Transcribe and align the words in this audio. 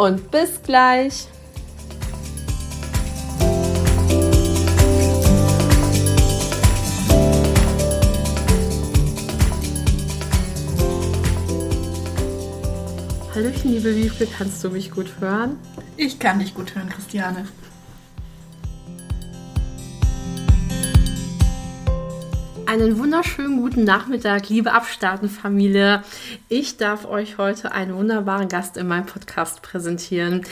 und 0.00 0.30
bis 0.30 0.62
gleich. 0.62 1.26
Hallöchen, 13.34 13.72
liebe 13.72 13.94
Wiebke, 13.94 14.26
kannst 14.26 14.64
du 14.64 14.70
mich 14.70 14.90
gut 14.90 15.20
hören? 15.20 15.58
Ich 15.98 16.18
kann 16.18 16.38
dich 16.38 16.54
gut 16.54 16.74
hören, 16.74 16.88
Christiane. 16.88 17.46
Einen 22.70 23.00
wunderschönen 23.00 23.56
guten 23.56 23.82
Nachmittag, 23.82 24.48
liebe 24.48 24.70
Abstarten-Familie. 24.70 26.04
Ich 26.48 26.76
darf 26.76 27.04
euch 27.04 27.36
heute 27.36 27.72
einen 27.72 27.96
wunderbaren 27.96 28.48
Gast 28.48 28.76
in 28.76 28.86
meinem 28.86 29.06
Podcast 29.06 29.60
präsentieren. 29.60 30.46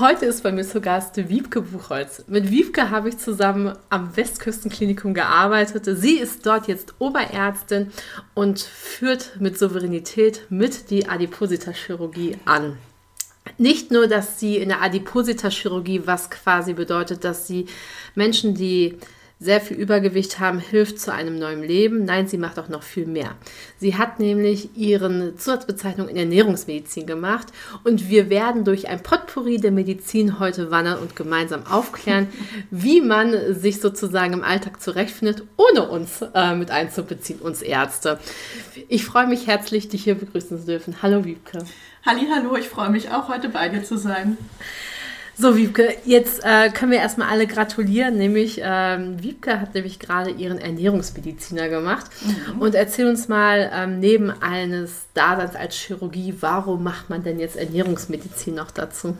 Heute 0.00 0.26
ist 0.26 0.42
bei 0.42 0.50
mir 0.50 0.64
zu 0.64 0.80
Gast 0.80 1.16
Wiebke 1.28 1.62
Buchholz. 1.62 2.24
Mit 2.26 2.50
Wiebke 2.50 2.90
habe 2.90 3.08
ich 3.08 3.18
zusammen 3.18 3.78
am 3.88 4.16
Westküstenklinikum 4.16 5.14
gearbeitet. 5.14 5.84
Sie 5.96 6.16
ist 6.16 6.44
dort 6.44 6.66
jetzt 6.66 6.94
Oberärztin 6.98 7.92
und 8.34 8.58
führt 8.58 9.36
mit 9.38 9.56
Souveränität 9.56 10.46
mit 10.48 10.90
die 10.90 11.08
Adiposita-Chirurgie 11.08 12.36
an. 12.46 12.78
Nicht 13.58 13.92
nur, 13.92 14.08
dass 14.08 14.40
sie 14.40 14.56
in 14.56 14.70
der 14.70 14.82
Adiposita-Chirurgie, 14.82 16.04
was 16.04 16.30
quasi 16.30 16.72
bedeutet, 16.72 17.22
dass 17.22 17.46
sie 17.46 17.66
Menschen, 18.16 18.56
die 18.56 18.98
sehr 19.38 19.60
viel 19.60 19.76
Übergewicht 19.76 20.40
haben, 20.40 20.58
hilft 20.58 20.98
zu 20.98 21.12
einem 21.12 21.38
neuen 21.38 21.62
Leben. 21.62 22.06
Nein, 22.06 22.26
sie 22.26 22.38
macht 22.38 22.58
auch 22.58 22.70
noch 22.70 22.82
viel 22.82 23.04
mehr. 23.04 23.34
Sie 23.78 23.96
hat 23.96 24.18
nämlich 24.18 24.74
ihren 24.76 25.36
Zusatzbezeichnung 25.36 26.08
in 26.08 26.16
Ernährungsmedizin 26.16 27.06
gemacht 27.06 27.48
und 27.84 28.08
wir 28.08 28.30
werden 28.30 28.64
durch 28.64 28.88
ein 28.88 29.02
Potpourri 29.02 29.58
der 29.58 29.72
Medizin 29.72 30.38
heute 30.38 30.70
wandern 30.70 31.00
und 31.00 31.16
gemeinsam 31.16 31.66
aufklären, 31.66 32.28
wie 32.70 33.02
man 33.02 33.54
sich 33.54 33.80
sozusagen 33.80 34.32
im 34.32 34.42
Alltag 34.42 34.80
zurechtfindet, 34.80 35.42
ohne 35.58 35.86
uns 35.86 36.22
äh, 36.34 36.54
mit 36.54 36.70
einzubeziehen, 36.70 37.40
uns 37.40 37.60
Ärzte. 37.60 38.18
Ich 38.88 39.04
freue 39.04 39.26
mich 39.26 39.46
herzlich, 39.46 39.90
dich 39.90 40.04
hier 40.04 40.14
begrüßen 40.14 40.58
zu 40.58 40.64
dürfen. 40.64 41.02
Hallo 41.02 41.26
Wiebke. 41.26 41.58
Halli, 42.06 42.26
hallo, 42.32 42.56
ich 42.56 42.68
freue 42.68 42.88
mich 42.88 43.10
auch 43.10 43.28
heute 43.28 43.50
bei 43.50 43.68
dir 43.68 43.84
zu 43.84 43.98
sein. 43.98 44.38
So, 45.38 45.54
Wiebke, 45.54 45.94
jetzt 46.06 46.42
äh, 46.44 46.70
können 46.70 46.92
wir 46.92 46.98
erstmal 46.98 47.28
alle 47.28 47.46
gratulieren. 47.46 48.16
Nämlich, 48.16 48.60
ähm, 48.62 49.22
Wiebke 49.22 49.60
hat 49.60 49.74
nämlich 49.74 49.98
gerade 49.98 50.30
ihren 50.30 50.58
Ernährungsmediziner 50.58 51.68
gemacht. 51.68 52.06
Mhm. 52.24 52.62
Und 52.62 52.74
erzähl 52.74 53.06
uns 53.06 53.28
mal, 53.28 53.70
ähm, 53.74 54.00
neben 54.00 54.30
eines 54.30 55.08
Daseins 55.12 55.54
als 55.54 55.76
Chirurgie, 55.76 56.34
warum 56.40 56.82
macht 56.82 57.10
man 57.10 57.22
denn 57.22 57.38
jetzt 57.38 57.56
Ernährungsmedizin 57.56 58.54
noch 58.54 58.70
dazu? 58.70 59.16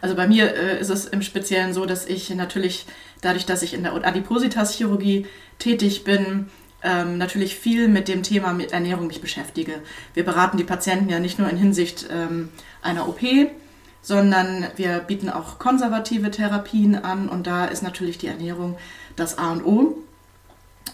Also 0.00 0.16
bei 0.16 0.26
mir 0.26 0.52
äh, 0.52 0.80
ist 0.80 0.90
es 0.90 1.06
im 1.06 1.22
Speziellen 1.22 1.72
so, 1.72 1.86
dass 1.86 2.06
ich 2.06 2.28
natürlich, 2.34 2.86
dadurch, 3.20 3.46
dass 3.46 3.62
ich 3.62 3.72
in 3.72 3.84
der 3.84 3.94
Adipositas-Chirurgie 3.94 5.26
tätig 5.60 6.02
bin, 6.02 6.48
ähm, 6.82 7.18
natürlich 7.18 7.56
viel 7.56 7.86
mit 7.86 8.08
dem 8.08 8.24
Thema 8.24 8.52
mit 8.52 8.72
Ernährung 8.72 9.06
mich 9.06 9.20
beschäftige. 9.20 9.74
Wir 10.14 10.24
beraten 10.24 10.56
die 10.56 10.64
Patienten 10.64 11.08
ja 11.08 11.20
nicht 11.20 11.38
nur 11.38 11.48
in 11.48 11.56
Hinsicht 11.56 12.08
ähm, 12.10 12.48
einer 12.82 13.08
OP, 13.08 13.20
sondern 14.06 14.68
wir 14.76 15.00
bieten 15.00 15.28
auch 15.28 15.58
konservative 15.58 16.30
Therapien 16.30 16.94
an 16.94 17.28
und 17.28 17.48
da 17.48 17.64
ist 17.64 17.82
natürlich 17.82 18.18
die 18.18 18.28
Ernährung 18.28 18.78
das 19.16 19.36
A 19.36 19.50
und 19.50 19.64
O. 19.66 19.96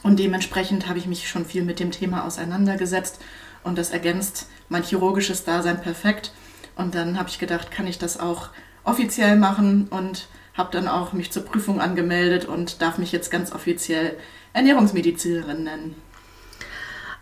Und 0.03 0.19
dementsprechend 0.19 0.89
habe 0.89 0.99
ich 0.99 1.05
mich 1.05 1.29
schon 1.29 1.45
viel 1.45 1.63
mit 1.63 1.79
dem 1.79 1.91
Thema 1.91 2.25
auseinandergesetzt 2.25 3.21
und 3.65 3.77
das 3.77 3.91
ergänzt 3.91 4.49
mein 4.71 4.83
chirurgisches 4.83 5.45
Dasein 5.45 5.83
perfekt. 5.83 6.33
Und 6.75 6.95
dann 6.95 7.19
habe 7.19 7.29
ich 7.29 7.39
gedacht, 7.39 7.71
kann 7.71 7.87
ich 7.87 7.99
das 7.99 8.19
auch 8.19 8.49
offiziell 8.83 9.37
machen 9.37 9.89
und 9.91 10.27
habe 10.55 10.73
dann 10.73 10.89
auch 10.89 11.13
mich 11.13 11.31
zur 11.31 11.45
Prüfung 11.45 11.83
angemeldet 11.83 12.47
und 12.47 12.81
darf 12.81 12.97
mich 12.97 13.13
jetzt 13.13 13.31
ganz 13.31 13.53
offiziell 13.53 14.17
Ernährungsmedizinerin 14.55 15.65
nennen. 15.65 15.97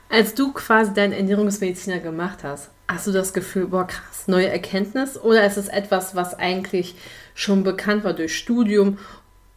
Als 0.08 0.34
du 0.34 0.52
quasi 0.52 0.94
deinen 0.94 1.14
Ernährungsmediziner 1.14 1.98
gemacht 1.98 2.44
hast, 2.44 2.70
hast 2.90 3.06
du 3.06 3.12
das 3.12 3.32
Gefühl, 3.32 3.68
boah, 3.68 3.86
krass, 3.86 4.26
neue 4.26 4.48
Erkenntnis? 4.48 5.16
Oder 5.16 5.46
ist 5.46 5.56
es 5.56 5.68
etwas, 5.68 6.14
was 6.14 6.34
eigentlich 6.34 6.96
schon 7.34 7.62
bekannt 7.62 8.04
war 8.04 8.12
durch 8.12 8.36
Studium? 8.36 8.98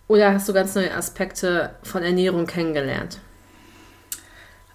Oder 0.08 0.34
hast 0.34 0.48
du 0.48 0.54
ganz 0.54 0.76
neue 0.76 0.94
Aspekte 0.94 1.76
von 1.84 2.04
Ernährung 2.04 2.46
kennengelernt? 2.46 3.20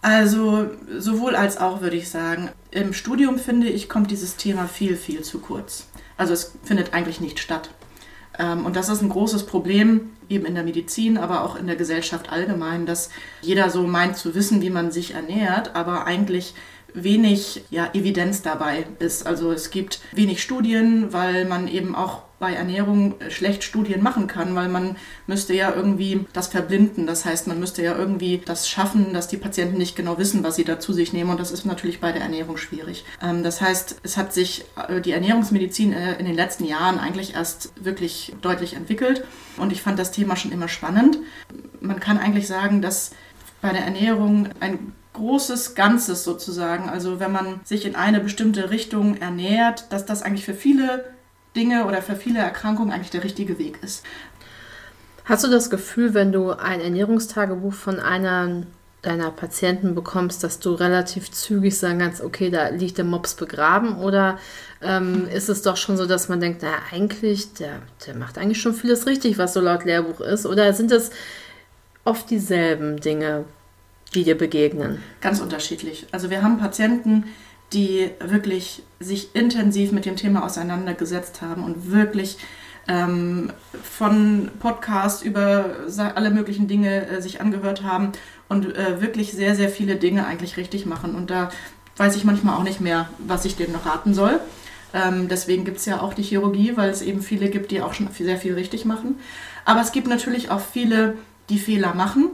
Also 0.01 0.71
sowohl 0.97 1.35
als 1.37 1.59
auch 1.59 1.81
würde 1.81 1.97
ich 1.97 2.09
sagen. 2.09 2.51
Im 2.71 2.93
Studium 2.93 3.39
finde 3.39 3.69
ich, 3.69 3.89
kommt 3.89 4.11
dieses 4.11 4.37
Thema 4.37 4.67
viel, 4.67 4.97
viel 4.97 5.23
zu 5.23 5.41
kurz. 5.41 5.87
Also 6.17 6.33
es 6.33 6.53
findet 6.65 6.95
eigentlich 6.95 7.21
nicht 7.21 7.41
statt. 7.41 7.71
Ähm, 8.39 8.65
und 8.65 8.77
das 8.77 8.89
ist 8.89 9.03
ein 9.03 9.09
großes 9.09 9.47
Problem 9.47 10.11
eben 10.29 10.45
in 10.45 10.55
der 10.55 10.65
Medizin, 10.65 11.19
aber 11.19 11.43
auch 11.43 11.57
in 11.57 11.67
der 11.67 11.77
Gesellschaft 11.77 12.31
allgemein, 12.31 12.87
dass 12.87 13.11
jeder 13.41 13.71
so 13.71 13.85
meint 13.85 14.17
zu 14.17 14.35
wissen, 14.35 14.61
wie 14.61 14.71
man 14.71 14.91
sich 14.91 15.15
ernährt, 15.15 15.75
aber 15.75 16.07
eigentlich 16.07 16.55
wenig 16.95 17.65
ja, 17.71 17.91
Evidenz 17.93 18.43
dabei 18.43 18.87
ist. 18.99 19.27
Also 19.27 19.53
es 19.53 19.71
gibt 19.71 20.01
wenig 20.13 20.43
Studien, 20.43 21.13
weil 21.13 21.45
man 21.45 21.69
eben 21.69 21.95
auch 21.95 22.23
bei 22.39 22.53
Ernährung 22.53 23.17
schlecht 23.31 23.65
Studien 23.65 24.03
machen 24.03 24.29
kann, 24.29 24.55
weil 24.55 24.69
man 24.69 24.97
müsste 25.27 25.55
ja 25.55 25.75
irgendwie 25.75 26.25
das 26.33 26.47
verblinden. 26.47 27.07
Das 27.07 27.25
heißt, 27.25 27.49
man 27.49 27.59
müsste 27.59 27.83
ja 27.83 27.97
irgendwie 27.97 28.41
das 28.45 28.69
schaffen, 28.69 29.13
dass 29.13 29.27
die 29.27 29.37
Patienten 29.37 29.77
nicht 29.77 29.97
genau 29.97 30.19
wissen, 30.19 30.45
was 30.45 30.57
sie 30.57 30.65
da 30.65 30.79
zu 30.79 30.93
sich 30.93 31.13
nehmen. 31.13 31.31
Und 31.31 31.41
das 31.41 31.51
ist 31.51 31.65
natürlich 31.65 32.01
bei 32.01 32.13
der 32.13 32.23
Ernährung 32.23 32.57
schwierig. 32.57 33.05
Ähm, 33.21 33.43
das 33.43 33.61
heißt, 33.61 34.01
es 34.05 34.17
hat 34.17 34.33
sich 34.33 34.65
äh, 34.89 35.01
die 35.01 35.13
Ernährungsmedizin 35.13 35.93
äh, 35.93 36.19
in 36.19 36.27
den 36.27 36.37
letzten 36.37 36.65
Jahren 36.65 37.01
eigentlich 37.01 37.35
erst 37.35 37.73
wirklich 37.83 38.35
deutlich 38.41 38.75
entwickelt. 38.75 39.25
Und 39.57 39.73
ich 39.73 39.83
fand 39.83 39.99
das 39.99 40.13
Thema 40.13 40.37
schon 40.37 40.53
immer 40.53 40.69
spannend. 40.69 41.19
Man 41.81 41.99
kann 41.99 42.19
eigentlich 42.19 42.47
sagen, 42.47 42.83
dass 42.83 43.11
bei 43.61 43.73
der 43.73 43.85
Ernährung 43.85 44.49
ein 44.61 44.93
großes 45.19 45.75
Ganzes 45.75 46.25
sozusagen. 46.25 46.89
Also 46.89 47.21
wenn 47.21 47.33
man 47.33 47.61
sich 47.65 47.85
in 47.85 47.95
eine 47.97 48.21
bestimmte 48.21 48.71
Richtung 48.71 49.17
ernährt, 49.17 49.93
dass 49.93 50.07
das 50.07 50.23
eigentlich 50.23 50.45
für 50.45 50.55
viele 50.55 51.05
Dinge 51.55 51.85
oder 51.87 52.03
für 52.03 52.17
viele 52.17 52.39
Erkrankungen 52.39 52.93
eigentlich 52.93 53.11
der 53.11 53.25
richtige 53.25 53.59
Weg 53.59 53.83
ist. 53.83 54.05
Hast 55.25 55.45
du 55.45 55.49
das 55.49 55.69
Gefühl, 55.69 56.15
wenn 56.15 56.33
du 56.33 56.53
ein 56.53 56.81
Ernährungstagebuch 56.81 57.75
von 57.75 58.01
einer 58.01 58.63
deiner 59.03 59.31
Patienten 59.31 59.95
bekommst, 59.95 60.43
dass 60.43 60.59
du 60.59 60.75
relativ 60.75 61.31
zügig 61.31 61.79
sagen 61.79 62.01
kannst, 62.01 62.21
okay, 62.21 62.51
da 62.51 62.69
liegt 62.69 62.99
der 62.99 63.05
Mops 63.05 63.35
begraben? 63.35 63.99
Oder 63.99 64.39
ähm, 64.83 65.29
ist 65.29 65.49
es 65.49 65.63
doch 65.63 65.77
schon 65.77 65.97
so, 65.97 66.07
dass 66.07 66.29
man 66.29 66.41
denkt, 66.41 66.63
na 66.63 66.73
eigentlich, 66.93 67.53
der, 67.55 67.81
der 68.07 68.15
macht 68.15 68.39
eigentlich 68.39 68.61
schon 68.61 68.75
vieles 68.75 69.07
richtig, 69.07 69.39
was 69.39 69.55
so 69.55 69.61
laut 69.61 69.85
Lehrbuch 69.85 70.21
ist? 70.21 70.47
Oder 70.47 70.73
sind 70.73 70.91
es 70.91 71.11
oft 72.05 72.31
dieselben 72.31 72.99
Dinge, 72.99 73.45
die 74.15 74.25
dir 74.25 74.37
begegnen? 74.37 75.03
Ganz 75.21 75.41
unterschiedlich. 75.41 76.07
Also 76.13 76.31
wir 76.31 76.43
haben 76.43 76.59
Patienten, 76.59 77.25
die 77.73 78.11
wirklich 78.21 78.83
sich 78.99 79.35
intensiv 79.35 79.93
mit 79.93 80.07
dem 80.07 80.17
Thema 80.17 80.45
auseinandergesetzt 80.45 81.43
haben 81.43 81.65
und 81.65 81.91
wirklich 81.91 82.39
ähm, 82.89 83.53
von 83.83 84.51
Podcasts 84.61 85.23
über 85.23 85.67
alle 86.15 86.31
möglichen 86.31 86.69
Dinge 86.69 87.07
äh, 87.07 87.21
sich 87.21 87.41
angehört 87.43 87.83
haben 87.83 88.13
und 88.49 88.75
äh, 88.75 89.03
wirklich 89.03 89.33
sehr, 89.33 89.55
sehr 89.55 89.69
viele 89.69 89.97
Dinge 89.97 90.27
eigentlich 90.27 90.57
richtig 90.57 90.87
machen. 90.87 91.15
Und 91.15 91.31
da 91.31 91.51
weiß 91.99 92.17
ich 92.17 92.25
manchmal 92.25 92.57
auch 92.57 92.63
nicht 92.63 92.81
mehr, 92.81 93.11
was 93.19 93.45
ich 93.45 93.57
denen 93.57 93.75
noch 93.75 93.85
raten 93.85 94.15
soll. 94.15 94.41
Ähm, 94.95 95.29
deswegen 95.29 95.67
gibt 95.67 95.79
es 95.79 95.85
ja 95.85 96.01
auch 96.01 96.15
die 96.15 96.23
Chirurgie, 96.23 96.79
weil 96.79 96.89
es 96.89 97.03
eben 97.03 97.21
viele 97.21 97.51
gibt, 97.51 97.71
die 97.71 97.83
auch 97.83 97.93
schon 97.93 98.09
sehr 98.11 98.39
viel 98.39 98.55
richtig 98.55 98.87
machen. 98.87 99.17
Aber 99.67 99.83
es 99.83 99.93
gibt 99.93 100.07
natürlich 100.07 100.51
auch 100.51 100.61
viele, 100.61 101.19
die 101.51 101.59
Fehler 101.59 101.93
machen 101.93 102.31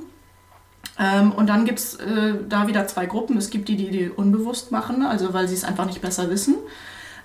ähm, 0.99 1.33
und 1.33 1.49
dann 1.49 1.65
gibt 1.65 1.79
es 1.81 1.95
äh, 1.97 2.35
da 2.49 2.69
wieder 2.69 2.87
zwei 2.87 3.07
Gruppen. 3.07 3.37
Es 3.37 3.51
gibt 3.51 3.69
die, 3.69 3.77
die 3.77 3.91
die 3.91 4.09
unbewusst 4.11 4.71
machen, 4.71 5.03
also 5.03 5.35
weil 5.35 5.49
sie 5.49 5.55
es 5.55 5.65
einfach 5.65 5.87
nicht 5.87 6.01
besser 6.01 6.31
wissen. 6.31 6.57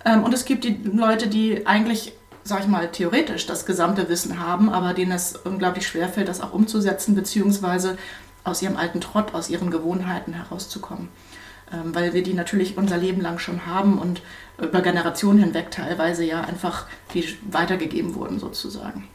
Ähm, 0.06 0.24
und 0.24 0.34
es 0.34 0.46
gibt 0.46 0.64
die 0.64 0.80
Leute, 0.84 1.28
die 1.28 1.68
eigentlich, 1.68 2.14
sag 2.44 2.62
ich 2.62 2.68
mal, 2.68 2.90
theoretisch 2.92 3.46
das 3.46 3.66
gesamte 3.66 4.10
Wissen 4.10 4.40
haben, 4.40 4.70
aber 4.70 4.94
denen 4.94 5.12
es 5.12 5.36
unglaublich 5.36 5.88
schwerfällt, 5.88 6.28
das 6.28 6.42
auch 6.42 6.54
umzusetzen, 6.54 7.16
beziehungsweise 7.16 7.98
aus 8.44 8.62
ihrem 8.62 8.78
alten 8.78 9.02
Trott, 9.02 9.34
aus 9.36 9.50
ihren 9.50 9.70
Gewohnheiten 9.70 10.34
herauszukommen. 10.34 11.10
ähm, 11.72 11.94
weil 11.94 12.14
wir 12.14 12.24
die 12.24 12.34
natürlich 12.34 12.78
unser 12.78 12.98
Leben 12.98 13.22
lang 13.22 13.40
schon 13.40 13.66
haben 13.66 13.98
und 14.00 14.22
über 14.58 14.82
Generationen 14.82 15.40
hinweg 15.40 15.72
teilweise 15.72 16.24
ja 16.24 16.42
einfach 16.42 16.88
die 17.14 17.38
weitergegeben 17.50 18.16
wurden 18.16 18.40
sozusagen. 18.40 19.08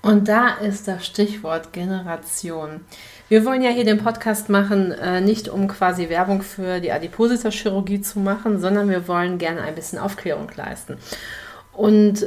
Und 0.00 0.28
da 0.28 0.54
ist 0.54 0.88
das 0.88 1.04
Stichwort 1.06 1.72
Generation. 1.72 2.80
Wir 3.28 3.44
wollen 3.44 3.60
ja 3.60 3.68
hier 3.70 3.84
den 3.84 3.98
Podcast 3.98 4.48
machen, 4.48 4.90
äh, 4.92 5.20
nicht 5.20 5.50
um 5.50 5.68
quasi 5.68 6.08
Werbung 6.08 6.40
für 6.40 6.80
die 6.80 6.92
Adipositas-Chirurgie 6.92 8.00
zu 8.00 8.20
machen, 8.20 8.58
sondern 8.58 8.88
wir 8.88 9.06
wollen 9.06 9.36
gerne 9.36 9.60
ein 9.60 9.74
bisschen 9.74 9.98
Aufklärung 9.98 10.48
leisten. 10.56 10.96
Und 11.74 12.24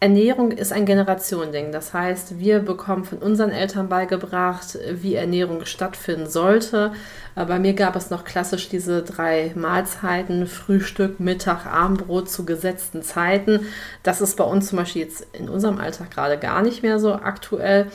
Ernährung 0.00 0.52
ist 0.52 0.70
ein 0.74 0.84
Generationending. 0.84 1.72
Das 1.72 1.94
heißt, 1.94 2.38
wir 2.38 2.58
bekommen 2.58 3.06
von 3.06 3.16
unseren 3.16 3.50
Eltern 3.50 3.88
beigebracht, 3.88 4.78
wie 4.92 5.14
Ernährung 5.14 5.64
stattfinden 5.64 6.26
sollte. 6.26 6.92
Äh, 7.34 7.46
bei 7.46 7.58
mir 7.58 7.72
gab 7.72 7.96
es 7.96 8.10
noch 8.10 8.24
klassisch 8.24 8.68
diese 8.68 9.02
drei 9.02 9.52
Mahlzeiten, 9.54 10.46
Frühstück, 10.46 11.18
Mittag, 11.18 11.64
Abendbrot 11.64 12.28
zu 12.28 12.44
gesetzten 12.44 13.02
Zeiten. 13.02 13.68
Das 14.02 14.20
ist 14.20 14.36
bei 14.36 14.44
uns 14.44 14.68
zum 14.68 14.76
Beispiel 14.76 15.00
jetzt 15.00 15.26
in 15.32 15.48
unserem 15.48 15.78
Alltag 15.78 16.10
gerade 16.10 16.36
gar 16.36 16.60
nicht 16.60 16.82
mehr 16.82 16.98
so 16.98 17.14
aktuell. 17.14 17.86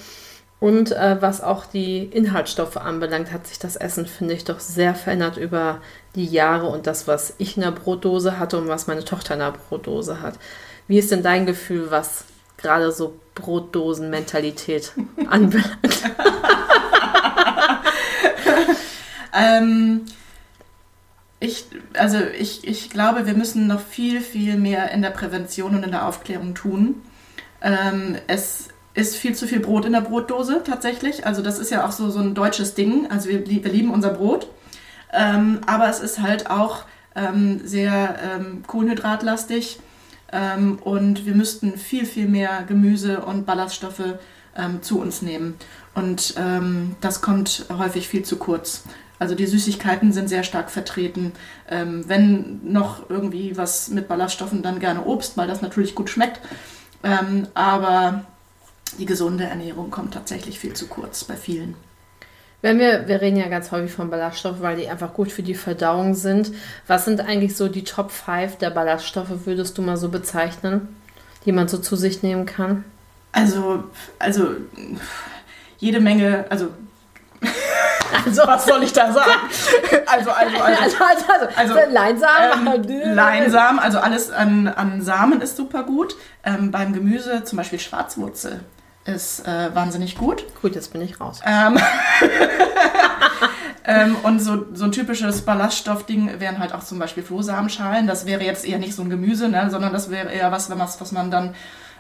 Und 0.60 0.92
äh, 0.92 1.22
was 1.22 1.42
auch 1.42 1.66
die 1.66 2.04
Inhaltsstoffe 2.04 2.76
anbelangt, 2.76 3.32
hat 3.32 3.48
sich 3.48 3.60
das 3.60 3.78
Essen, 3.78 4.06
finde 4.06 4.34
ich, 4.34 4.44
doch 4.44 4.60
sehr 4.60 4.94
verändert 4.94 5.38
über 5.38 5.82
die 6.16 6.26
Jahre 6.26 6.68
und 6.68 6.86
das, 6.86 7.08
was 7.08 7.34
ich 7.38 7.56
in 7.56 7.64
der 7.64 7.72
Brotdose 7.72 8.40
hatte 8.40 8.58
und 8.58 8.68
was 8.68 8.88
meine 8.88 9.06
Tochter 9.06 9.36
in 9.36 9.40
der 9.40 9.52
Brotdose 9.52 10.22
hat. 10.22 10.36
Wie 10.88 11.00
ist 11.00 11.12
denn 11.12 11.24
dein 11.24 11.46
Gefühl, 11.46 11.92
was 11.92 12.26
gerade 12.58 12.92
so 12.92 13.18
Brotdosen-Mentalität 13.36 14.92
anbelangt? 15.30 16.04
ähm, 19.34 20.06
ich, 21.40 21.68
also 21.94 22.18
ich, 22.38 22.68
ich 22.68 22.90
glaube, 22.90 23.26
wir 23.26 23.34
müssen 23.34 23.68
noch 23.68 23.80
viel, 23.80 24.20
viel 24.20 24.58
mehr 24.58 24.92
in 24.92 25.02
der 25.02 25.12
Prävention 25.12 25.76
und 25.76 25.84
in 25.84 25.92
der 25.92 26.06
Aufklärung 26.06 26.54
tun. 26.54 27.02
Ähm, 27.62 28.18
es 28.28 28.68
ist 29.00 29.16
viel 29.16 29.34
zu 29.34 29.48
viel 29.48 29.60
Brot 29.60 29.86
in 29.86 29.94
der 29.94 30.02
Brotdose 30.02 30.62
tatsächlich. 30.64 31.26
Also 31.26 31.42
das 31.42 31.58
ist 31.58 31.72
ja 31.72 31.86
auch 31.86 31.92
so, 31.92 32.10
so 32.10 32.20
ein 32.20 32.36
deutsches 32.36 32.76
Ding. 32.76 33.10
Also 33.10 33.30
wir, 33.30 33.48
wir 33.48 33.72
lieben 33.72 33.92
unser 33.92 34.10
Brot. 34.10 34.48
Ähm, 35.12 35.62
aber 35.66 35.90
es 35.90 36.00
ist 36.00 36.22
halt 36.22 36.52
auch 36.52 36.84
ähm, 37.16 37.62
sehr 37.64 38.20
ähm, 38.24 38.64
kohlenhydratlastig 38.68 39.80
ähm, 40.32 40.78
und 40.84 41.26
wir 41.26 41.34
müssten 41.34 41.78
viel, 41.78 42.06
viel 42.06 42.28
mehr 42.28 42.64
Gemüse 42.68 43.22
und 43.22 43.46
Ballaststoffe 43.46 44.20
ähm, 44.56 44.84
zu 44.84 45.00
uns 45.00 45.22
nehmen. 45.22 45.56
Und 45.96 46.36
ähm, 46.38 46.96
das 47.02 47.22
kommt 47.22 47.66
häufig 47.76 48.08
viel 48.08 48.24
zu 48.24 48.38
kurz. 48.38 48.84
Also 49.18 49.36
die 49.36 49.48
Süßigkeiten 49.48 50.14
sind 50.14 50.30
sehr 50.30 50.44
stark 50.44 50.72
vertreten. 50.72 51.34
Wenn 51.68 52.62
noch 52.64 53.10
irgendwie 53.10 53.58
was 53.58 53.90
mit 53.90 54.08
Ballaststoffen, 54.08 54.62
dann 54.62 54.80
gerne 54.80 55.04
Obst, 55.04 55.36
weil 55.36 55.46
das 55.46 55.62
natürlich 55.62 55.94
gut 55.94 56.10
schmeckt. 56.10 56.40
Aber 57.54 58.24
die 58.98 59.06
gesunde 59.06 59.46
Ernährung 59.46 59.92
kommt 59.92 60.14
tatsächlich 60.14 60.60
viel 60.60 60.74
zu 60.74 60.88
kurz 60.88 61.24
bei 61.24 61.36
vielen. 61.36 61.76
Wenn 62.62 62.78
wir, 62.78 63.08
wir 63.08 63.22
reden 63.22 63.38
ja 63.38 63.48
ganz 63.48 63.72
häufig 63.72 63.92
von 63.92 64.10
Ballaststoffen, 64.10 64.62
weil 64.62 64.76
die 64.76 64.90
einfach 64.90 65.14
gut 65.14 65.32
für 65.32 65.44
die 65.44 65.54
Verdauung 65.54 66.14
sind. 66.14 66.52
Was 66.88 67.06
sind 67.06 67.22
eigentlich 67.22 67.56
so 67.56 67.70
die 67.70 67.86
Top 67.86 68.12
5 68.12 68.58
der 68.58 68.70
Ballaststoffe, 68.70 69.46
würdest 69.46 69.78
du 69.78 69.82
mal 69.82 69.96
so 69.96 70.10
bezeichnen, 70.10 70.94
die 71.46 71.54
man 71.54 71.70
so 71.70 71.78
zu 71.78 71.96
sich 71.96 72.22
nehmen 72.22 72.46
kann? 72.46 72.84
Also, 73.32 73.86
also 74.18 74.50
jede 75.78 76.02
Menge, 76.02 76.46
also 76.50 76.70
also, 78.26 78.42
was 78.46 78.66
soll 78.66 78.84
ich 78.84 78.92
da 78.92 79.12
sagen? 79.12 79.32
Also, 80.06 80.32
also, 80.32 80.58
also, 80.58 80.82
also, 80.82 80.98
also, 81.04 81.26
also, 81.56 81.74
also 81.76 81.92
Leinsamen. 81.94 82.90
Ähm, 82.90 83.16
Leinsamen, 83.16 83.80
also 83.80 84.00
alles 84.00 84.32
an, 84.32 84.68
an 84.68 85.04
Samen 85.04 85.40
ist 85.40 85.56
super 85.56 85.84
gut. 85.84 86.16
Ähm, 86.44 86.72
beim 86.72 86.94
Gemüse 86.94 87.44
zum 87.44 87.58
Beispiel 87.58 87.78
Schwarzwurzel 87.80 88.62
ist 89.14 89.48
äh, 89.48 89.74
wahnsinnig 89.74 90.18
gut. 90.18 90.46
Gut, 90.62 90.76
jetzt 90.76 90.94
bin 90.94 91.02
ich 91.02 91.20
raus. 91.20 91.42
Ähm, 91.46 91.78
ähm, 93.86 94.16
und 94.24 94.40
so, 94.40 94.66
so 94.74 94.86
ein 94.86 94.92
typisches 94.92 95.42
Ballaststoffding 95.42 96.40
wären 96.40 96.60
halt 96.60 96.74
auch 96.74 96.84
zum 96.84 97.00
Beispiel 97.00 97.24
Flohsamenschalen. 97.24 98.08
Das 98.08 98.26
wäre 98.26 98.44
jetzt 98.44 98.66
eher 98.66 98.80
nicht 98.80 98.96
so 98.96 99.02
ein 99.02 99.10
Gemüse, 99.10 99.50
ne, 99.50 99.70
sondern 99.70 99.94
das 99.94 100.10
wäre 100.10 100.32
eher 100.32 100.52
was, 100.52 100.70
was 100.70 101.12
man 101.12 101.32
dann 101.32 101.56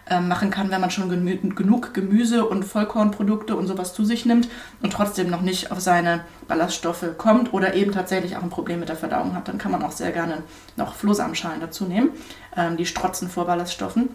ähm, 0.09 0.27
machen 0.27 0.49
kann, 0.49 0.71
wenn 0.71 0.81
man 0.81 0.91
schon 0.91 1.09
gemü 1.09 1.37
genug 1.37 1.93
Gemüse 1.93 2.45
und 2.45 2.63
Vollkornprodukte 2.63 3.55
und 3.55 3.67
sowas 3.67 3.93
zu 3.93 4.03
sich 4.03 4.25
nimmt 4.25 4.49
und 4.81 4.91
trotzdem 4.91 5.29
noch 5.29 5.41
nicht 5.41 5.71
auf 5.71 5.79
seine 5.79 6.21
Ballaststoffe 6.47 7.05
kommt 7.17 7.53
oder 7.53 7.75
eben 7.75 7.91
tatsächlich 7.91 8.35
auch 8.35 8.43
ein 8.43 8.49
Problem 8.49 8.79
mit 8.79 8.89
der 8.89 8.95
Verdauung 8.95 9.35
hat. 9.35 9.47
Dann 9.47 9.57
kann 9.57 9.71
man 9.71 9.83
auch 9.83 9.91
sehr 9.91 10.11
gerne 10.11 10.43
noch 10.77 10.95
Flohsamenschalen 10.95 11.61
dazu 11.61 11.85
nehmen. 11.85 12.09
Ähm, 12.57 12.77
die 12.77 12.85
strotzen 12.85 13.29
vor 13.29 13.45
Ballaststoffen. 13.45 14.09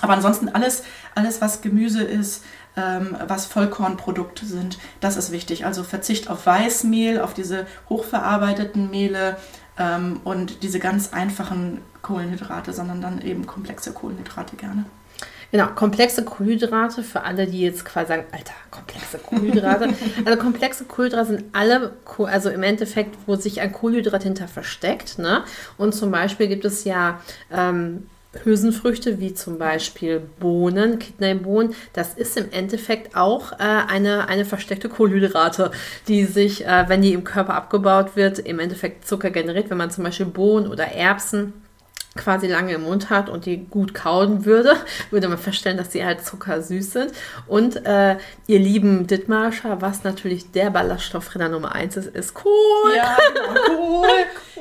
Aber 0.00 0.12
ansonsten 0.12 0.48
alles, 0.48 0.84
alles 1.14 1.40
was 1.40 1.62
Gemüse 1.62 2.02
ist, 2.02 2.44
ähm, 2.76 3.16
was 3.26 3.46
Vollkornprodukte 3.46 4.46
sind, 4.46 4.78
das 5.00 5.16
ist 5.16 5.32
wichtig. 5.32 5.66
Also 5.66 5.82
Verzicht 5.82 6.30
auf 6.30 6.46
Weißmehl, 6.46 7.20
auf 7.20 7.34
diese 7.34 7.66
hochverarbeiteten 7.88 8.90
Mehle 8.90 9.36
ähm, 9.78 10.20
und 10.24 10.62
diese 10.62 10.78
ganz 10.78 11.12
einfachen 11.12 11.80
Kohlenhydrate, 12.02 12.72
sondern 12.72 13.00
dann 13.00 13.20
eben 13.22 13.46
komplexe 13.46 13.92
Kohlenhydrate 13.92 14.56
gerne. 14.56 14.84
Genau, 15.52 15.66
komplexe 15.74 16.24
Kohlenhydrate 16.24 17.02
für 17.02 17.22
alle, 17.22 17.48
die 17.48 17.62
jetzt 17.62 17.84
quasi 17.84 18.08
sagen, 18.08 18.24
Alter, 18.30 18.52
komplexe 18.70 19.18
Kohlenhydrate. 19.18 19.88
also 20.24 20.38
komplexe 20.38 20.84
Kohlenhydrate 20.84 21.30
sind 21.30 21.44
alle, 21.52 21.92
also 22.26 22.50
im 22.50 22.62
Endeffekt, 22.62 23.16
wo 23.26 23.34
sich 23.34 23.60
ein 23.60 23.72
Kohlenhydrat 23.72 24.22
hinter 24.22 24.46
versteckt. 24.46 25.18
Ne? 25.18 25.42
Und 25.76 25.92
zum 25.92 26.12
Beispiel 26.12 26.46
gibt 26.46 26.64
es 26.64 26.84
ja 26.84 27.18
ähm, 27.50 28.06
Hülsenfrüchte 28.44 29.18
wie 29.18 29.34
zum 29.34 29.58
Beispiel 29.58 30.20
Bohnen, 30.38 30.98
Kidneybohnen, 30.98 31.74
das 31.92 32.14
ist 32.14 32.36
im 32.36 32.50
Endeffekt 32.52 33.16
auch 33.16 33.52
äh, 33.52 33.56
eine, 33.58 34.28
eine 34.28 34.44
versteckte 34.44 34.88
Kohlenhydrate, 34.88 35.72
die 36.06 36.24
sich, 36.24 36.64
äh, 36.64 36.84
wenn 36.88 37.02
die 37.02 37.12
im 37.12 37.24
Körper 37.24 37.54
abgebaut 37.54 38.14
wird, 38.14 38.38
im 38.38 38.60
Endeffekt 38.60 39.06
Zucker 39.06 39.30
generiert. 39.30 39.70
Wenn 39.70 39.78
man 39.78 39.90
zum 39.90 40.04
Beispiel 40.04 40.26
Bohnen 40.26 40.68
oder 40.68 40.84
Erbsen 40.84 41.52
quasi 42.16 42.48
lange 42.48 42.74
im 42.74 42.82
Mund 42.82 43.08
hat 43.08 43.28
und 43.28 43.46
die 43.46 43.58
gut 43.66 43.94
kauen 43.94 44.44
würde, 44.44 44.76
würde 45.10 45.28
man 45.28 45.38
feststellen, 45.38 45.78
dass 45.78 45.92
sie 45.92 46.04
halt 46.04 46.24
zuckersüß 46.24 46.92
sind. 46.92 47.12
Und 47.46 47.86
äh, 47.86 48.16
ihr 48.46 48.58
lieben 48.58 49.06
Dithmarscher, 49.06 49.80
was 49.80 50.02
natürlich 50.02 50.50
der 50.50 50.70
Ballaststoffrenner 50.70 51.48
Nummer 51.48 51.72
eins 51.72 51.96
ist, 51.96 52.08
ist 52.08 52.34
Kohl. 52.34 52.50
Ja, 52.96 53.16
genau, 53.34 53.76
Kohl. 53.76 54.08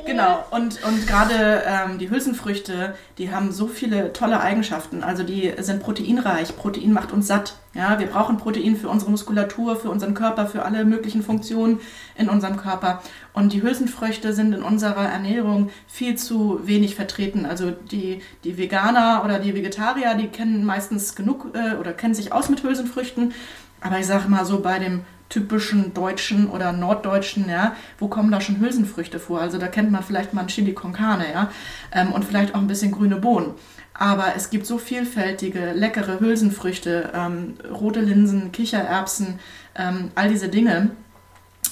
genau. 0.05 0.45
Und, 0.51 0.83
und 0.83 1.07
gerade 1.07 1.63
ähm, 1.65 1.97
die 1.97 2.09
Hülsenfrüchte, 2.09 2.95
die 3.17 3.31
haben 3.31 3.51
so 3.51 3.67
viele 3.67 4.13
tolle 4.13 4.39
Eigenschaften. 4.39 5.03
Also 5.03 5.23
die 5.23 5.53
sind 5.59 5.81
proteinreich. 5.81 6.55
Protein 6.55 6.93
macht 6.93 7.11
uns 7.11 7.27
satt. 7.27 7.55
Ja, 7.75 7.99
wir 7.99 8.07
brauchen 8.07 8.37
Protein 8.37 8.75
für 8.75 8.89
unsere 8.89 9.11
Muskulatur, 9.11 9.75
für 9.75 9.91
unseren 9.91 10.15
Körper, 10.15 10.47
für 10.47 10.65
alle 10.65 10.85
möglichen 10.85 11.21
Funktionen 11.21 11.79
in 12.17 12.27
unserem 12.27 12.57
Körper. 12.57 13.03
Und 13.31 13.53
die 13.53 13.61
Hülsenfrüchte 13.61 14.33
sind 14.33 14.53
in 14.53 14.63
unserer 14.63 15.07
Ernährung 15.07 15.69
viel 15.87 16.15
zu 16.15 16.61
wenig 16.63 16.95
vertreten. 16.95 17.45
Also 17.45 17.69
die, 17.69 18.23
die 18.43 18.57
Veganer 18.57 19.21
oder 19.23 19.37
die 19.37 19.53
Vegetarier, 19.53 20.15
die 20.15 20.29
kennen 20.29 20.65
meistens 20.65 21.15
genug 21.15 21.53
äh, 21.53 21.75
oder 21.75 21.93
kennen 21.93 22.15
sich 22.15 22.33
aus 22.33 22.49
mit 22.49 22.63
Hülsenfrüchten. 22.63 23.33
Aber 23.81 23.99
ich 23.99 24.07
sage 24.07 24.27
mal 24.29 24.45
so 24.45 24.61
bei 24.61 24.79
dem 24.79 25.01
typischen 25.29 25.93
Deutschen 25.93 26.49
oder 26.49 26.71
Norddeutschen, 26.73 27.47
ja, 27.49 27.75
wo 27.99 28.07
kommen 28.07 28.31
da 28.31 28.41
schon 28.41 28.59
Hülsenfrüchte 28.59 29.19
vor? 29.19 29.39
Also 29.39 29.59
da 29.59 29.67
kennt 29.67 29.91
man 29.91 30.03
vielleicht 30.03 30.33
mal 30.33 30.41
ein 30.41 30.47
Chili 30.47 30.73
con 30.73 30.91
Carne, 30.91 31.25
ja, 31.31 31.51
ähm, 31.91 32.11
und 32.11 32.25
vielleicht 32.25 32.55
auch 32.55 32.59
ein 32.59 32.67
bisschen 32.67 32.91
grüne 32.91 33.17
Bohnen. 33.17 33.53
Aber 33.93 34.33
es 34.35 34.49
gibt 34.49 34.65
so 34.65 34.77
vielfältige, 34.77 35.73
leckere 35.73 36.19
Hülsenfrüchte, 36.19 37.11
ähm, 37.13 37.55
rote 37.69 37.99
Linsen, 37.99 38.51
Kichererbsen, 38.51 39.39
ähm, 39.75 40.11
all 40.15 40.29
diese 40.29 40.47
Dinge. 40.47 40.91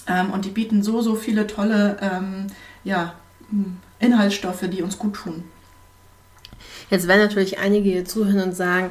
Ähm, 0.08 0.32
und 0.32 0.46
die 0.46 0.50
bieten 0.50 0.84
so, 0.84 1.02
so 1.02 1.16
viele 1.16 1.48
tolle 1.48 1.98
ähm, 2.02 2.48
ja, 2.84 3.14
Inhaltsstoffe, 4.00 4.66
die 4.70 4.82
uns 4.82 4.98
gut 4.98 5.16
tun. 5.16 5.44
Jetzt 6.90 7.08
werden 7.08 7.22
natürlich 7.22 7.60
einige 7.60 7.90
hier 7.90 8.06
zuhören 8.06 8.42
und 8.42 8.56
sagen, 8.56 8.90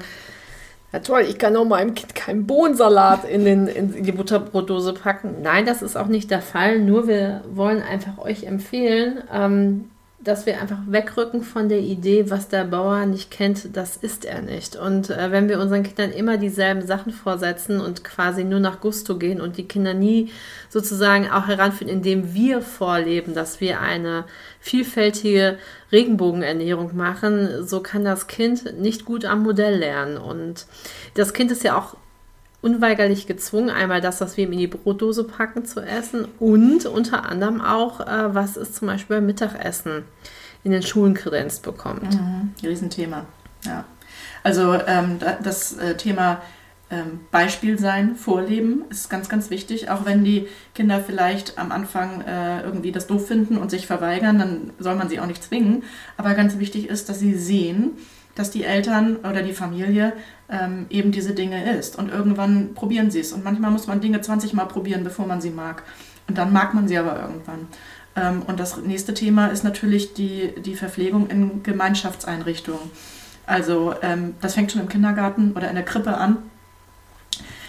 ja 0.92 1.00
toll, 1.00 1.26
ich 1.28 1.38
kann 1.38 1.56
auch 1.56 1.64
meinem 1.64 1.94
Kind 1.94 2.14
keinen 2.14 2.46
Bohnensalat 2.46 3.24
in, 3.24 3.44
den, 3.44 3.66
in 3.66 4.02
die 4.02 4.12
Butterbrotdose 4.12 4.92
packen. 4.92 5.42
Nein, 5.42 5.66
das 5.66 5.82
ist 5.82 5.96
auch 5.96 6.06
nicht 6.06 6.30
der 6.30 6.42
Fall. 6.42 6.78
Nur 6.80 7.08
wir 7.08 7.42
wollen 7.50 7.82
einfach 7.82 8.18
euch 8.18 8.44
empfehlen, 8.44 9.22
ähm, 9.32 9.90
dass 10.26 10.44
wir 10.44 10.60
einfach 10.60 10.78
wegrücken 10.88 11.42
von 11.42 11.68
der 11.68 11.78
Idee, 11.78 12.30
was 12.30 12.48
der 12.48 12.64
Bauer 12.64 13.06
nicht 13.06 13.30
kennt, 13.30 13.76
das 13.76 13.96
ist 13.96 14.24
er 14.24 14.42
nicht. 14.42 14.74
Und 14.74 15.08
äh, 15.08 15.30
wenn 15.30 15.48
wir 15.48 15.60
unseren 15.60 15.84
Kindern 15.84 16.10
immer 16.10 16.36
dieselben 16.36 16.84
Sachen 16.84 17.12
vorsetzen 17.12 17.80
und 17.80 18.02
quasi 18.02 18.42
nur 18.42 18.58
nach 18.58 18.80
Gusto 18.80 19.18
gehen 19.18 19.40
und 19.40 19.56
die 19.56 19.68
Kinder 19.68 19.94
nie 19.94 20.32
sozusagen 20.68 21.30
auch 21.30 21.46
heranführen, 21.46 21.92
indem 21.92 22.34
wir 22.34 22.60
vorleben, 22.60 23.34
dass 23.34 23.60
wir 23.60 23.80
eine 23.80 24.24
vielfältige 24.58 25.58
Regenbogenernährung 25.92 26.96
machen, 26.96 27.64
so 27.64 27.80
kann 27.80 28.04
das 28.04 28.26
Kind 28.26 28.80
nicht 28.80 29.04
gut 29.04 29.24
am 29.24 29.44
Modell 29.44 29.78
lernen. 29.78 30.16
Und 30.16 30.66
das 31.14 31.34
Kind 31.34 31.52
ist 31.52 31.62
ja 31.62 31.78
auch 31.78 31.96
unweigerlich 32.66 33.28
gezwungen, 33.28 33.70
einmal 33.70 34.00
das, 34.00 34.20
was 34.20 34.36
wir 34.36 34.44
ihm 34.44 34.52
in 34.52 34.58
die 34.58 34.66
Brotdose 34.66 35.22
packen, 35.22 35.64
zu 35.64 35.80
essen 35.80 36.26
und 36.40 36.84
unter 36.86 37.24
anderem 37.24 37.60
auch, 37.60 38.00
äh, 38.00 38.34
was 38.34 38.56
es 38.56 38.72
zum 38.72 38.88
Beispiel 38.88 39.16
beim 39.16 39.26
Mittagessen 39.26 40.02
in 40.64 40.72
den 40.72 40.82
Schulen 40.82 41.14
kredenzt 41.14 41.62
bekommt. 41.62 42.12
Mhm. 42.14 42.52
Riesenthema, 42.62 43.24
ja. 43.64 43.84
Also 44.42 44.74
ähm, 44.74 45.18
das 45.42 45.76
äh, 45.78 45.96
Thema 45.96 46.42
ähm, 46.90 47.20
Beispiel 47.30 47.78
sein, 47.78 48.16
Vorleben 48.16 48.84
ist 48.90 49.10
ganz, 49.10 49.28
ganz 49.28 49.50
wichtig. 49.50 49.90
Auch 49.90 50.04
wenn 50.04 50.24
die 50.24 50.48
Kinder 50.74 51.00
vielleicht 51.00 51.58
am 51.58 51.70
Anfang 51.70 52.22
äh, 52.22 52.62
irgendwie 52.62 52.92
das 52.92 53.06
doof 53.06 53.28
finden 53.28 53.58
und 53.58 53.70
sich 53.70 53.86
verweigern, 53.86 54.38
dann 54.38 54.70
soll 54.78 54.96
man 54.96 55.08
sie 55.08 55.20
auch 55.20 55.26
nicht 55.26 55.42
zwingen. 55.42 55.84
Aber 56.16 56.34
ganz 56.34 56.58
wichtig 56.58 56.88
ist, 56.88 57.08
dass 57.08 57.20
sie 57.20 57.34
sehen, 57.34 57.92
dass 58.36 58.50
die 58.50 58.64
Eltern 58.64 59.16
oder 59.16 59.42
die 59.42 59.52
Familie 59.52 60.12
ähm, 60.48 60.86
eben 60.90 61.12
diese 61.12 61.34
Dinge 61.34 61.76
ist. 61.76 61.96
Und 61.96 62.10
irgendwann 62.10 62.74
probieren 62.74 63.10
sie 63.10 63.20
es. 63.20 63.32
Und 63.32 63.44
manchmal 63.44 63.70
muss 63.70 63.86
man 63.86 64.00
Dinge 64.00 64.20
20 64.20 64.52
Mal 64.52 64.66
probieren, 64.66 65.04
bevor 65.04 65.26
man 65.26 65.40
sie 65.40 65.50
mag. 65.50 65.82
Und 66.28 66.38
dann 66.38 66.52
mag 66.52 66.74
man 66.74 66.88
sie 66.88 66.98
aber 66.98 67.20
irgendwann. 67.20 67.68
Ähm, 68.16 68.42
und 68.42 68.60
das 68.60 68.76
nächste 68.78 69.14
Thema 69.14 69.46
ist 69.48 69.64
natürlich 69.64 70.14
die, 70.14 70.54
die 70.60 70.74
Verpflegung 70.74 71.28
in 71.28 71.62
Gemeinschaftseinrichtungen. 71.62 72.90
Also 73.46 73.94
ähm, 74.02 74.34
das 74.40 74.54
fängt 74.54 74.72
schon 74.72 74.80
im 74.80 74.88
Kindergarten 74.88 75.52
oder 75.52 75.68
in 75.68 75.74
der 75.74 75.84
Krippe 75.84 76.16
an 76.16 76.38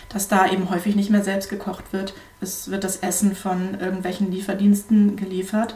dass 0.10 0.28
da 0.28 0.50
eben 0.50 0.70
häufig 0.70 0.96
nicht 0.96 1.10
mehr 1.10 1.24
selbst 1.24 1.50
gekocht 1.50 1.92
wird. 1.92 2.14
Es 2.42 2.72
wird 2.72 2.84
das 2.84 2.98
Essen 2.98 3.36
von 3.36 3.80
irgendwelchen 3.80 4.32
Lieferdiensten 4.32 5.16
geliefert. 5.16 5.76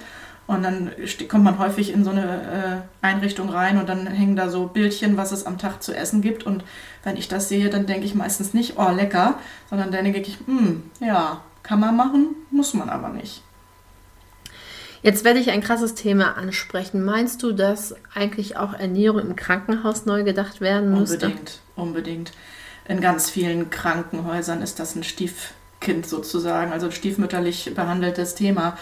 Und 0.52 0.64
dann 0.64 0.92
kommt 1.30 1.46
man 1.46 1.60
häufig 1.60 1.94
in 1.94 2.04
so 2.04 2.10
eine 2.10 2.84
äh, 3.02 3.06
Einrichtung 3.06 3.50
rein 3.50 3.78
und 3.78 3.88
dann 3.88 4.06
hängen 4.06 4.36
da 4.36 4.50
so 4.50 4.68
Bildchen, 4.68 5.16
was 5.16 5.32
es 5.32 5.46
am 5.46 5.58
Tag 5.58 5.82
zu 5.82 5.96
essen 5.96 6.22
gibt. 6.22 6.46
Und 6.46 6.66
wenn 7.04 7.16
ich 7.16 7.30
das 7.30 7.48
sehe, 7.48 7.70
dann 7.70 7.86
denke 7.86 8.06
ich 8.06 8.16
meistens 8.16 8.54
nicht, 8.54 8.78
oh 8.78 8.90
lecker, 8.90 9.36
sondern 9.70 9.94
dann 9.94 10.04
denke 10.04 10.20
ich, 10.20 10.40
hm, 10.46 10.84
ja, 11.00 11.40
kann 11.64 11.80
man 11.80 11.96
machen, 11.96 12.36
muss 12.50 12.74
man 12.74 12.90
aber 12.90 13.08
nicht. 13.08 13.44
Jetzt 15.02 15.24
werde 15.24 15.40
ich 15.40 15.52
ein 15.52 15.62
krasses 15.62 15.96
Thema 15.96 16.36
ansprechen. 16.36 17.02
Meinst 17.02 17.42
du, 17.44 17.54
dass 17.54 17.96
eigentlich 18.14 18.58
auch 18.58 18.74
Ernährung 18.74 19.22
im 19.22 19.36
Krankenhaus 19.38 20.06
neu 20.06 20.26
gedacht 20.26 20.60
werden 20.60 20.92
müsste? 20.92 21.28
Unbedingt, 21.28 21.60
unbedingt 21.78 22.32
in 22.90 23.00
ganz 23.00 23.30
vielen 23.30 23.70
Krankenhäusern 23.70 24.62
ist 24.62 24.80
das 24.80 24.96
ein 24.96 25.04
Stiefkind 25.04 26.06
sozusagen, 26.06 26.74
also 26.74 26.88
ein 26.88 26.92
stiefmütterlich 26.92 27.72
behandeltes 27.74 28.36
Thema. 28.36 28.78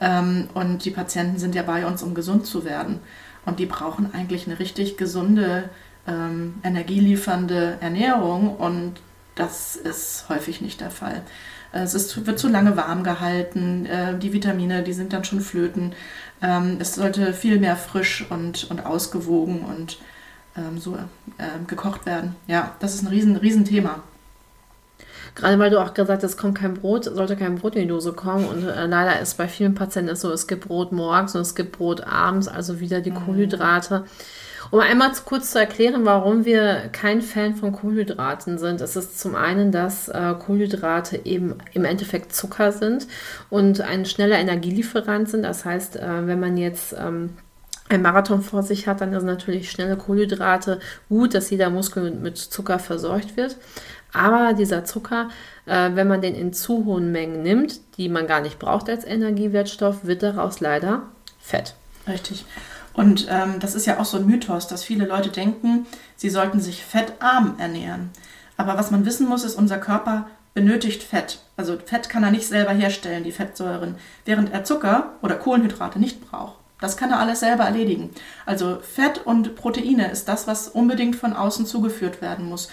Ähm, 0.00 0.48
und 0.54 0.84
die 0.84 0.90
Patienten 0.90 1.38
sind 1.38 1.54
ja 1.54 1.62
bei 1.62 1.86
uns, 1.86 2.02
um 2.02 2.14
gesund 2.14 2.46
zu 2.46 2.64
werden. 2.64 3.00
Und 3.46 3.58
die 3.58 3.66
brauchen 3.66 4.12
eigentlich 4.14 4.46
eine 4.46 4.58
richtig 4.58 4.96
gesunde, 4.96 5.70
ähm, 6.06 6.54
energieliefernde 6.62 7.78
Ernährung. 7.80 8.56
Und 8.56 8.94
das 9.34 9.76
ist 9.76 10.28
häufig 10.28 10.60
nicht 10.60 10.80
der 10.80 10.90
Fall. 10.90 11.22
Es 11.70 11.94
ist, 11.94 12.26
wird 12.26 12.38
zu 12.38 12.48
lange 12.48 12.76
warm 12.76 13.04
gehalten, 13.04 13.86
äh, 13.86 14.18
die 14.18 14.32
Vitamine, 14.32 14.82
die 14.82 14.94
sind 14.94 15.12
dann 15.12 15.24
schon 15.24 15.40
flöten. 15.40 15.92
Ähm, 16.40 16.78
es 16.80 16.94
sollte 16.94 17.34
viel 17.34 17.60
mehr 17.60 17.76
frisch 17.76 18.26
und, 18.30 18.70
und 18.70 18.86
ausgewogen 18.86 19.60
und 19.64 19.98
so 20.78 20.96
äh, 20.96 21.64
gekocht 21.68 22.04
werden. 22.04 22.34
Ja, 22.48 22.74
das 22.80 22.92
ist 22.94 23.02
ein 23.02 23.06
riesen, 23.06 23.36
riesen. 23.36 23.64
Gerade 25.38 25.58
weil 25.60 25.70
du 25.70 25.80
auch 25.80 25.94
gesagt 25.94 26.22
hast, 26.24 26.32
es 26.32 26.36
kommt 26.36 26.58
kein 26.58 26.74
Brot, 26.74 27.04
sollte 27.04 27.36
kein 27.36 27.54
Brot 27.54 27.76
in 27.76 27.82
die 27.82 27.88
Dose 27.88 28.12
kommen. 28.12 28.44
Und 28.44 28.66
äh, 28.66 28.86
leider 28.86 29.20
ist 29.20 29.38
bei 29.38 29.46
vielen 29.46 29.74
Patienten 29.74 30.14
so, 30.16 30.32
es 30.32 30.48
gibt 30.48 30.66
Brot 30.66 30.90
morgens 30.90 31.34
und 31.36 31.42
es 31.42 31.54
gibt 31.54 31.78
Brot 31.78 32.02
abends, 32.04 32.48
also 32.48 32.80
wieder 32.80 33.00
die 33.00 33.12
mhm. 33.12 33.24
Kohlenhydrate. 33.24 34.04
Um 34.70 34.80
einmal 34.80 35.12
kurz 35.24 35.52
zu 35.52 35.60
erklären, 35.60 36.04
warum 36.04 36.44
wir 36.44 36.90
kein 36.92 37.22
Fan 37.22 37.54
von 37.54 37.72
Kohlenhydraten 37.72 38.58
sind, 38.58 38.80
ist 38.80 38.96
es 38.96 39.16
zum 39.16 39.34
einen, 39.34 39.72
dass 39.72 40.08
äh, 40.08 40.34
Kohlenhydrate 40.38 41.24
eben 41.24 41.54
im 41.72 41.84
Endeffekt 41.84 42.34
Zucker 42.34 42.72
sind 42.72 43.06
und 43.48 43.80
ein 43.80 44.04
schneller 44.04 44.38
Energielieferant 44.38 45.30
sind. 45.30 45.42
Das 45.44 45.64
heißt, 45.64 45.96
äh, 45.96 46.26
wenn 46.26 46.40
man 46.40 46.58
jetzt 46.58 46.94
ähm, 46.98 47.30
ein 47.88 48.02
Marathon 48.02 48.42
vor 48.42 48.62
sich 48.62 48.86
hat, 48.86 49.00
dann 49.00 49.12
ist 49.12 49.22
natürlich 49.22 49.70
schnelle 49.70 49.96
Kohlenhydrate 49.96 50.80
gut, 51.08 51.34
dass 51.34 51.48
jeder 51.50 51.70
Muskel 51.70 52.10
mit 52.10 52.36
Zucker 52.36 52.78
versorgt 52.78 53.36
wird. 53.36 53.56
Aber 54.12 54.54
dieser 54.54 54.84
Zucker, 54.84 55.28
äh, 55.66 55.90
wenn 55.94 56.08
man 56.08 56.22
den 56.22 56.34
in 56.34 56.52
zu 56.52 56.84
hohen 56.84 57.12
Mengen 57.12 57.42
nimmt, 57.42 57.80
die 57.96 58.08
man 58.08 58.26
gar 58.26 58.40
nicht 58.40 58.58
braucht 58.58 58.88
als 58.88 59.04
Energiewertstoff, 59.04 60.04
wird 60.04 60.22
daraus 60.22 60.60
leider 60.60 61.02
Fett. 61.38 61.74
Richtig. 62.06 62.44
Und 62.94 63.28
ähm, 63.30 63.60
das 63.60 63.74
ist 63.74 63.86
ja 63.86 64.00
auch 64.00 64.04
so 64.04 64.16
ein 64.16 64.26
Mythos, 64.26 64.66
dass 64.66 64.82
viele 64.82 65.06
Leute 65.06 65.28
denken, 65.28 65.86
sie 66.16 66.30
sollten 66.30 66.60
sich 66.60 66.84
fettarm 66.84 67.54
ernähren. 67.58 68.10
Aber 68.56 68.76
was 68.76 68.90
man 68.90 69.06
wissen 69.06 69.28
muss, 69.28 69.44
ist, 69.44 69.54
unser 69.54 69.78
Körper 69.78 70.26
benötigt 70.52 71.04
Fett. 71.04 71.38
Also 71.56 71.78
Fett 71.78 72.08
kann 72.08 72.24
er 72.24 72.32
nicht 72.32 72.48
selber 72.48 72.72
herstellen, 72.72 73.22
die 73.22 73.30
Fettsäuren, 73.30 73.94
während 74.24 74.52
er 74.52 74.64
Zucker 74.64 75.12
oder 75.22 75.36
Kohlenhydrate 75.36 76.00
nicht 76.00 76.28
braucht. 76.28 76.56
Das 76.80 76.96
kann 76.96 77.10
er 77.10 77.18
alles 77.18 77.40
selber 77.40 77.64
erledigen. 77.64 78.10
Also 78.46 78.78
Fett 78.80 79.24
und 79.24 79.56
Proteine 79.56 80.10
ist 80.10 80.28
das, 80.28 80.46
was 80.46 80.68
unbedingt 80.68 81.16
von 81.16 81.32
außen 81.32 81.66
zugeführt 81.66 82.20
werden 82.22 82.48
muss. 82.48 82.68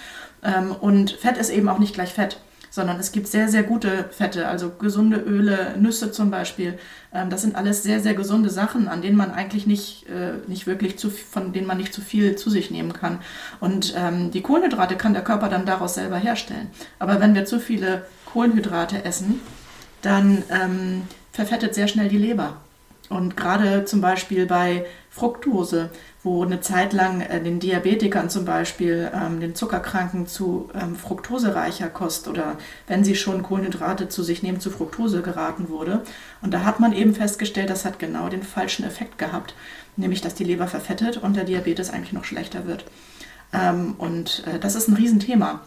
Ähm, 0.45 0.71
und 0.71 1.11
Fett 1.11 1.37
ist 1.37 1.49
eben 1.49 1.67
auch 1.67 1.79
nicht 1.79 1.93
gleich 1.93 2.13
Fett, 2.13 2.39
sondern 2.69 2.99
es 2.99 3.11
gibt 3.11 3.27
sehr, 3.27 3.47
sehr 3.47 3.63
gute 3.63 4.05
Fette, 4.11 4.47
also 4.47 4.69
gesunde 4.69 5.17
Öle, 5.17 5.75
Nüsse 5.79 6.11
zum 6.11 6.29
Beispiel. 6.29 6.77
Ähm, 7.13 7.29
das 7.29 7.41
sind 7.41 7.55
alles 7.55 7.83
sehr, 7.83 7.99
sehr 7.99 8.13
gesunde 8.13 8.49
Sachen, 8.49 8.87
an 8.87 9.01
denen 9.01 9.17
man 9.17 9.31
eigentlich 9.31 9.65
nicht, 9.65 10.07
äh, 10.09 10.33
nicht 10.47 10.67
wirklich 10.67 10.97
zu, 10.99 11.09
von 11.09 11.51
denen 11.51 11.67
man 11.67 11.77
nicht 11.77 11.93
zu 11.93 12.01
viel 12.01 12.35
zu 12.35 12.49
sich 12.49 12.69
nehmen 12.69 12.93
kann. 12.93 13.19
Und 13.59 13.95
ähm, 13.97 14.31
die 14.31 14.41
Kohlenhydrate 14.41 14.95
kann 14.95 15.13
der 15.13 15.23
Körper 15.23 15.49
dann 15.49 15.65
daraus 15.65 15.95
selber 15.95 16.17
herstellen. 16.17 16.69
Aber 16.99 17.19
wenn 17.19 17.33
wir 17.33 17.45
zu 17.45 17.59
viele 17.59 18.05
Kohlenhydrate 18.25 19.03
essen, 19.05 19.39
dann 20.01 20.43
verfettet 21.31 21.73
sehr 21.73 21.87
schnell 21.87 22.09
die 22.09 22.17
Leber. 22.17 22.57
Und 23.09 23.37
gerade 23.37 23.85
zum 23.85 24.01
Beispiel 24.01 24.45
bei 24.45 24.85
Fructose, 25.09 25.89
wo 26.23 26.43
eine 26.43 26.59
Zeit 26.59 26.91
lang 26.91 27.21
äh, 27.21 27.41
den 27.41 27.59
Diabetikern 27.59 28.29
zum 28.29 28.45
Beispiel, 28.45 29.11
ähm, 29.13 29.39
den 29.39 29.55
Zuckerkranken 29.55 30.27
zu 30.27 30.69
ähm, 30.73 30.95
fruktosereicher 30.95 31.87
Kost 31.87 32.27
oder 32.27 32.57
wenn 32.87 33.03
sie 33.03 33.15
schon 33.15 33.43
Kohlenhydrate 33.43 34.09
zu 34.09 34.23
sich 34.23 34.43
nehmen, 34.43 34.59
zu 34.59 34.71
Fructose 34.71 35.21
geraten 35.21 35.69
wurde. 35.69 36.01
Und 36.41 36.53
da 36.53 36.63
hat 36.63 36.79
man 36.79 36.93
eben 36.93 37.13
festgestellt, 37.13 37.69
das 37.69 37.85
hat 37.85 37.99
genau 37.99 38.27
den 38.27 38.43
falschen 38.43 38.85
Effekt 38.85 39.17
gehabt, 39.17 39.53
nämlich 39.95 40.21
dass 40.21 40.35
die 40.35 40.43
Leber 40.43 40.67
verfettet 40.67 41.17
und 41.17 41.35
der 41.35 41.43
Diabetes 41.43 41.91
eigentlich 41.91 42.13
noch 42.13 42.25
schlechter 42.25 42.65
wird. 42.65 42.85
Ähm, 43.53 43.95
und 43.97 44.43
äh, 44.47 44.59
das 44.59 44.75
ist 44.75 44.87
ein 44.87 44.95
Riesenthema. 44.95 45.61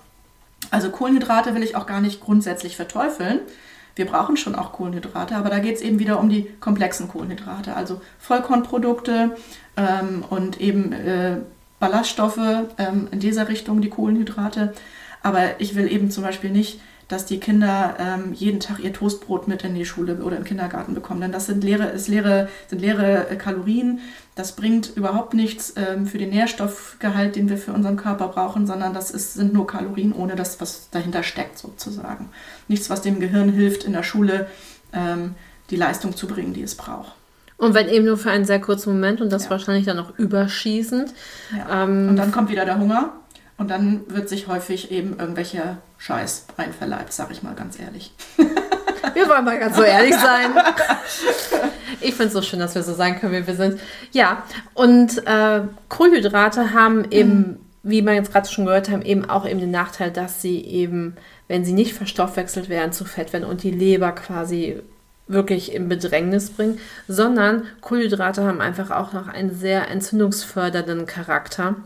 Also 0.71 0.91
Kohlenhydrate 0.91 1.55
will 1.55 1.63
ich 1.63 1.77
auch 1.77 1.87
gar 1.87 2.01
nicht 2.01 2.21
grundsätzlich 2.21 2.77
verteufeln. 2.77 3.41
Wir 3.99 4.07
brauchen 4.07 4.37
schon 4.37 4.55
auch 4.55 4.73
Kohlenhydrate, 4.73 5.35
aber 5.35 5.51
da 5.51 5.59
geht 5.59 5.75
es 5.75 5.83
eben 5.83 5.99
wieder 5.99 6.21
um 6.21 6.29
die 6.29 6.49
komplexen 6.61 7.09
Kohlenhydrate, 7.09 7.75
also 7.75 8.01
Vollkornprodukte 8.21 9.37
ähm, 9.77 10.25
und 10.31 10.61
eben 10.61 10.93
äh, 10.93 11.39
Ballaststoffe 11.81 12.39
ähm, 12.79 13.09
in 13.11 13.19
dieser 13.19 13.49
Richtung, 13.49 13.81
die 13.81 13.91
Kohlenhydrate. 13.91 14.73
Aber 15.21 15.61
ich 15.61 15.75
will 15.75 15.91
eben 15.91 16.13
zum 16.13 16.23
Beispiel 16.23 16.51
nicht 16.51 16.81
dass 17.09 17.25
die 17.25 17.41
Kinder 17.41 17.97
ähm, 17.99 18.35
jeden 18.35 18.61
Tag 18.61 18.81
ihr 18.81 18.93
Toastbrot 18.93 19.49
mit 19.49 19.65
in 19.65 19.75
die 19.75 19.87
Schule 19.87 20.17
oder 20.23 20.37
im 20.37 20.45
Kindergarten 20.45 20.95
bekommen. 20.95 21.23
Denn 21.23 21.33
das 21.33 21.47
sind 21.47 21.65
leere, 21.65 21.87
ist 21.87 22.09
leere, 22.09 22.49
sind 22.69 22.81
leere 22.81 23.31
äh, 23.31 23.37
Kalorien. 23.37 24.01
Das 24.35 24.53
bringt 24.53 24.95
überhaupt 24.95 25.33
nichts 25.33 25.73
ähm, 25.77 26.07
für 26.07 26.19
den 26.19 26.31
Nährstoffgehalt, 26.31 27.35
den 27.35 27.49
wir 27.49 27.57
für 27.57 27.73
unseren 27.73 27.97
Körper 27.97 28.29
brauchen, 28.29 28.67
sondern 28.67 28.93
das 28.93 29.11
ist, 29.11 29.35
sind 29.35 29.55
nur 29.55 29.67
Kalorien 29.67 30.13
ohne 30.13 30.37
das, 30.37 30.61
was 30.61 30.91
dahinter 30.91 31.23
steckt 31.23 31.59
sozusagen. 31.59 32.29
Nichts, 32.69 32.91
was 32.91 33.01
dem 33.01 33.21
Gehirn 33.21 33.51
hilft, 33.51 33.85
in 33.85 33.95
der 33.95 34.03
Schule 34.03 34.47
ähm, 34.93 35.35
die 35.71 35.77
Leistung 35.77 36.15
zu 36.15 36.27
bringen, 36.27 36.53
die 36.53 36.63
es 36.63 36.75
braucht. 36.75 37.15
Und 37.57 37.75
wenn 37.75 37.89
eben 37.89 38.05
nur 38.05 38.19
für 38.19 38.31
einen 38.31 38.45
sehr 38.45 38.61
kurzen 38.61 38.93
Moment 38.93 39.21
und 39.21 39.33
das 39.33 39.45
ja. 39.45 39.51
wahrscheinlich 39.51 39.87
dann 39.87 39.99
auch 39.99 40.17
überschießend. 40.17 41.13
Ja. 41.57 41.85
Ähm, 41.85 42.11
und 42.11 42.17
dann 42.17 42.33
kommt 42.33 42.51
wieder 42.51 42.65
der 42.67 42.79
Hunger 42.79 43.15
und 43.57 43.71
dann 43.71 44.03
wird 44.09 44.29
sich 44.29 44.47
häufig 44.47 44.93
eben 44.93 45.19
irgendwelcher 45.19 45.79
Scheiß 45.99 46.47
einverleibt, 46.57 47.13
sag 47.13 47.31
ich 47.31 47.43
mal 47.43 47.55
ganz 47.55 47.79
ehrlich. 47.79 48.13
Wir 49.15 49.29
wollen 49.29 49.45
mal 49.45 49.59
ganz 49.59 49.77
so 49.77 49.83
ehrlich 49.83 50.15
sein. 50.15 50.51
Ich 52.01 52.15
finde 52.15 52.27
es 52.27 52.33
so 52.33 52.43
schön, 52.43 52.61
dass 52.61 52.75
wir 52.75 52.83
so 52.83 52.95
sein 52.95 53.19
können, 53.19 53.33
wie 53.33 53.47
wir 53.47 53.55
sind. 53.55 53.81
Ja, 54.13 54.45
und 54.75 55.27
äh, 55.27 55.63
Kohlenhydrate 55.89 56.73
haben 56.73 57.11
eben, 57.11 57.39
mhm. 57.39 57.57
wie 57.83 58.03
man 58.03 58.15
jetzt 58.15 58.33
gerade 58.33 58.49
schon 58.49 58.67
gehört 58.67 58.91
haben, 58.91 59.03
eben 59.03 59.29
auch 59.29 59.47
eben 59.47 59.61
den 59.61 59.71
Nachteil, 59.71 60.11
dass 60.11 60.43
sie 60.43 60.61
eben, 60.65 61.17
wenn 61.49 61.65
sie 61.65 61.73
nicht 61.73 61.95
verstoffwechselt 61.95 62.69
werden, 62.69 62.93
zu 62.93 63.05
Fett 63.05 63.33
werden 63.33 63.45
und 63.45 63.63
die 63.63 63.71
Leber 63.71 64.13
quasi 64.13 64.81
wirklich 65.27 65.75
in 65.75 65.89
Bedrängnis 65.89 66.51
bringen, 66.51 66.79
sondern 67.07 67.65
Kohlenhydrate 67.81 68.45
haben 68.45 68.61
einfach 68.61 68.91
auch 68.91 69.13
noch 69.13 69.29
einen 69.29 69.55
sehr 69.55 69.89
entzündungsfördernden 69.89 71.07
Charakter. 71.07 71.77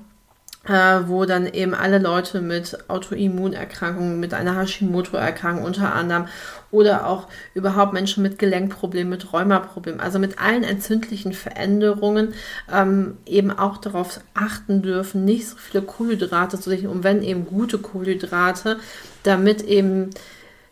Äh, 0.64 1.00
wo 1.06 1.24
dann 1.24 1.46
eben 1.46 1.74
alle 1.74 1.98
Leute 1.98 2.40
mit 2.40 2.78
Autoimmunerkrankungen, 2.88 4.20
mit 4.20 4.32
einer 4.32 4.56
Hashimoto-Erkrankung 4.56 5.64
unter 5.64 5.92
anderem 5.94 6.28
oder 6.70 7.06
auch 7.06 7.28
überhaupt 7.54 7.92
Menschen 7.92 8.22
mit 8.22 8.38
Gelenkproblemen, 8.38 9.10
mit 9.10 9.32
Rheumaproblemen, 9.32 10.00
also 10.00 10.18
mit 10.18 10.38
allen 10.38 10.62
entzündlichen 10.62 11.32
Veränderungen 11.32 12.34
ähm, 12.72 13.18
eben 13.26 13.50
auch 13.50 13.76
darauf 13.76 14.20
achten 14.34 14.82
dürfen, 14.82 15.24
nicht 15.24 15.48
so 15.48 15.56
viele 15.56 15.84
Kohlenhydrate 15.84 16.58
zu 16.58 16.70
sich, 16.70 16.86
und 16.86 17.04
wenn 17.04 17.22
eben 17.22 17.46
gute 17.46 17.78
Kohlenhydrate, 17.78 18.78
damit 19.24 19.62
eben 19.62 20.10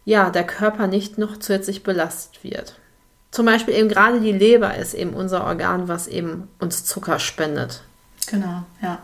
ja 0.05 0.31
der 0.31 0.45
Körper 0.45 0.87
nicht 0.87 1.19
noch 1.19 1.37
zusätzlich 1.37 1.83
belastet 1.83 2.43
wird. 2.43 2.77
Zum 3.31 3.47
Beispiel 3.47 3.75
eben 3.75 3.89
gerade 3.89 4.21
die 4.21 4.33
Leber 4.33 4.77
ist 4.77 4.95
eben 4.95 5.15
unser 5.15 5.45
Organ, 5.45 5.87
was 5.89 6.09
eben 6.09 6.49
uns 6.59 6.85
Zucker 6.85 7.19
spendet. 7.19 7.83
Genau, 8.27 8.65
ja. 8.83 8.99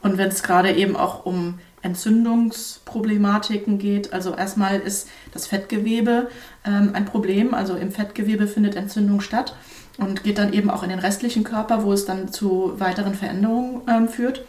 Und 0.00 0.18
wenn 0.18 0.28
es 0.28 0.42
gerade 0.42 0.72
eben 0.72 0.96
auch 0.96 1.24
um 1.24 1.58
Entzündungsproblematiken 1.82 3.78
geht, 3.78 4.12
also 4.12 4.34
erstmal 4.34 4.80
ist 4.80 5.08
das 5.32 5.46
Fettgewebe 5.46 6.28
ähm, 6.64 6.90
ein 6.92 7.04
Problem. 7.04 7.54
Also 7.54 7.76
im 7.76 7.92
Fettgewebe 7.92 8.46
findet 8.46 8.76
Entzündung 8.76 9.20
statt 9.20 9.54
und 9.98 10.24
geht 10.24 10.38
dann 10.38 10.52
eben 10.52 10.70
auch 10.70 10.82
in 10.82 10.90
den 10.90 10.98
restlichen 10.98 11.44
Körper, 11.44 11.84
wo 11.84 11.92
es 11.92 12.04
dann 12.04 12.32
zu 12.32 12.74
weiteren 12.78 13.14
Veränderungen 13.14 13.82
ähm, 13.88 14.08
führt. 14.08 14.44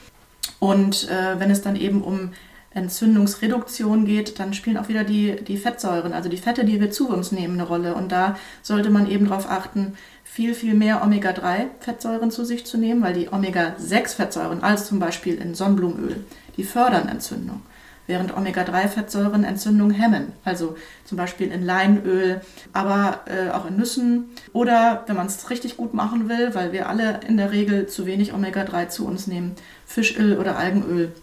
Und 0.59 1.09
äh, 1.09 1.39
wenn 1.39 1.51
es 1.51 1.61
dann 1.61 1.75
eben 1.75 2.01
um 2.01 2.31
Entzündungsreduktion 2.71 4.05
geht, 4.05 4.39
dann 4.39 4.53
spielen 4.53 4.77
auch 4.77 4.87
wieder 4.87 5.03
die, 5.03 5.35
die 5.43 5.57
Fettsäuren, 5.57 6.13
also 6.13 6.29
die 6.29 6.37
Fette, 6.37 6.63
die 6.65 6.79
wir 6.79 6.91
zu 6.91 7.09
uns 7.09 7.31
nehmen, 7.31 7.55
eine 7.55 7.67
Rolle. 7.67 7.95
Und 7.95 8.11
da 8.11 8.37
sollte 8.61 8.89
man 8.89 9.09
eben 9.09 9.27
darauf 9.27 9.49
achten, 9.49 9.95
viel, 10.29 10.53
viel 10.53 10.73
mehr 10.73 11.03
Omega-3-Fettsäuren 11.03 12.31
zu 12.31 12.45
sich 12.45 12.65
zu 12.65 12.77
nehmen, 12.77 13.01
weil 13.01 13.13
die 13.13 13.31
Omega-6-Fettsäuren, 13.31 14.61
als 14.61 14.87
zum 14.87 14.99
Beispiel 14.99 15.35
in 15.35 15.55
Sonnenblumenöl, 15.55 16.23
die 16.57 16.63
fördern 16.63 17.07
Entzündung, 17.07 17.61
während 18.05 18.35
Omega-3-Fettsäuren 18.35 19.43
Entzündung 19.43 19.91
hemmen, 19.91 20.33
also 20.43 20.75
zum 21.05 21.17
Beispiel 21.17 21.51
in 21.51 21.63
Leinöl, 21.63 22.41
aber 22.73 23.21
äh, 23.25 23.49
auch 23.51 23.65
in 23.65 23.77
Nüssen 23.77 24.29
oder 24.53 25.03
wenn 25.07 25.15
man 25.15 25.27
es 25.27 25.49
richtig 25.49 25.75
gut 25.77 25.93
machen 25.93 26.29
will, 26.29 26.53
weil 26.53 26.71
wir 26.71 26.87
alle 26.87 27.19
in 27.27 27.37
der 27.37 27.51
Regel 27.51 27.87
zu 27.87 28.05
wenig 28.05 28.33
Omega-3 28.33 28.89
zu 28.89 29.07
uns 29.07 29.27
nehmen, 29.27 29.55
Fischöl 29.85 30.37
oder 30.37 30.57
Algenöl 30.57 31.13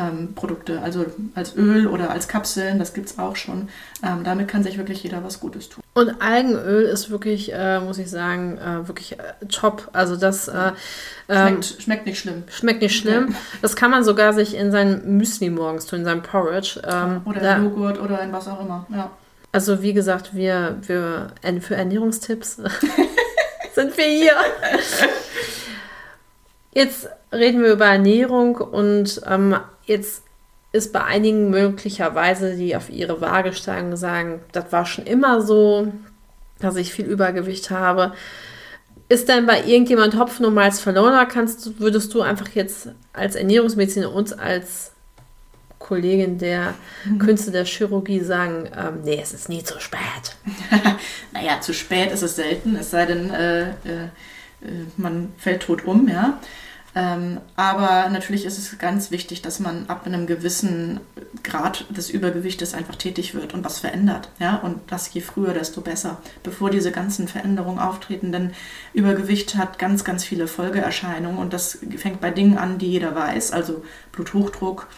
ähm, 0.00 0.34
Produkte, 0.34 0.80
also 0.82 1.04
als 1.34 1.56
Öl 1.56 1.86
oder 1.86 2.10
als 2.10 2.28
Kapseln, 2.28 2.78
das 2.78 2.94
gibt 2.94 3.10
es 3.10 3.18
auch 3.18 3.36
schon. 3.36 3.68
Ähm, 4.02 4.24
damit 4.24 4.48
kann 4.48 4.62
sich 4.62 4.78
wirklich 4.78 5.02
jeder 5.02 5.22
was 5.22 5.40
Gutes 5.40 5.68
tun. 5.68 5.82
Und 5.92 6.22
Algenöl 6.22 6.84
ist 6.84 7.10
wirklich, 7.10 7.52
äh, 7.52 7.80
muss 7.80 7.98
ich 7.98 8.08
sagen, 8.08 8.58
äh, 8.58 8.88
wirklich 8.88 9.18
äh, 9.18 9.46
top. 9.48 9.88
Also 9.92 10.16
das 10.16 10.48
äh, 10.48 10.72
ähm, 11.28 11.62
schmeckt, 11.62 11.82
schmeckt, 11.82 12.06
nicht 12.06 12.18
schlimm. 12.18 12.44
Schmeckt 12.48 12.82
nicht 12.82 12.96
schlimm. 12.96 13.34
Das 13.62 13.76
kann 13.76 13.90
man 13.90 14.04
sogar 14.04 14.32
sich 14.32 14.54
in 14.54 14.70
sein 14.70 15.16
Müsli 15.16 15.50
morgens 15.50 15.86
tun, 15.86 16.00
in 16.00 16.04
seinem 16.04 16.22
Porridge. 16.22 16.80
Ähm, 16.86 17.20
oder 17.24 17.40
da, 17.40 17.56
in 17.56 17.64
Joghurt 17.64 18.00
oder 18.00 18.22
in 18.22 18.32
was 18.32 18.48
auch 18.48 18.60
immer. 18.60 18.86
Ja. 18.90 19.10
Also 19.52 19.82
wie 19.82 19.92
gesagt, 19.92 20.34
wir, 20.34 20.76
wir 20.82 21.32
für 21.60 21.74
Ernährungstipps 21.74 22.56
sind 23.74 23.96
wir 23.96 24.04
hier. 24.04 24.32
Jetzt 26.72 27.08
reden 27.32 27.62
wir 27.62 27.72
über 27.72 27.86
Ernährung 27.86 28.56
und 28.56 29.20
ähm, 29.26 29.56
jetzt 29.90 30.22
ist 30.72 30.92
bei 30.92 31.04
einigen 31.04 31.50
möglicherweise, 31.50 32.56
die 32.56 32.76
auf 32.76 32.90
ihre 32.90 33.20
Waage 33.20 33.52
steigen, 33.52 33.96
sagen, 33.96 34.40
das 34.52 34.72
war 34.72 34.86
schon 34.86 35.04
immer 35.04 35.42
so, 35.42 35.92
dass 36.60 36.76
ich 36.76 36.92
viel 36.92 37.06
Übergewicht 37.06 37.70
habe. 37.70 38.12
Ist 39.08 39.28
denn 39.28 39.46
bei 39.46 39.64
irgendjemand 39.64 40.16
Hopfen 40.16 40.46
und 40.46 40.54
Malz 40.54 40.78
verloren 40.78 41.12
oder 41.12 41.26
kannst, 41.26 41.80
würdest 41.80 42.14
du 42.14 42.22
einfach 42.22 42.48
jetzt 42.50 42.90
als 43.12 43.34
Ernährungsmediziner 43.34 44.12
uns 44.12 44.32
als 44.32 44.92
Kollegin 45.80 46.38
der 46.38 46.74
mhm. 47.04 47.18
Künste 47.18 47.50
der 47.50 47.64
Chirurgie 47.64 48.20
sagen, 48.20 48.68
ähm, 48.78 49.00
nee, 49.02 49.18
es 49.20 49.32
ist 49.32 49.48
nie 49.48 49.64
zu 49.64 49.80
spät? 49.80 50.36
naja, 51.32 51.60
zu 51.60 51.74
spät 51.74 52.12
ist 52.12 52.22
es 52.22 52.36
selten, 52.36 52.76
es 52.76 52.92
sei 52.92 53.06
denn, 53.06 53.30
äh, 53.30 53.70
äh, 53.70 54.04
äh 54.62 54.86
man 54.96 55.32
fällt 55.38 55.62
tot 55.62 55.84
um, 55.84 56.06
ja. 56.08 56.38
Ähm, 56.94 57.40
aber 57.54 58.08
natürlich 58.08 58.44
ist 58.44 58.58
es 58.58 58.78
ganz 58.78 59.10
wichtig, 59.10 59.42
dass 59.42 59.60
man 59.60 59.86
ab 59.88 60.06
einem 60.06 60.26
gewissen 60.26 61.00
Grad 61.44 61.84
des 61.90 62.10
Übergewichtes 62.10 62.74
einfach 62.74 62.96
tätig 62.96 63.34
wird 63.34 63.54
und 63.54 63.64
was 63.64 63.78
verändert. 63.78 64.30
Ja? 64.38 64.56
Und 64.56 64.80
das 64.88 65.12
je 65.12 65.20
früher, 65.20 65.54
desto 65.54 65.82
besser, 65.82 66.18
bevor 66.42 66.70
diese 66.70 66.90
ganzen 66.90 67.28
Veränderungen 67.28 67.78
auftreten. 67.78 68.32
Denn 68.32 68.52
Übergewicht 68.92 69.56
hat 69.56 69.78
ganz, 69.78 70.04
ganz 70.04 70.24
viele 70.24 70.48
Folgeerscheinungen 70.48 71.38
und 71.38 71.52
das 71.52 71.78
fängt 71.96 72.20
bei 72.20 72.30
Dingen 72.30 72.58
an, 72.58 72.78
die 72.78 72.90
jeder 72.90 73.14
weiß, 73.14 73.52
also 73.52 73.84
Bluthochdruck, 74.10 74.88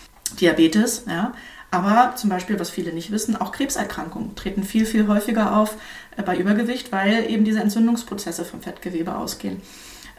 Diabetes. 0.40 1.04
Ja? 1.06 1.34
Aber 1.70 2.14
zum 2.16 2.30
Beispiel, 2.30 2.58
was 2.58 2.70
viele 2.70 2.92
nicht 2.92 3.10
wissen, 3.10 3.36
auch 3.36 3.52
Krebserkrankungen 3.52 4.34
treten 4.34 4.62
viel, 4.62 4.86
viel 4.86 5.08
häufiger 5.08 5.56
auf 5.56 5.76
äh, 6.16 6.22
bei 6.22 6.36
Übergewicht, 6.36 6.90
weil 6.90 7.30
eben 7.30 7.44
diese 7.44 7.60
Entzündungsprozesse 7.60 8.46
vom 8.46 8.62
Fettgewebe 8.62 9.14
ausgehen. 9.14 9.60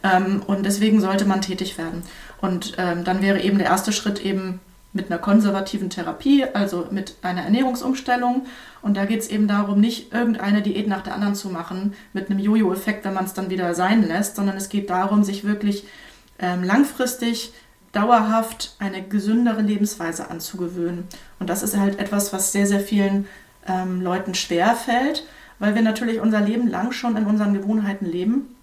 Ähm, 0.04 0.42
und 0.46 0.64
deswegen 0.64 1.00
sollte 1.00 1.24
man 1.24 1.40
tätig 1.40 1.78
werden. 1.78 2.02
Und 2.40 2.74
ähm, 2.78 3.02
dann 3.04 3.22
wäre 3.22 3.40
eben 3.40 3.58
der 3.58 3.68
erste 3.68 3.92
Schritt 3.92 4.24
eben 4.24 4.60
mit 4.92 5.10
einer 5.10 5.18
konservativen 5.18 5.90
Therapie, 5.90 6.44
also 6.52 6.86
mit 6.90 7.16
einer 7.22 7.42
Ernährungsumstellung. 7.42 8.46
Und 8.82 8.96
da 8.96 9.06
geht 9.06 9.22
es 9.22 9.28
eben 9.28 9.48
darum, 9.48 9.80
nicht 9.80 10.12
irgendeine 10.12 10.62
Diät 10.62 10.86
nach 10.86 11.02
der 11.02 11.14
anderen 11.14 11.34
zu 11.34 11.48
machen, 11.48 11.94
mit 12.12 12.30
einem 12.30 12.38
Jojo-Effekt, 12.38 13.04
wenn 13.04 13.14
man 13.14 13.24
es 13.24 13.32
dann 13.32 13.50
wieder 13.50 13.74
sein 13.74 14.06
lässt, 14.06 14.36
sondern 14.36 14.56
es 14.56 14.68
geht 14.68 14.90
darum, 14.90 15.24
sich 15.24 15.44
wirklich 15.44 15.84
ähm, 16.38 16.62
langfristig, 16.62 17.52
dauerhaft 17.92 18.76
eine 18.78 19.02
gesündere 19.02 19.62
Lebensweise 19.62 20.30
anzugewöhnen. 20.30 21.04
Und 21.40 21.48
das 21.48 21.62
ist 21.62 21.76
halt 21.76 21.98
etwas, 21.98 22.32
was 22.32 22.52
sehr, 22.52 22.66
sehr 22.66 22.80
vielen 22.80 23.26
ähm, 23.66 24.00
Leuten 24.02 24.34
schwer 24.34 24.74
fällt, 24.74 25.26
weil 25.58 25.74
wir 25.74 25.82
natürlich 25.82 26.20
unser 26.20 26.40
Leben 26.40 26.68
lang 26.68 26.92
schon 26.92 27.16
in 27.16 27.24
unseren 27.24 27.54
Gewohnheiten 27.54 28.04
leben 28.04 28.53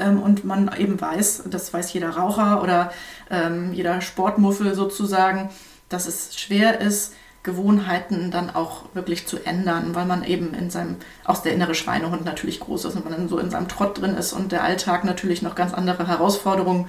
ähm, 0.00 0.20
und 0.20 0.44
man 0.44 0.70
eben 0.76 1.00
weiß, 1.00 1.44
das 1.50 1.72
weiß 1.72 1.92
jeder 1.92 2.10
Raucher 2.10 2.62
oder 2.62 2.92
ähm, 3.30 3.72
jeder 3.72 4.00
Sportmuffel 4.00 4.74
sozusagen, 4.74 5.50
dass 5.88 6.06
es 6.06 6.38
schwer 6.38 6.80
ist, 6.80 7.14
Gewohnheiten 7.42 8.30
dann 8.30 8.50
auch 8.50 8.84
wirklich 8.92 9.26
zu 9.26 9.38
ändern, 9.38 9.94
weil 9.94 10.04
man 10.04 10.24
eben 10.24 10.52
in 10.52 10.68
seinem, 10.68 10.96
auch 11.24 11.38
der 11.38 11.54
innere 11.54 11.74
Schweinehund 11.74 12.24
natürlich 12.24 12.60
groß 12.60 12.84
ist 12.84 12.96
und 12.96 13.04
man 13.04 13.14
dann 13.14 13.28
so 13.28 13.38
in 13.38 13.50
seinem 13.50 13.68
Trott 13.68 14.00
drin 14.00 14.14
ist 14.14 14.34
und 14.34 14.52
der 14.52 14.62
Alltag 14.62 15.04
natürlich 15.04 15.40
noch 15.40 15.54
ganz 15.54 15.72
andere 15.72 16.06
Herausforderungen 16.06 16.88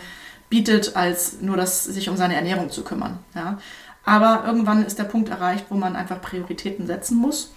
bietet, 0.49 0.97
als 0.97 1.39
nur 1.39 1.55
das, 1.55 1.85
sich 1.85 2.09
um 2.09 2.17
seine 2.17 2.35
Ernährung 2.35 2.69
zu 2.69 2.83
kümmern. 2.83 3.19
Ja. 3.33 3.59
Aber 4.03 4.43
irgendwann 4.45 4.85
ist 4.85 4.99
der 4.99 5.05
Punkt 5.05 5.29
erreicht, 5.29 5.67
wo 5.69 5.75
man 5.75 5.95
einfach 5.95 6.21
Prioritäten 6.21 6.85
setzen 6.85 7.17
muss. 7.17 7.53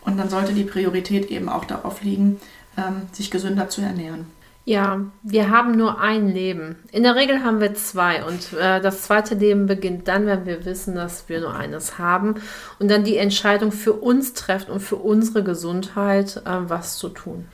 Und 0.00 0.16
dann 0.16 0.30
sollte 0.30 0.54
die 0.54 0.64
Priorität 0.64 1.26
eben 1.26 1.50
auch 1.50 1.66
darauf 1.66 2.02
liegen, 2.02 2.40
ähm, 2.78 3.02
sich 3.12 3.30
gesünder 3.30 3.68
zu 3.68 3.82
ernähren. 3.82 4.26
Ja, 4.68 5.00
wir 5.22 5.48
haben 5.48 5.78
nur 5.78 5.98
ein 5.98 6.28
Leben. 6.28 6.76
In 6.92 7.02
der 7.02 7.14
Regel 7.14 7.42
haben 7.42 7.58
wir 7.58 7.72
zwei 7.72 8.22
und 8.22 8.52
äh, 8.52 8.82
das 8.82 9.00
zweite 9.00 9.34
Leben 9.34 9.64
beginnt 9.64 10.08
dann, 10.08 10.26
wenn 10.26 10.44
wir 10.44 10.66
wissen, 10.66 10.94
dass 10.94 11.26
wir 11.30 11.40
nur 11.40 11.54
eines 11.54 11.96
haben 11.96 12.34
und 12.78 12.90
dann 12.90 13.02
die 13.02 13.16
Entscheidung 13.16 13.72
für 13.72 13.94
uns 13.94 14.34
treffen 14.34 14.70
und 14.72 14.80
für 14.80 14.96
unsere 14.96 15.42
Gesundheit, 15.42 16.42
äh, 16.44 16.68
was 16.68 16.98
zu 16.98 17.08
tun. 17.08 17.48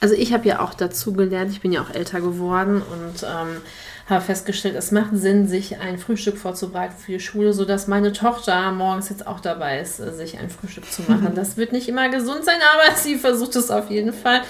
Also 0.00 0.16
ich 0.16 0.32
habe 0.32 0.48
ja 0.48 0.58
auch 0.58 0.74
dazu 0.74 1.12
gelernt, 1.12 1.52
ich 1.52 1.60
bin 1.60 1.70
ja 1.70 1.82
auch 1.82 1.94
älter 1.94 2.20
geworden 2.20 2.82
und 2.82 3.22
ähm, 3.22 3.62
habe 4.10 4.24
festgestellt, 4.24 4.74
es 4.74 4.90
macht 4.90 5.10
Sinn, 5.12 5.46
sich 5.46 5.78
ein 5.78 5.98
Frühstück 5.98 6.36
vorzubereiten 6.36 6.96
für 6.98 7.12
die 7.12 7.20
Schule, 7.20 7.52
sodass 7.52 7.86
meine 7.86 8.12
Tochter 8.12 8.72
morgens 8.72 9.08
jetzt 9.08 9.28
auch 9.28 9.38
dabei 9.38 9.78
ist, 9.78 9.98
sich 9.98 10.36
ein 10.40 10.50
Frühstück 10.50 10.90
zu 10.90 11.02
machen. 11.02 11.30
Das 11.36 11.56
wird 11.56 11.70
nicht 11.70 11.88
immer 11.88 12.08
gesund 12.08 12.44
sein, 12.44 12.58
aber 12.74 12.96
sie 12.96 13.14
versucht 13.14 13.54
es 13.54 13.70
auf 13.70 13.88
jeden 13.88 14.12
Fall. 14.12 14.42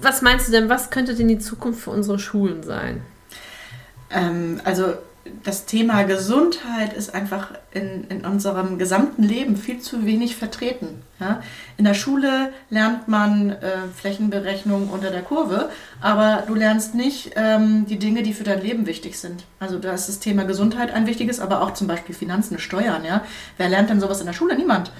Was 0.00 0.22
meinst 0.22 0.48
du 0.48 0.52
denn, 0.52 0.68
was 0.68 0.90
könnte 0.90 1.14
denn 1.14 1.28
die 1.28 1.38
Zukunft 1.38 1.80
für 1.80 1.90
unsere 1.90 2.18
Schulen 2.18 2.62
sein? 2.62 3.02
Ähm, 4.10 4.60
also 4.64 4.94
das 5.44 5.66
Thema 5.66 6.02
Gesundheit 6.04 6.92
ist 6.92 7.14
einfach 7.14 7.50
in, 7.72 8.04
in 8.08 8.24
unserem 8.24 8.78
gesamten 8.78 9.22
Leben 9.22 9.56
viel 9.56 9.80
zu 9.80 10.06
wenig 10.06 10.36
vertreten. 10.36 11.02
Ja? 11.20 11.42
In 11.76 11.84
der 11.84 11.94
Schule 11.94 12.52
lernt 12.70 13.08
man 13.08 13.50
äh, 13.50 13.88
Flächenberechnung 13.94 14.88
unter 14.90 15.10
der 15.10 15.22
Kurve, 15.22 15.70
aber 16.00 16.44
du 16.46 16.54
lernst 16.54 16.94
nicht 16.94 17.32
ähm, 17.36 17.86
die 17.86 17.98
Dinge, 17.98 18.22
die 18.22 18.32
für 18.32 18.44
dein 18.44 18.62
Leben 18.62 18.86
wichtig 18.86 19.18
sind. 19.18 19.44
Also 19.60 19.78
da 19.78 19.92
ist 19.92 20.08
das 20.08 20.18
Thema 20.18 20.44
Gesundheit 20.44 20.90
ein 20.92 21.06
wichtiges, 21.06 21.40
aber 21.40 21.62
auch 21.62 21.74
zum 21.74 21.86
Beispiel 21.86 22.14
Finanzen, 22.14 22.58
Steuern. 22.58 23.04
Ja? 23.04 23.24
Wer 23.56 23.68
lernt 23.68 23.90
denn 23.90 24.00
sowas 24.00 24.20
in 24.20 24.26
der 24.26 24.32
Schule? 24.32 24.56
Niemand. 24.56 24.92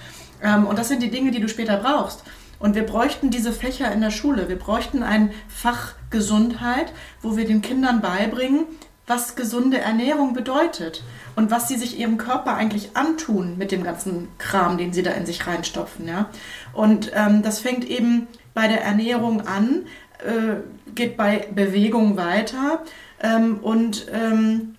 Ähm, 0.43 0.67
und 0.67 0.79
das 0.79 0.89
sind 0.89 1.03
die 1.03 1.11
Dinge, 1.11 1.31
die 1.31 1.41
du 1.41 1.49
später 1.49 1.79
brauchst. 1.79 2.23
Und 2.59 2.75
wir 2.75 2.85
bräuchten 2.85 3.31
diese 3.31 3.53
Fächer 3.53 3.93
in 3.93 4.01
der 4.01 4.11
Schule. 4.11 4.49
Wir 4.49 4.59
bräuchten 4.59 5.03
ein 5.03 5.31
Fach 5.49 5.95
Gesundheit, 6.11 6.93
wo 7.23 7.37
wir 7.37 7.47
den 7.47 7.63
Kindern 7.63 8.01
beibringen, 8.01 8.67
was 9.07 9.37
gesunde 9.37 9.79
Ernährung 9.79 10.35
bedeutet 10.35 11.03
und 11.35 11.51
was 11.51 11.69
sie 11.69 11.77
sich 11.77 11.99
ihrem 11.99 12.19
Körper 12.19 12.55
eigentlich 12.55 12.91
antun 12.95 13.57
mit 13.57 13.73
dem 13.73 13.83
ganzen 13.83 14.29
Kram, 14.39 14.77
den 14.77 14.93
sie 14.93 15.03
da 15.03 15.13
in 15.13 15.25
sich 15.25 15.47
reinstopfen. 15.47 16.07
Ja? 16.07 16.29
Und 16.75 17.13
ähm, 17.15 17.43
das 17.43 17.61
fängt 17.61 17.85
eben 17.85 18.27
bei 18.55 18.69
der 18.69 18.83
Ernährung 18.83 19.47
an, 19.47 19.87
äh, 20.19 20.57
geht 20.95 21.17
bei 21.17 21.49
Bewegung 21.55 22.17
weiter 22.17 22.83
ähm, 23.23 23.61
und 23.61 24.07
ähm, 24.13 24.75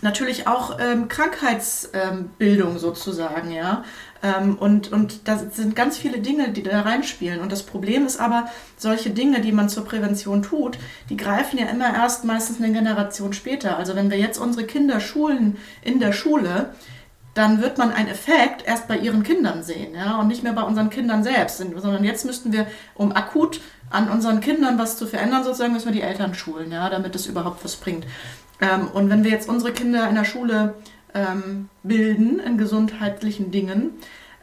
natürlich 0.00 0.46
auch 0.46 0.78
ähm, 0.80 1.08
Krankheitsbildung 1.08 2.78
sozusagen, 2.78 3.50
ja. 3.50 3.84
Ähm, 4.26 4.56
und, 4.56 4.92
und 4.92 5.28
da 5.28 5.38
sind 5.38 5.76
ganz 5.76 5.96
viele 5.96 6.18
Dinge, 6.18 6.50
die 6.50 6.62
da 6.62 6.80
reinspielen. 6.80 7.40
Und 7.40 7.52
das 7.52 7.62
Problem 7.62 8.06
ist 8.06 8.18
aber, 8.18 8.46
solche 8.76 9.10
Dinge, 9.10 9.40
die 9.40 9.52
man 9.52 9.68
zur 9.68 9.84
Prävention 9.84 10.42
tut, 10.42 10.78
die 11.08 11.16
greifen 11.16 11.58
ja 11.58 11.66
immer 11.66 11.94
erst 11.94 12.24
meistens 12.24 12.60
eine 12.60 12.72
Generation 12.72 13.32
später. 13.32 13.76
Also 13.76 13.94
wenn 13.94 14.10
wir 14.10 14.18
jetzt 14.18 14.38
unsere 14.38 14.66
Kinder 14.66 14.98
schulen 15.00 15.58
in 15.82 16.00
der 16.00 16.12
Schule, 16.12 16.70
dann 17.34 17.60
wird 17.60 17.78
man 17.78 17.92
einen 17.92 18.08
Effekt 18.08 18.66
erst 18.66 18.88
bei 18.88 18.96
ihren 18.96 19.22
Kindern 19.22 19.62
sehen, 19.62 19.94
ja, 19.94 20.18
und 20.18 20.28
nicht 20.28 20.42
mehr 20.42 20.54
bei 20.54 20.62
unseren 20.62 20.88
Kindern 20.88 21.22
selbst, 21.22 21.58
sondern 21.58 22.02
jetzt 22.02 22.24
müssten 22.24 22.50
wir, 22.50 22.66
um 22.94 23.12
akut 23.12 23.60
an 23.90 24.08
unseren 24.08 24.40
Kindern 24.40 24.78
was 24.78 24.96
zu 24.96 25.06
verändern, 25.06 25.44
sozusagen, 25.44 25.74
müssen 25.74 25.88
wir 25.88 25.92
die 25.92 26.00
Eltern 26.00 26.34
schulen, 26.34 26.72
ja, 26.72 26.88
damit 26.88 27.14
es 27.14 27.26
überhaupt 27.26 27.62
was 27.62 27.76
bringt. 27.76 28.06
Ähm, 28.62 28.88
und 28.88 29.10
wenn 29.10 29.22
wir 29.22 29.30
jetzt 29.30 29.50
unsere 29.50 29.72
Kinder 29.72 30.08
in 30.08 30.14
der 30.14 30.24
Schule 30.24 30.74
ähm, 31.16 31.68
bilden 31.82 32.38
in 32.38 32.58
gesundheitlichen 32.58 33.50
Dingen, 33.50 33.92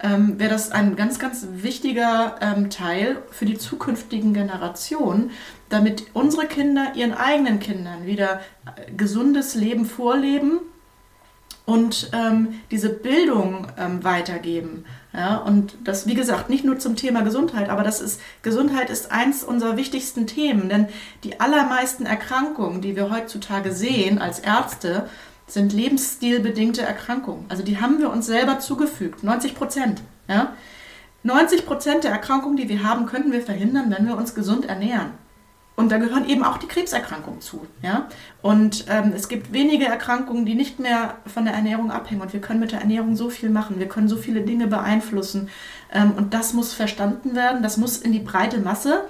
ähm, 0.01 0.38
wäre 0.39 0.49
das 0.49 0.71
ein 0.71 0.95
ganz, 0.95 1.19
ganz 1.19 1.47
wichtiger 1.51 2.36
ähm, 2.41 2.69
Teil 2.69 3.17
für 3.31 3.45
die 3.45 3.57
zukünftigen 3.57 4.33
Generationen, 4.33 5.31
damit 5.69 6.07
unsere 6.13 6.47
Kinder 6.47 6.93
ihren 6.95 7.13
eigenen 7.13 7.59
Kindern 7.59 8.05
wieder 8.05 8.41
äh, 8.65 8.91
gesundes 8.91 9.55
Leben 9.55 9.86
vorleben 9.86 10.59
und 11.65 12.09
ähm, 12.12 12.55
diese 12.71 12.89
Bildung 12.89 13.67
ähm, 13.77 14.03
weitergeben. 14.03 14.83
Ja, 15.13 15.38
und 15.38 15.77
das, 15.83 16.07
wie 16.07 16.15
gesagt, 16.15 16.49
nicht 16.49 16.65
nur 16.65 16.79
zum 16.79 16.95
Thema 16.95 17.21
Gesundheit, 17.21 17.69
aber 17.69 17.83
das 17.83 18.01
ist, 18.01 18.19
Gesundheit 18.41 18.89
ist 18.89 19.12
eins 19.12 19.43
unserer 19.43 19.77
wichtigsten 19.77 20.25
Themen, 20.25 20.69
denn 20.69 20.88
die 21.23 21.39
allermeisten 21.39 22.07
Erkrankungen, 22.07 22.81
die 22.81 22.95
wir 22.95 23.12
heutzutage 23.12 23.71
sehen 23.71 24.17
als 24.17 24.39
Ärzte, 24.39 25.07
sind 25.54 25.72
lebensstilbedingte 25.72 26.82
Erkrankungen. 26.82 27.46
Also 27.50 27.63
die 27.63 27.80
haben 27.80 28.00
wir 28.00 28.10
uns 28.10 28.26
selber 28.26 28.60
zugefügt, 28.60 29.24
90 29.24 29.56
Prozent. 29.56 30.02
Ja? 30.28 30.54
90 31.24 31.66
Prozent 31.66 32.04
der 32.04 32.12
Erkrankungen, 32.12 32.58
die 32.58 32.68
wir 32.68 32.84
haben, 32.84 33.06
könnten 33.06 33.32
wir 33.32 33.42
verhindern, 33.42 33.94
wenn 33.96 34.08
wir 34.08 34.18
uns 34.18 34.34
gesund 34.36 34.66
ernähren. 34.66 35.12
Und 35.76 35.92
da 35.92 35.98
gehören 35.98 36.28
eben 36.30 36.44
auch 36.44 36.58
die 36.58 36.68
Krebserkrankungen 36.68 37.42
zu. 37.42 37.66
Ja? 37.82 38.08
Und 38.42 38.86
ähm, 38.89 39.13
es 39.16 39.28
gibt 39.28 39.54
wenige 39.54 39.86
Erkrankungen, 39.86 40.46
die 40.46 40.56
nicht 40.56 40.80
mehr 40.80 41.16
von 41.26 41.46
der 41.46 41.54
Ernährung 41.54 41.92
abhängen. 41.92 42.22
Und 42.22 42.34
wir 42.34 42.42
können 42.42 42.60
mit 42.60 42.72
der 42.72 42.82
Ernährung 42.82 43.16
so 43.16 43.30
viel 43.30 43.50
machen. 43.50 43.80
Wir 43.80 43.88
können 43.88 44.08
so 44.08 44.18
viele 44.18 44.42
Dinge 44.42 44.68
beeinflussen. 44.68 45.50
Ähm, 45.92 46.13
und 46.16 46.34
das 46.34 46.54
muss 46.54 46.74
verstanden 46.74 47.36
werden. 47.36 47.63
Das 47.63 47.78
muss 47.78 47.98
in 47.98 48.12
die 48.12 48.20
breite 48.20 48.60
Masse, 48.60 49.06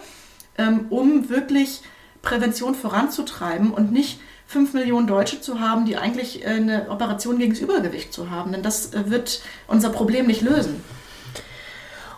ähm, 0.58 0.88
um 0.90 1.30
wirklich 1.30 1.82
Prävention 2.22 2.76
voranzutreiben 2.76 3.72
und 3.72 3.92
nicht 3.92 4.22
fünf 4.54 4.74
Millionen 4.74 5.08
Deutsche 5.08 5.42
zu 5.42 5.60
haben, 5.60 5.86
die 5.86 5.98
eigentlich 5.98 6.46
äh, 6.46 6.50
eine 6.50 6.90
Operation 6.90 7.40
gegen 7.40 7.52
das 7.52 7.62
Übergewicht 7.62 8.14
zu 8.14 8.30
haben. 8.30 8.52
Denn 8.54 8.62
das 8.62 8.94
äh, 8.94 9.10
wird 9.10 9.42
unser 9.68 9.90
Problem 9.90 10.28
nicht 10.28 10.42
lösen. 10.42 10.82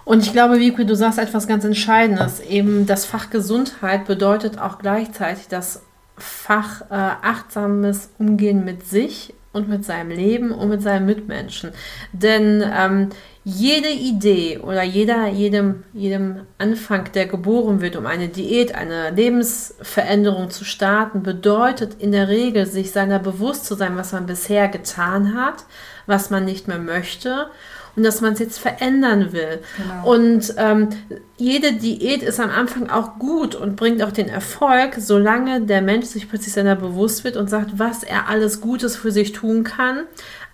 Und 0.04 0.22
ich 0.24 0.34
glaube, 0.34 0.60
Vicky, 0.60 0.86
du 0.86 0.96
sagst 0.96 1.18
etwas 1.18 1.48
ganz 1.48 1.66
Entscheidendes. 1.66 2.40
Eben 2.40 2.86
das 2.86 3.06
Fach 3.06 3.32
Gesundheit 3.32 4.06
bedeutet 4.06 4.60
auch 4.60 4.78
gleichzeitig 4.78 5.48
das 5.48 5.82
Fach 6.18 6.82
äh, 6.82 6.94
achtsames 6.94 8.10
Umgehen 8.20 8.64
mit 8.64 8.88
sich 8.88 9.34
und 9.56 9.70
mit 9.70 9.86
seinem 9.86 10.12
Leben 10.12 10.52
und 10.52 10.70
mit 10.70 10.82
seinen 10.82 11.06
Mitmenschen. 11.06 11.72
Denn 12.12 12.64
ähm, 12.78 13.10
jede 13.46 13.90
Idee 13.90 14.58
oder 14.58 14.84
jeder, 14.84 15.28
jedem, 15.28 15.84
jedem 15.94 16.42
Anfang, 16.58 17.12
der 17.14 17.26
geboren 17.26 17.80
wird, 17.80 17.96
um 17.96 18.06
eine 18.06 18.28
Diät, 18.28 18.76
eine 18.76 19.12
Lebensveränderung 19.12 20.50
zu 20.50 20.66
starten, 20.66 21.24
bedeutet 21.24 21.96
in 22.00 22.12
der 22.12 22.28
Regel, 22.28 22.66
sich 22.66 22.92
seiner 22.92 23.20
bewusst 23.20 23.66
zu 23.66 23.76
sein, 23.76 23.96
was 23.96 24.12
man 24.12 24.26
bisher 24.26 24.68
getan 24.68 25.36
hat, 25.36 25.64
was 26.06 26.30
man 26.30 26.44
nicht 26.44 26.68
mehr 26.68 26.80
möchte 26.80 27.48
und 27.96 28.04
dass 28.04 28.22
man 28.22 28.34
es 28.34 28.40
jetzt 28.40 28.60
verändern 28.60 29.32
will. 29.32 29.60
Genau. 29.78 30.14
Und 30.14 30.54
ähm, 30.58 30.90
jede 31.38 31.74
Diät 31.74 32.24
ist 32.24 32.40
am 32.40 32.50
Anfang 32.50 32.90
auch 32.90 33.18
gut 33.20 33.56
und 33.56 33.76
bringt 33.76 34.02
auch 34.04 34.12
den 34.12 34.30
Erfolg, 34.30 34.96
solange 34.98 35.62
der 35.62 35.82
Mensch 35.82 36.08
sich 36.08 36.30
plötzlich 36.30 36.54
seiner 36.54 36.76
bewusst 36.76 37.24
wird 37.24 37.38
und 37.38 37.50
sagt, 37.50 37.78
was 37.80 38.04
er 38.04 38.28
alles 38.30 38.62
Gutes 38.62 38.96
für 38.96 39.12
sich 39.12 39.32
tun 39.32 39.64
kann. 39.64 40.04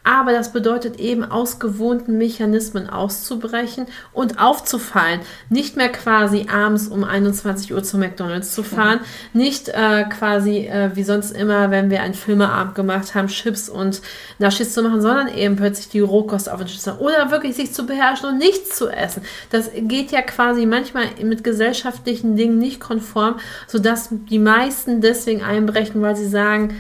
Aber 0.03 0.31
das 0.31 0.51
bedeutet 0.51 0.99
eben 0.99 1.23
aus 1.23 1.59
gewohnten 1.59 2.17
Mechanismen 2.17 2.89
auszubrechen 2.89 3.85
und 4.13 4.39
aufzufallen. 4.39 5.19
Nicht 5.49 5.77
mehr 5.77 5.89
quasi 5.89 6.47
abends 6.51 6.87
um 6.87 7.03
21 7.03 7.73
Uhr 7.73 7.83
zu 7.83 7.99
McDonalds 7.99 8.53
zu 8.53 8.63
fahren. 8.63 9.01
Nicht 9.33 9.69
äh, 9.69 10.05
quasi 10.05 10.65
äh, 10.65 10.95
wie 10.95 11.03
sonst 11.03 11.31
immer, 11.31 11.69
wenn 11.69 11.91
wir 11.91 12.01
einen 12.01 12.15
Filmeabend 12.15 12.73
gemacht 12.73 13.13
haben, 13.13 13.27
Chips 13.27 13.69
und 13.69 14.01
Naschis 14.39 14.73
zu 14.73 14.81
machen, 14.81 15.01
sondern 15.01 15.27
eben 15.27 15.55
plötzlich 15.55 15.89
die 15.89 15.99
Rohkost 15.99 16.49
auf 16.49 16.59
den 16.59 16.67
Schüssel. 16.67 16.93
Oder 16.93 17.29
wirklich 17.29 17.55
sich 17.55 17.71
zu 17.71 17.85
beherrschen 17.85 18.29
und 18.29 18.37
nichts 18.39 18.75
zu 18.75 18.89
essen. 18.89 19.21
Das 19.51 19.69
geht 19.75 20.11
ja 20.11 20.23
quasi 20.23 20.65
manchmal 20.65 21.05
mit 21.23 21.43
gesellschaftlichen 21.43 22.35
Dingen 22.35 22.57
nicht 22.57 22.79
konform, 22.79 23.35
sodass 23.67 24.09
die 24.11 24.39
meisten 24.39 25.01
deswegen 25.01 25.43
einbrechen, 25.43 26.01
weil 26.01 26.15
sie 26.15 26.27
sagen, 26.27 26.75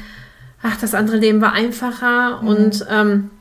ach, 0.63 0.77
das 0.77 0.93
andere 0.93 1.17
Leben 1.17 1.41
war 1.41 1.53
einfacher 1.53 2.41
mhm. 2.41 2.47
und 2.47 2.85
ähm, 2.89 3.31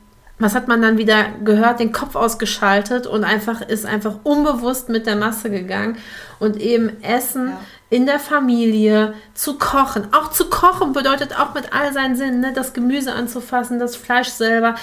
was 0.41 0.55
hat 0.55 0.67
man 0.67 0.81
dann 0.81 0.97
wieder 0.97 1.25
gehört? 1.43 1.79
Den 1.79 1.91
Kopf 1.91 2.15
ausgeschaltet 2.15 3.05
und 3.05 3.23
einfach 3.23 3.61
ist 3.61 3.85
einfach 3.85 4.15
unbewusst 4.23 4.89
mit 4.89 5.05
der 5.05 5.15
Masse 5.15 5.51
gegangen 5.51 5.97
und 6.39 6.57
eben 6.59 7.01
Essen 7.03 7.49
ja. 7.49 7.59
in 7.91 8.07
der 8.07 8.19
Familie 8.19 9.13
zu 9.35 9.59
kochen. 9.59 10.07
Auch 10.13 10.31
zu 10.31 10.45
kochen 10.45 10.93
bedeutet 10.93 11.39
auch 11.39 11.53
mit 11.53 11.73
all 11.73 11.93
seinen 11.93 12.15
Sinnen, 12.15 12.39
ne? 12.39 12.53
das 12.53 12.73
Gemüse 12.73 13.13
anzufassen, 13.13 13.79
das 13.79 13.95
Fleisch 13.95 14.29
selber. 14.29 14.75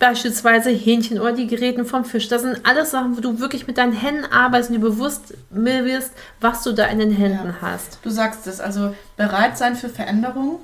Beispielsweise 0.00 0.70
Hähnchen 0.70 1.20
oder 1.20 1.32
die 1.32 1.46
Geräten 1.46 1.86
vom 1.86 2.04
Fisch. 2.04 2.26
Das 2.26 2.42
sind 2.42 2.66
alles 2.66 2.90
Sachen, 2.90 3.16
wo 3.16 3.20
du 3.20 3.38
wirklich 3.38 3.68
mit 3.68 3.78
deinen 3.78 3.92
Händen 3.92 4.24
arbeitest 4.24 4.70
und 4.70 4.76
dir 4.76 4.82
bewusst 4.82 5.34
wirst, 5.50 6.10
was 6.40 6.64
du 6.64 6.72
da 6.72 6.86
in 6.86 6.98
den 6.98 7.12
Händen 7.12 7.54
ja. 7.60 7.68
hast. 7.68 8.00
Du 8.02 8.10
sagst 8.10 8.48
es, 8.48 8.60
also 8.60 8.92
bereit 9.16 9.56
sein 9.56 9.76
für 9.76 9.88
Veränderung 9.88 10.58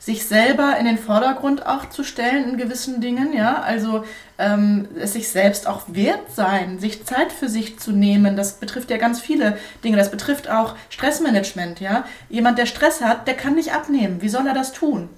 sich 0.00 0.26
selber 0.26 0.78
in 0.78 0.86
den 0.86 0.96
Vordergrund 0.96 1.66
auch 1.66 1.90
zu 1.90 2.04
stellen 2.04 2.48
in 2.48 2.56
gewissen 2.56 3.02
Dingen, 3.02 3.34
ja, 3.34 3.60
also 3.60 4.04
ähm, 4.38 4.88
es 4.98 5.12
sich 5.12 5.28
selbst 5.28 5.68
auch 5.68 5.82
wert 5.88 6.34
sein, 6.34 6.78
sich 6.78 7.04
Zeit 7.04 7.30
für 7.30 7.50
sich 7.50 7.78
zu 7.78 7.92
nehmen, 7.92 8.34
das 8.34 8.54
betrifft 8.54 8.90
ja 8.90 8.96
ganz 8.96 9.20
viele 9.20 9.58
Dinge, 9.84 9.98
das 9.98 10.10
betrifft 10.10 10.48
auch 10.48 10.74
Stressmanagement, 10.88 11.80
ja, 11.80 12.04
jemand, 12.30 12.56
der 12.58 12.64
Stress 12.64 13.02
hat, 13.02 13.28
der 13.28 13.34
kann 13.34 13.54
nicht 13.54 13.74
abnehmen, 13.74 14.22
wie 14.22 14.30
soll 14.30 14.46
er 14.46 14.54
das 14.54 14.72
tun? 14.72 15.10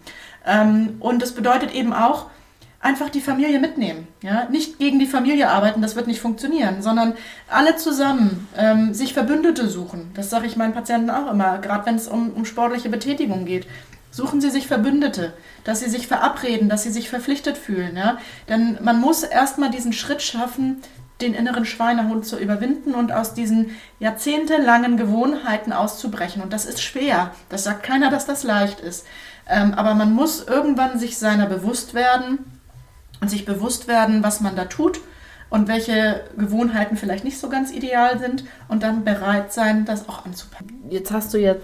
Ähm, 0.45 0.97
und 0.99 1.23
das 1.23 1.31
bedeutet 1.33 1.73
eben 1.73 1.93
auch, 1.93 2.27
einfach 2.83 3.11
die 3.11 3.21
Familie 3.21 3.61
mitnehmen. 3.61 4.09
Ja? 4.23 4.49
Nicht 4.51 4.81
gegen 4.81 4.99
die 4.99 5.07
Familie 5.07 5.49
arbeiten, 5.49 5.81
das 5.81 5.95
wird 5.95 6.09
nicht 6.09 6.21
funktionieren, 6.21 6.83
sondern 6.83 7.15
alle 7.49 7.77
zusammen 7.77 8.49
ähm, 8.59 8.93
sich 8.93 9.15
Verbündete 9.15 9.69
suchen. 9.69 10.11
Das 10.15 10.31
sage 10.31 10.49
ich 10.49 10.57
meinen 10.57 10.75
Patienten 10.75 11.11
auch 11.11 11.31
immer, 11.31 11.59
gerade 11.59 11.87
wenn 11.87 11.95
es 11.95 12.09
um, 12.09 12.31
um 12.31 12.45
sportliche 12.45 12.89
Betätigung 12.89 13.45
geht. 13.45 13.69
Suchen 14.13 14.43
Sie 14.43 14.51
sich 14.51 14.67
Verbündete, 14.67 15.33
dass 15.65 15.81
Sie 15.81 15.89
sich 15.89 16.07
verabreden, 16.07 16.69
dass 16.69 16.83
Sie 16.83 16.91
sich 16.91 17.09
verpflichtet 17.09 17.57
fühlen. 17.57 17.97
Ja? 17.97 18.19
Denn 18.47 18.79
man 18.83 19.01
muss 19.01 19.23
erstmal 19.23 19.71
diesen 19.71 19.95
Schritt 19.95 20.21
schaffen, 20.21 20.83
den 21.23 21.33
inneren 21.33 21.65
Schweinehund 21.65 22.27
zu 22.27 22.39
überwinden 22.39 22.95
und 22.95 23.11
aus 23.11 23.33
diesen 23.33 23.71
jahrzehntelangen 24.01 24.99
Gewohnheiten 24.99 25.73
auszubrechen. 25.73 26.43
Und 26.43 26.53
das 26.53 26.67
ist 26.67 26.83
schwer. 26.83 27.35
Das 27.49 27.65
sagt 27.65 27.85
keiner, 27.85 28.11
dass 28.11 28.27
das 28.27 28.43
leicht 28.43 28.81
ist. 28.81 29.07
Ähm, 29.49 29.73
aber 29.75 29.95
man 29.95 30.13
muss 30.13 30.47
irgendwann 30.47 30.99
sich 30.99 31.17
seiner 31.17 31.47
bewusst 31.47 31.95
werden 31.95 32.61
und 33.23 33.31
sich 33.31 33.47
bewusst 33.47 33.89
werden, 33.89 34.23
was 34.23 34.41
man 34.41 34.57
da 34.57 34.67
tut 34.67 35.01
und 35.49 35.69
welche 35.69 36.25
Gewohnheiten 36.37 36.97
vielleicht 36.97 37.25
nicht 37.25 37.39
so 37.39 37.49
ganz 37.49 37.73
ideal 37.73 38.19
sind 38.19 38.45
und 38.69 38.83
dann 38.83 39.05
bereit 39.05 39.55
sein, 39.55 39.87
das 39.87 40.09
auch 40.09 40.27
anzupacken. 40.27 40.83
Jetzt 40.91 41.13
hast 41.13 41.33
du 41.33 41.39
ja 41.39 41.55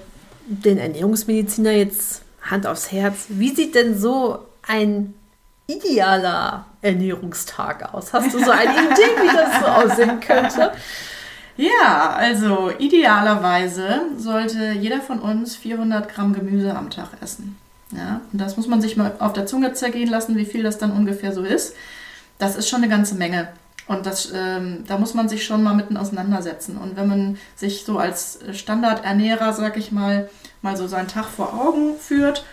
den 0.46 0.78
Ernährungsmediziner 0.78 1.72
jetzt 1.72 2.22
Hand 2.42 2.66
aufs 2.66 2.92
Herz, 2.92 3.26
wie 3.28 3.54
sieht 3.54 3.74
denn 3.74 3.98
so 3.98 4.38
ein 4.66 5.14
idealer 5.66 6.66
Ernährungstag 6.82 7.92
aus? 7.92 8.12
Hast 8.12 8.34
du 8.34 8.38
so 8.38 8.50
eine 8.50 8.72
Idee, 8.72 9.10
wie 9.20 9.36
das 9.36 9.60
so 9.60 9.66
aussehen 9.66 10.20
könnte? 10.20 10.72
Ja, 11.56 12.14
also 12.16 12.70
idealerweise 12.78 14.02
sollte 14.16 14.72
jeder 14.72 15.00
von 15.00 15.18
uns 15.18 15.56
400 15.56 16.08
Gramm 16.08 16.32
Gemüse 16.32 16.74
am 16.74 16.88
Tag 16.88 17.08
essen. 17.20 17.58
Ja, 17.90 18.20
und 18.32 18.40
das 18.40 18.56
muss 18.56 18.68
man 18.68 18.80
sich 18.80 18.96
mal 18.96 19.12
auf 19.18 19.32
der 19.32 19.46
Zunge 19.46 19.72
zergehen 19.72 20.08
lassen, 20.08 20.36
wie 20.36 20.44
viel 20.44 20.62
das 20.62 20.78
dann 20.78 20.92
ungefähr 20.92 21.32
so 21.32 21.42
ist. 21.42 21.74
Das 22.38 22.56
ist 22.56 22.68
schon 22.68 22.82
eine 22.82 22.90
ganze 22.90 23.16
Menge. 23.16 23.48
Und 23.88 24.04
das, 24.04 24.30
ähm, 24.34 24.84
da 24.86 24.98
muss 24.98 25.14
man 25.14 25.28
sich 25.28 25.44
schon 25.44 25.62
mal 25.62 25.74
mitten 25.74 25.96
auseinandersetzen. 25.96 26.76
Und 26.76 26.96
wenn 26.96 27.08
man 27.08 27.38
sich 27.56 27.84
so 27.84 27.98
als 27.98 28.38
Standardernährer, 28.52 29.52
sag 29.54 29.78
ich 29.78 29.90
mal, 29.90 30.28
mal 30.62 30.76
so 30.76 30.86
seinen 30.86 31.08
Tag 31.08 31.26
vor 31.26 31.54
Augen 31.54 31.96
führt, 31.98 32.44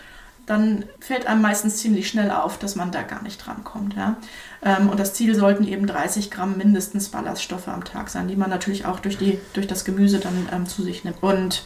dann 0.46 0.84
fällt 1.00 1.26
einem 1.26 1.42
meistens 1.42 1.78
ziemlich 1.78 2.08
schnell 2.08 2.30
auf, 2.30 2.58
dass 2.58 2.76
man 2.76 2.92
da 2.92 3.02
gar 3.02 3.22
nicht 3.22 3.44
drankommt. 3.44 3.94
Ja? 3.94 4.16
Ähm, 4.62 4.88
und 4.88 4.98
das 5.00 5.12
Ziel 5.12 5.34
sollten 5.34 5.66
eben 5.66 5.86
30 5.86 6.30
Gramm 6.30 6.56
mindestens 6.56 7.08
Ballaststoffe 7.08 7.68
am 7.68 7.84
Tag 7.84 8.08
sein, 8.08 8.28
die 8.28 8.36
man 8.36 8.48
natürlich 8.48 8.86
auch 8.86 9.00
durch, 9.00 9.18
die, 9.18 9.38
durch 9.54 9.66
das 9.66 9.84
Gemüse 9.84 10.20
dann 10.20 10.48
ähm, 10.52 10.66
zu 10.66 10.82
sich 10.82 11.04
nimmt. 11.04 11.22
Und. 11.22 11.64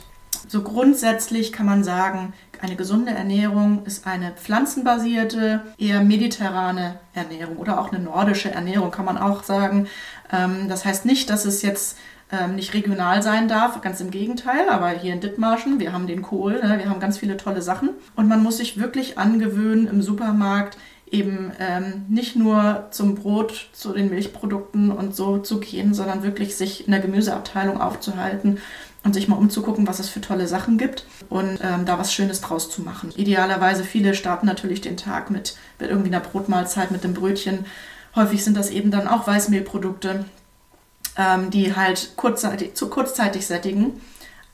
So 0.49 0.63
grundsätzlich 0.63 1.53
kann 1.53 1.67
man 1.67 1.85
sagen, 1.85 2.33
eine 2.61 2.75
gesunde 2.75 3.13
Ernährung 3.13 3.85
ist 3.85 4.07
eine 4.07 4.33
pflanzenbasierte, 4.33 5.63
eher 5.79 6.03
mediterrane 6.03 6.99
Ernährung 7.15 7.57
oder 7.57 7.81
auch 7.81 7.93
eine 7.93 8.03
nordische 8.03 8.51
Ernährung, 8.51 8.91
kann 8.91 9.05
man 9.05 9.17
auch 9.19 9.45
sagen. 9.45 9.87
Ähm, 10.33 10.69
das 10.69 10.85
heißt 10.85 11.05
nicht, 11.05 11.31
dass 11.31 11.45
es 11.45 11.63
jetzt 11.63 11.99
ähm, 12.33 12.55
nicht 12.55 12.75
regional 12.75 13.23
sein 13.23 13.49
darf, 13.49 13.81
ganz 13.81 14.01
im 14.01 14.11
Gegenteil, 14.11 14.69
aber 14.69 14.91
hier 14.91 15.13
in 15.13 15.21
Dithmarschen, 15.21 15.81
wir 15.81 15.93
haben 15.93 16.07
den 16.07 16.23
Kohl, 16.23 16.55
ne, 16.55 16.79
wir 16.79 16.89
haben 16.89 17.01
ganz 17.01 17.19
viele 17.19 17.37
tolle 17.37 17.63
Sachen 17.63 17.91
und 18.17 18.29
man 18.29 18.43
muss 18.43 18.59
sich 18.59 18.79
wirklich 18.79 19.19
angewöhnen, 19.19 19.89
im 19.89 20.03
Supermarkt 20.03 20.77
eben 21.11 21.53
ähm, 21.59 22.05
nicht 22.09 22.37
nur 22.37 22.87
zum 22.91 23.17
Brot, 23.17 23.69
zu 23.73 23.93
den 23.93 24.11
Milchprodukten 24.11 24.93
und 24.93 25.17
so 25.17 25.39
zu 25.39 25.59
gehen, 25.59 25.93
sondern 25.93 26.23
wirklich 26.23 26.57
sich 26.57 26.87
in 26.87 26.93
der 26.93 27.01
Gemüseabteilung 27.01 27.81
aufzuhalten 27.81 28.59
und 29.03 29.15
sich 29.15 29.29
mal 29.29 29.37
umzugucken, 29.37 29.87
was 29.89 29.99
es 29.99 30.09
für 30.09 30.21
tolle 30.21 30.47
Sachen 30.47 30.79
gibt 30.79 31.07
und 31.29 31.59
ähm, 31.63 31.85
da 31.85 31.99
was 31.99 32.13
Schönes 32.13 32.41
draus 32.41 32.71
zu 32.71 32.83
machen. 32.83 33.13
Idealerweise 33.17 33.83
viele 33.83 34.15
starten 34.15 34.47
natürlich 34.47 34.83
den 34.83 34.97
Tag 34.97 35.31
mit, 35.31 35.57
mit 35.79 35.91
irgendwie 35.91 36.15
einer 36.15 36.21
Brotmahlzeit, 36.21 36.91
mit 36.91 37.03
dem 37.03 37.15
Brötchen. 37.15 37.65
Häufig 38.15 38.45
sind 38.45 38.57
das 38.57 38.71
eben 38.71 38.91
dann 38.91 39.09
auch 39.09 39.27
Weißmehlprodukte, 39.27 40.25
ähm, 41.21 41.51
die 41.51 41.77
halt 41.77 42.13
kurzzeitig, 42.17 42.75
zu 42.75 42.89
kurzzeitig 42.89 43.47
sättigen 43.47 44.01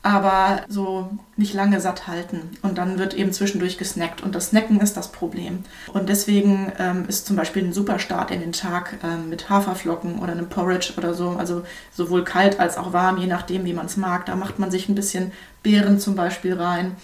aber 0.07 0.61
so 0.69 1.09
nicht 1.35 1.53
lange 1.53 1.81
satt 1.81 2.07
halten. 2.07 2.51
Und 2.61 2.77
dann 2.77 2.97
wird 2.97 3.13
eben 3.13 3.33
zwischendurch 3.33 3.77
gesnackt. 3.77 4.23
Und 4.23 4.35
das 4.35 4.47
Snacken 4.47 4.79
ist 4.79 4.95
das 4.95 5.11
Problem. 5.11 5.65
Und 5.91 6.07
deswegen 6.07 6.71
ähm, 6.79 7.05
ist 7.09 7.25
zum 7.27 7.35
Beispiel 7.35 7.65
ein 7.65 7.73
super 7.73 7.99
Start 7.99 8.31
in 8.31 8.39
den 8.39 8.53
Tag 8.53 8.99
ähm, 9.03 9.29
mit 9.29 9.49
Haferflocken 9.49 10.19
oder 10.19 10.31
einem 10.31 10.47
Porridge 10.47 10.93
oder 10.97 11.13
so. 11.13 11.31
Also 11.31 11.63
sowohl 11.91 12.23
kalt 12.23 12.59
als 12.59 12.77
auch 12.77 12.93
warm, 12.93 13.17
je 13.17 13.27
nachdem, 13.27 13.65
wie 13.65 13.73
man 13.73 13.87
es 13.87 13.97
mag. 13.97 14.25
Da 14.27 14.37
macht 14.37 14.59
man 14.59 14.71
sich 14.71 14.87
ein 14.87 14.95
bisschen 14.95 15.33
Beeren 15.61 15.99
zum 15.99 16.15
Beispiel 16.15 16.53
rein. 16.53 16.95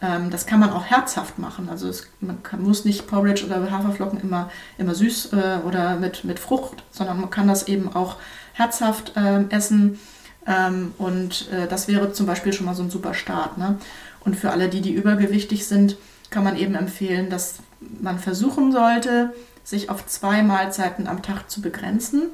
Ähm, 0.00 0.30
das 0.30 0.46
kann 0.46 0.60
man 0.60 0.70
auch 0.70 0.84
herzhaft 0.84 1.40
machen. 1.40 1.68
Also 1.68 1.88
es, 1.88 2.08
man 2.20 2.44
kann, 2.44 2.62
muss 2.62 2.84
nicht 2.84 3.08
Porridge 3.08 3.44
oder 3.44 3.70
Haferflocken 3.72 4.20
immer, 4.20 4.50
immer 4.78 4.94
süß 4.94 5.32
äh, 5.32 5.58
oder 5.66 5.96
mit, 5.96 6.22
mit 6.22 6.38
Frucht, 6.38 6.84
sondern 6.92 7.20
man 7.20 7.30
kann 7.30 7.48
das 7.48 7.66
eben 7.66 7.92
auch 7.92 8.18
herzhaft 8.52 9.16
äh, 9.16 9.44
essen 9.50 9.98
ähm, 10.46 10.94
und 10.98 11.50
äh, 11.52 11.68
das 11.68 11.88
wäre 11.88 12.12
zum 12.12 12.26
Beispiel 12.26 12.52
schon 12.52 12.66
mal 12.66 12.74
so 12.74 12.82
ein 12.82 12.90
super 12.90 13.14
Start. 13.14 13.58
Ne? 13.58 13.78
Und 14.20 14.36
für 14.36 14.50
alle, 14.50 14.68
die, 14.68 14.80
die 14.80 14.92
übergewichtig 14.92 15.66
sind, 15.66 15.96
kann 16.30 16.44
man 16.44 16.56
eben 16.56 16.74
empfehlen, 16.74 17.30
dass 17.30 17.56
man 18.00 18.18
versuchen 18.18 18.72
sollte, 18.72 19.32
sich 19.64 19.90
auf 19.90 20.06
zwei 20.06 20.42
Mahlzeiten 20.42 21.06
am 21.06 21.22
Tag 21.22 21.50
zu 21.50 21.60
begrenzen, 21.60 22.24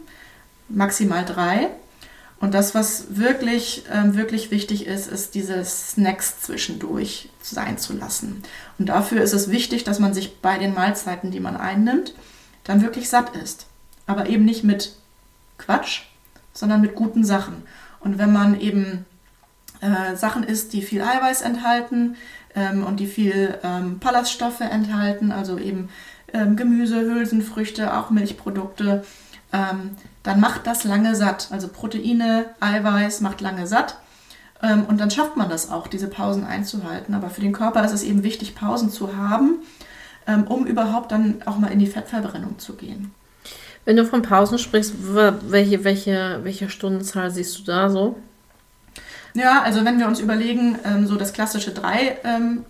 maximal 0.68 1.24
drei. 1.24 1.68
Und 2.40 2.54
das, 2.54 2.74
was 2.74 3.16
wirklich, 3.16 3.84
ähm, 3.92 4.14
wirklich 4.14 4.52
wichtig 4.52 4.86
ist, 4.86 5.08
ist 5.08 5.34
diese 5.34 5.64
Snacks 5.64 6.40
zwischendurch 6.40 7.30
sein 7.42 7.78
zu 7.78 7.94
lassen. 7.94 8.42
Und 8.78 8.88
dafür 8.88 9.22
ist 9.22 9.32
es 9.32 9.50
wichtig, 9.50 9.82
dass 9.82 9.98
man 9.98 10.14
sich 10.14 10.40
bei 10.40 10.56
den 10.56 10.72
Mahlzeiten, 10.72 11.32
die 11.32 11.40
man 11.40 11.56
einnimmt, 11.56 12.14
dann 12.62 12.80
wirklich 12.80 13.08
satt 13.08 13.34
ist. 13.36 13.66
Aber 14.06 14.28
eben 14.28 14.44
nicht 14.44 14.62
mit 14.62 14.92
Quatsch, 15.68 16.04
sondern 16.54 16.80
mit 16.80 16.94
guten 16.94 17.24
Sachen. 17.24 17.62
Und 18.00 18.16
wenn 18.16 18.32
man 18.32 18.58
eben 18.58 19.04
äh, 19.82 20.16
Sachen 20.16 20.42
isst, 20.42 20.72
die 20.72 20.80
viel 20.80 21.02
Eiweiß 21.02 21.42
enthalten 21.42 22.16
ähm, 22.54 22.86
und 22.86 23.00
die 23.00 23.06
viel 23.06 23.58
ähm, 23.62 23.98
Ballaststoffe 23.98 24.62
enthalten, 24.62 25.30
also 25.30 25.58
eben 25.58 25.90
ähm, 26.32 26.56
Gemüse, 26.56 27.02
Hülsenfrüchte, 27.02 27.94
auch 27.94 28.08
Milchprodukte, 28.08 29.04
ähm, 29.52 29.90
dann 30.22 30.40
macht 30.40 30.66
das 30.66 30.84
lange 30.84 31.14
satt. 31.14 31.48
Also 31.50 31.68
Proteine, 31.68 32.46
Eiweiß 32.60 33.20
macht 33.20 33.42
lange 33.42 33.66
satt. 33.66 33.98
Ähm, 34.62 34.86
und 34.86 34.98
dann 34.98 35.10
schafft 35.10 35.36
man 35.36 35.50
das 35.50 35.70
auch, 35.70 35.86
diese 35.86 36.08
Pausen 36.08 36.46
einzuhalten. 36.46 37.12
Aber 37.12 37.28
für 37.28 37.42
den 37.42 37.52
Körper 37.52 37.84
ist 37.84 37.92
es 37.92 38.04
eben 38.04 38.22
wichtig, 38.22 38.54
Pausen 38.54 38.90
zu 38.90 39.18
haben, 39.18 39.58
ähm, 40.26 40.46
um 40.46 40.64
überhaupt 40.64 41.12
dann 41.12 41.42
auch 41.44 41.58
mal 41.58 41.70
in 41.70 41.78
die 41.78 41.86
Fettverbrennung 41.86 42.58
zu 42.58 42.74
gehen. 42.74 43.12
Wenn 43.88 43.96
du 43.96 44.04
von 44.04 44.20
Pausen 44.20 44.58
sprichst, 44.58 44.96
welche, 45.00 45.82
welche, 45.82 46.40
welche 46.42 46.68
Stundenzahl 46.68 47.30
siehst 47.30 47.58
du 47.58 47.62
da 47.62 47.88
so? 47.88 48.16
Ja, 49.34 49.62
also 49.62 49.84
wenn 49.84 49.98
wir 49.98 50.06
uns 50.08 50.20
überlegen, 50.20 50.78
ähm, 50.84 51.06
so 51.06 51.16
das 51.16 51.32
klassische 51.32 51.72
drei 51.72 52.18
ähm, 52.24 52.64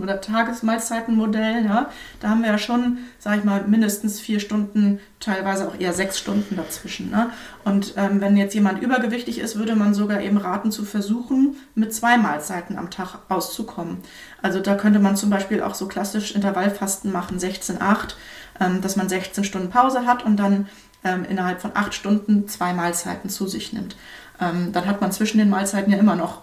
oder 0.00 0.20
Tagesmahlzeitenmodell, 0.20 1.64
ja, 1.64 1.90
da 2.20 2.28
haben 2.30 2.42
wir 2.42 2.50
ja 2.50 2.58
schon, 2.58 2.98
sage 3.18 3.38
ich 3.38 3.44
mal, 3.44 3.64
mindestens 3.66 4.20
vier 4.20 4.40
Stunden, 4.40 5.00
teilweise 5.20 5.68
auch 5.68 5.78
eher 5.78 5.92
sechs 5.92 6.18
Stunden 6.18 6.56
dazwischen. 6.56 7.10
Ne? 7.10 7.30
Und 7.64 7.94
ähm, 7.96 8.20
wenn 8.20 8.36
jetzt 8.36 8.54
jemand 8.54 8.82
übergewichtig 8.82 9.38
ist, 9.38 9.56
würde 9.56 9.76
man 9.76 9.94
sogar 9.94 10.20
eben 10.20 10.38
raten 10.38 10.70
zu 10.72 10.84
versuchen, 10.84 11.56
mit 11.74 11.94
zwei 11.94 12.16
Mahlzeiten 12.16 12.76
am 12.78 12.90
Tag 12.90 13.18
auszukommen. 13.28 13.98
Also 14.42 14.60
da 14.60 14.74
könnte 14.74 14.98
man 14.98 15.16
zum 15.16 15.30
Beispiel 15.30 15.62
auch 15.62 15.74
so 15.74 15.86
klassisch 15.86 16.34
Intervallfasten 16.34 17.12
machen, 17.12 17.38
16-8 17.38 18.14
ähm, 18.60 18.80
dass 18.80 18.96
man 18.96 19.08
16 19.08 19.44
Stunden 19.44 19.70
Pause 19.70 20.06
hat 20.06 20.24
und 20.24 20.36
dann 20.36 20.68
ähm, 21.02 21.24
innerhalb 21.28 21.60
von 21.60 21.72
acht 21.74 21.94
Stunden 21.94 22.48
zwei 22.48 22.72
Mahlzeiten 22.72 23.28
zu 23.28 23.46
sich 23.46 23.72
nimmt. 23.72 23.96
Ähm, 24.44 24.72
dann 24.72 24.86
hat 24.86 25.00
man 25.00 25.12
zwischen 25.12 25.38
den 25.38 25.50
Mahlzeiten 25.50 25.92
ja 25.92 25.98
immer 25.98 26.16
noch 26.16 26.40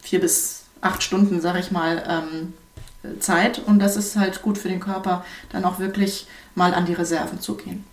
vier 0.00 0.20
bis 0.20 0.64
acht 0.80 1.02
Stunden, 1.02 1.40
sage 1.40 1.60
ich 1.60 1.70
mal, 1.70 2.24
Zeit 3.20 3.60
und 3.66 3.78
das 3.78 3.96
ist 3.96 4.16
halt 4.16 4.42
gut 4.42 4.58
für 4.58 4.68
den 4.68 4.80
Körper, 4.80 5.24
dann 5.50 5.64
auch 5.64 5.78
wirklich 5.78 6.26
mal 6.54 6.74
an 6.74 6.86
die 6.86 6.92
Reserven 6.92 7.40
zu 7.40 7.54
gehen. 7.54 7.84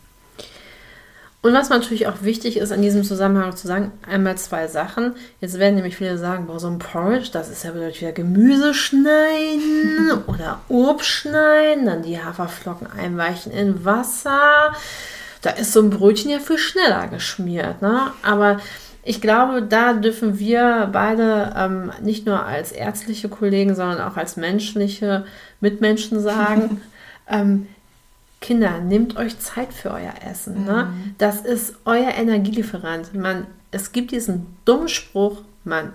Und 1.41 1.53
was 1.53 1.69
natürlich 1.69 2.07
auch 2.07 2.21
wichtig 2.21 2.57
ist, 2.57 2.73
an 2.73 2.81
diesem 2.81 3.05
Zusammenhang 3.05 3.55
zu 3.55 3.65
sagen, 3.65 3.93
einmal 4.05 4.37
zwei 4.37 4.67
Sachen. 4.67 5.15
Jetzt 5.39 5.57
werden 5.57 5.75
nämlich 5.75 5.95
viele 5.95 6.17
sagen, 6.17 6.47
boah, 6.47 6.59
so 6.59 6.67
ein 6.67 6.79
Porridge, 6.79 7.29
das 7.31 7.47
ist 7.47 7.63
ja 7.63 7.73
wieder 7.73 8.11
Gemüse 8.11 8.73
schneiden 8.73 10.11
oder 10.27 10.59
Obst 10.67 11.07
schneiden, 11.07 11.85
dann 11.85 12.03
die 12.03 12.21
Haferflocken 12.21 12.87
einweichen 12.91 13.53
in 13.53 13.85
Wasser. 13.85 14.73
Da 15.41 15.51
ist 15.51 15.71
so 15.71 15.81
ein 15.81 15.89
Brötchen 15.89 16.29
ja 16.29 16.39
viel 16.39 16.57
schneller 16.57 17.07
geschmiert. 17.07 17.81
Ne? 17.81 18.11
Aber 18.21 18.59
ich 19.03 19.21
glaube, 19.21 19.61
da 19.61 19.93
dürfen 19.93 20.39
wir 20.39 20.89
beide 20.91 21.53
ähm, 21.55 21.91
nicht 22.01 22.25
nur 22.25 22.45
als 22.45 22.71
ärztliche 22.71 23.29
Kollegen, 23.29 23.75
sondern 23.75 24.01
auch 24.01 24.17
als 24.17 24.35
menschliche 24.35 25.25
Mitmenschen 25.61 26.19
sagen, 26.19 26.81
ähm, 27.29 27.67
Kinder, 28.41 28.79
nehmt 28.79 29.17
euch 29.17 29.37
Zeit 29.39 29.73
für 29.73 29.91
euer 29.91 30.13
Essen. 30.29 30.63
Ne? 30.65 30.89
Mhm. 30.91 31.15
Das 31.17 31.41
ist 31.41 31.75
euer 31.85 32.11
Energielieferant. 32.11 33.13
Man, 33.13 33.47
es 33.71 33.91
gibt 33.91 34.11
diesen 34.11 34.47
dummen 34.65 34.87
Spruch, 34.87 35.41
man 35.63 35.93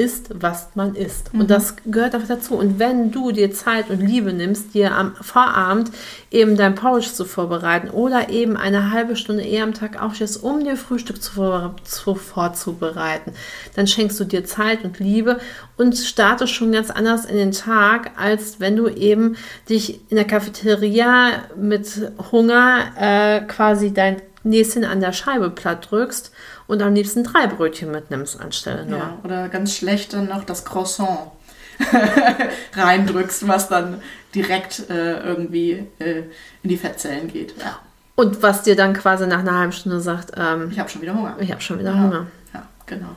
ist, 0.00 0.30
was 0.40 0.70
man 0.74 0.94
isst. 0.94 1.34
Mhm. 1.34 1.40
Und 1.40 1.50
das 1.50 1.76
gehört 1.84 2.16
auch 2.16 2.26
dazu. 2.26 2.54
Und 2.54 2.78
wenn 2.78 3.10
du 3.10 3.32
dir 3.32 3.52
Zeit 3.52 3.90
und 3.90 4.00
Liebe 4.00 4.32
nimmst, 4.32 4.72
dir 4.72 4.94
am 4.94 5.14
Vorabend 5.20 5.90
eben 6.30 6.56
dein 6.56 6.74
Porridge 6.74 7.12
zu 7.12 7.26
vorbereiten 7.26 7.90
oder 7.90 8.30
eben 8.30 8.56
eine 8.56 8.92
halbe 8.92 9.14
Stunde 9.16 9.42
eher 9.42 9.64
am 9.64 9.74
Tag 9.74 10.02
aufstehst, 10.02 10.42
um 10.42 10.64
dir 10.64 10.76
Frühstück 10.76 11.22
zu, 11.22 11.74
zu, 11.84 12.14
vorzubereiten, 12.14 13.34
dann 13.76 13.86
schenkst 13.86 14.18
du 14.18 14.24
dir 14.24 14.44
Zeit 14.44 14.84
und 14.84 14.98
Liebe 14.98 15.38
und 15.76 15.96
startest 15.96 16.54
schon 16.54 16.72
ganz 16.72 16.90
anders 16.90 17.26
in 17.26 17.36
den 17.36 17.52
Tag, 17.52 18.12
als 18.16 18.58
wenn 18.58 18.76
du 18.76 18.88
eben 18.88 19.36
dich 19.68 20.00
in 20.10 20.16
der 20.16 20.26
Cafeteria 20.26 21.44
mit 21.56 22.10
Hunger 22.32 22.92
äh, 22.98 23.40
quasi 23.42 23.92
dein 23.92 24.22
Näschen 24.42 24.84
an 24.84 25.00
der 25.00 25.12
Scheibe 25.12 25.50
platt 25.50 25.90
drückst 25.90 26.32
und 26.70 26.82
am 26.82 26.94
liebsten 26.94 27.24
drei 27.24 27.48
Brötchen 27.48 27.90
mitnimmst 27.90 28.40
anstelle 28.40 28.86
nur. 28.86 28.98
Ja, 28.98 29.18
oder 29.24 29.48
ganz 29.48 29.74
schlecht 29.74 30.12
dann 30.12 30.28
noch 30.28 30.44
das 30.44 30.64
Croissant 30.64 31.32
reindrückst, 32.74 33.48
was 33.48 33.68
dann 33.68 34.00
direkt 34.34 34.88
äh, 34.88 35.18
irgendwie 35.20 35.86
äh, 35.98 36.22
in 36.62 36.70
die 36.70 36.76
Fettzellen 36.76 37.26
geht. 37.26 37.54
Ja. 37.58 37.80
Und 38.14 38.42
was 38.42 38.62
dir 38.62 38.76
dann 38.76 38.92
quasi 38.92 39.26
nach 39.26 39.40
einer 39.40 39.58
halben 39.58 39.72
Stunde 39.72 40.00
sagt, 40.00 40.32
ähm, 40.36 40.68
ich 40.70 40.78
habe 40.78 40.88
schon 40.88 41.02
wieder 41.02 41.14
Hunger. 41.14 41.36
Ich 41.40 41.50
habe 41.50 41.60
schon 41.60 41.80
wieder 41.80 41.90
ja. 41.90 41.98
Hunger. 41.98 42.26
Ja, 42.54 42.68
genau. 42.86 43.16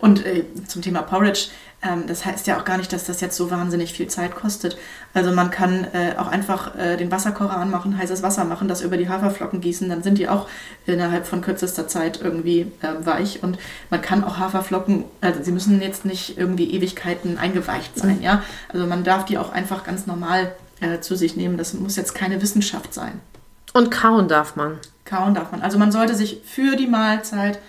Und 0.00 0.26
äh, 0.26 0.44
zum 0.66 0.82
Thema 0.82 1.02
Porridge, 1.02 1.48
ähm, 1.80 2.04
das 2.08 2.24
heißt 2.24 2.46
ja 2.48 2.58
auch 2.58 2.64
gar 2.64 2.76
nicht, 2.76 2.92
dass 2.92 3.04
das 3.04 3.20
jetzt 3.20 3.36
so 3.36 3.50
wahnsinnig 3.50 3.92
viel 3.92 4.08
Zeit 4.08 4.34
kostet. 4.34 4.76
Also 5.14 5.30
man 5.32 5.50
kann 5.50 5.86
äh, 5.92 6.16
auch 6.16 6.26
einfach 6.26 6.76
äh, 6.76 6.96
den 6.96 7.10
Wasserkocher 7.10 7.56
anmachen, 7.56 7.96
heißes 7.96 8.22
Wasser 8.22 8.44
machen, 8.44 8.66
das 8.66 8.82
über 8.82 8.96
die 8.96 9.08
Haferflocken 9.08 9.60
gießen, 9.60 9.88
dann 9.88 10.02
sind 10.02 10.18
die 10.18 10.28
auch 10.28 10.48
innerhalb 10.86 11.26
von 11.26 11.40
kürzester 11.40 11.86
Zeit 11.86 12.20
irgendwie 12.20 12.72
äh, 12.82 13.06
weich. 13.06 13.42
Und 13.42 13.58
man 13.90 14.02
kann 14.02 14.24
auch 14.24 14.38
Haferflocken, 14.38 15.04
also 15.20 15.42
sie 15.42 15.52
müssen 15.52 15.80
jetzt 15.80 16.04
nicht 16.04 16.36
irgendwie 16.36 16.72
Ewigkeiten 16.72 17.38
eingeweicht 17.38 17.96
sein, 17.96 18.16
mhm. 18.16 18.22
ja. 18.22 18.42
Also 18.68 18.86
man 18.86 19.04
darf 19.04 19.24
die 19.24 19.38
auch 19.38 19.52
einfach 19.52 19.84
ganz 19.84 20.06
normal 20.06 20.52
äh, 20.80 20.98
zu 20.98 21.16
sich 21.16 21.36
nehmen. 21.36 21.58
Das 21.58 21.74
muss 21.74 21.96
jetzt 21.96 22.14
keine 22.14 22.42
Wissenschaft 22.42 22.92
sein. 22.92 23.20
Und 23.72 23.90
kauen 23.90 24.26
darf 24.26 24.56
man. 24.56 24.78
Kauen 25.04 25.34
darf 25.34 25.52
man. 25.52 25.62
Also 25.62 25.78
man 25.78 25.92
sollte 25.92 26.16
sich 26.16 26.40
für 26.44 26.74
die 26.74 26.88
Mahlzeit 26.88 27.60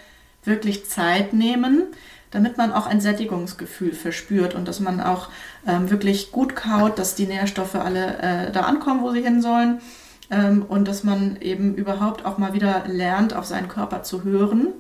wirklich 0.44 0.88
Zeit 0.88 1.34
nehmen 1.34 1.84
damit 2.32 2.58
man 2.58 2.72
auch 2.72 2.86
ein 2.86 3.02
Sättigungsgefühl 3.02 3.94
verspürt 3.94 4.56
und 4.56 4.68
dass 4.68 4.80
man 4.80 5.02
auch 5.02 5.30
ähm, 5.68 5.90
wirklich 5.90 6.32
gut 6.32 6.56
kaut, 6.56 7.00
dass 7.00 7.16
die 7.16 7.26
Nährstoffe 7.26 7.76
alle 7.76 8.18
äh, 8.20 8.52
da 8.52 8.62
ankommen, 8.62 9.02
wo 9.02 9.12
sie 9.12 9.22
hin 9.22 9.42
sollen 9.42 9.82
ähm, 10.30 10.64
und 10.68 10.88
dass 10.88 11.04
man 11.04 11.38
eben 11.42 11.76
überhaupt 11.76 12.26
auch 12.26 12.38
mal 12.38 12.54
wieder 12.54 12.84
lernt, 12.88 13.34
auf 13.34 13.46
seinen 13.46 13.68
Körper 13.68 14.04
zu 14.04 14.24
hören 14.24 14.74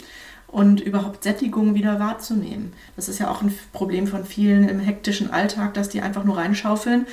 und 0.47 0.81
überhaupt 0.81 1.23
Sättigung 1.23 1.75
wieder 1.75 1.99
wahrzunehmen. 1.99 2.73
Das 2.95 3.09
ist 3.09 3.19
ja 3.19 3.29
auch 3.29 3.41
ein 3.41 3.57
Problem 3.71 4.07
von 4.07 4.25
vielen 4.25 4.67
im 4.67 4.79
hektischen 4.79 5.31
Alltag, 5.31 5.73
dass 5.73 5.89
die 5.89 6.01
einfach 6.01 6.23
nur 6.23 6.37
reinschaufeln 6.37 7.07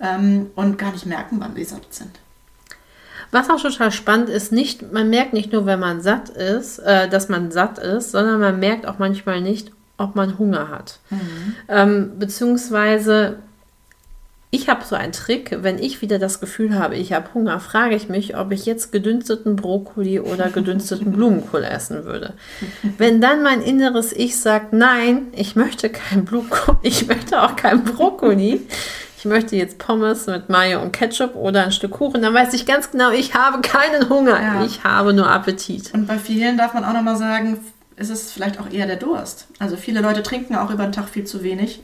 ähm, 0.00 0.50
und 0.54 0.78
gar 0.78 0.92
nicht 0.92 1.06
merken, 1.06 1.36
wann 1.40 1.54
sie 1.54 1.64
satt 1.64 1.92
sind. 1.92 2.18
Was 3.30 3.48
auch 3.48 3.60
total 3.60 3.90
spannend 3.92 4.28
ist, 4.28 4.52
nicht, 4.52 4.92
man 4.92 5.08
merkt 5.08 5.32
nicht 5.32 5.52
nur, 5.52 5.64
wenn 5.64 5.80
man 5.80 6.02
satt 6.02 6.28
ist, 6.28 6.78
äh, 6.80 7.08
dass 7.08 7.30
man 7.30 7.50
satt 7.50 7.78
ist, 7.78 8.12
sondern 8.12 8.40
man 8.40 8.60
merkt 8.60 8.86
auch 8.86 8.98
manchmal 8.98 9.40
nicht, 9.40 9.72
ob 9.96 10.16
man 10.16 10.38
Hunger 10.38 10.68
hat. 10.68 10.98
Mhm. 11.10 11.54
Ähm, 11.68 12.18
beziehungsweise 12.18 13.38
ich 14.54 14.68
habe 14.68 14.84
so 14.84 14.94
einen 14.94 15.12
Trick, 15.12 15.56
wenn 15.62 15.78
ich 15.78 16.02
wieder 16.02 16.18
das 16.18 16.38
Gefühl 16.38 16.78
habe, 16.78 16.94
ich 16.94 17.14
habe 17.14 17.32
Hunger, 17.32 17.58
frage 17.58 17.96
ich 17.96 18.10
mich, 18.10 18.36
ob 18.36 18.52
ich 18.52 18.66
jetzt 18.66 18.92
gedünsteten 18.92 19.56
Brokkoli 19.56 20.20
oder 20.20 20.50
gedünsteten 20.50 21.10
Blumenkohl 21.16 21.64
essen 21.64 22.04
würde. 22.04 22.34
Wenn 22.98 23.22
dann 23.22 23.42
mein 23.42 23.62
inneres 23.62 24.12
Ich 24.12 24.38
sagt, 24.38 24.74
nein, 24.74 25.28
ich 25.32 25.56
möchte 25.56 25.88
kein 25.88 26.26
Blumenkohl, 26.26 26.76
ich 26.82 27.06
möchte 27.06 27.40
auch 27.40 27.56
kein 27.56 27.82
Brokkoli, 27.82 28.60
ich 29.16 29.24
möchte 29.24 29.56
jetzt 29.56 29.78
Pommes 29.78 30.26
mit 30.26 30.50
Mayo 30.50 30.82
und 30.82 30.92
Ketchup 30.92 31.34
oder 31.34 31.64
ein 31.64 31.72
Stück 31.72 31.92
Kuchen, 31.92 32.20
dann 32.20 32.34
weiß 32.34 32.52
ich 32.52 32.66
ganz 32.66 32.90
genau, 32.90 33.10
ich 33.10 33.34
habe 33.34 33.62
keinen 33.62 34.10
Hunger, 34.10 34.38
ja. 34.38 34.64
ich 34.66 34.84
habe 34.84 35.14
nur 35.14 35.30
Appetit. 35.30 35.94
Und 35.94 36.06
bei 36.06 36.18
vielen 36.18 36.58
darf 36.58 36.74
man 36.74 36.84
auch 36.84 36.92
nochmal 36.92 37.16
sagen, 37.16 37.58
ist 37.96 38.10
es 38.10 38.32
vielleicht 38.32 38.60
auch 38.60 38.70
eher 38.70 38.86
der 38.86 38.96
Durst. 38.96 39.46
Also 39.58 39.76
viele 39.76 40.00
Leute 40.00 40.22
trinken 40.22 40.56
auch 40.56 40.70
über 40.70 40.84
den 40.84 40.92
Tag 40.92 41.08
viel 41.08 41.24
zu 41.24 41.42
wenig. 41.42 41.82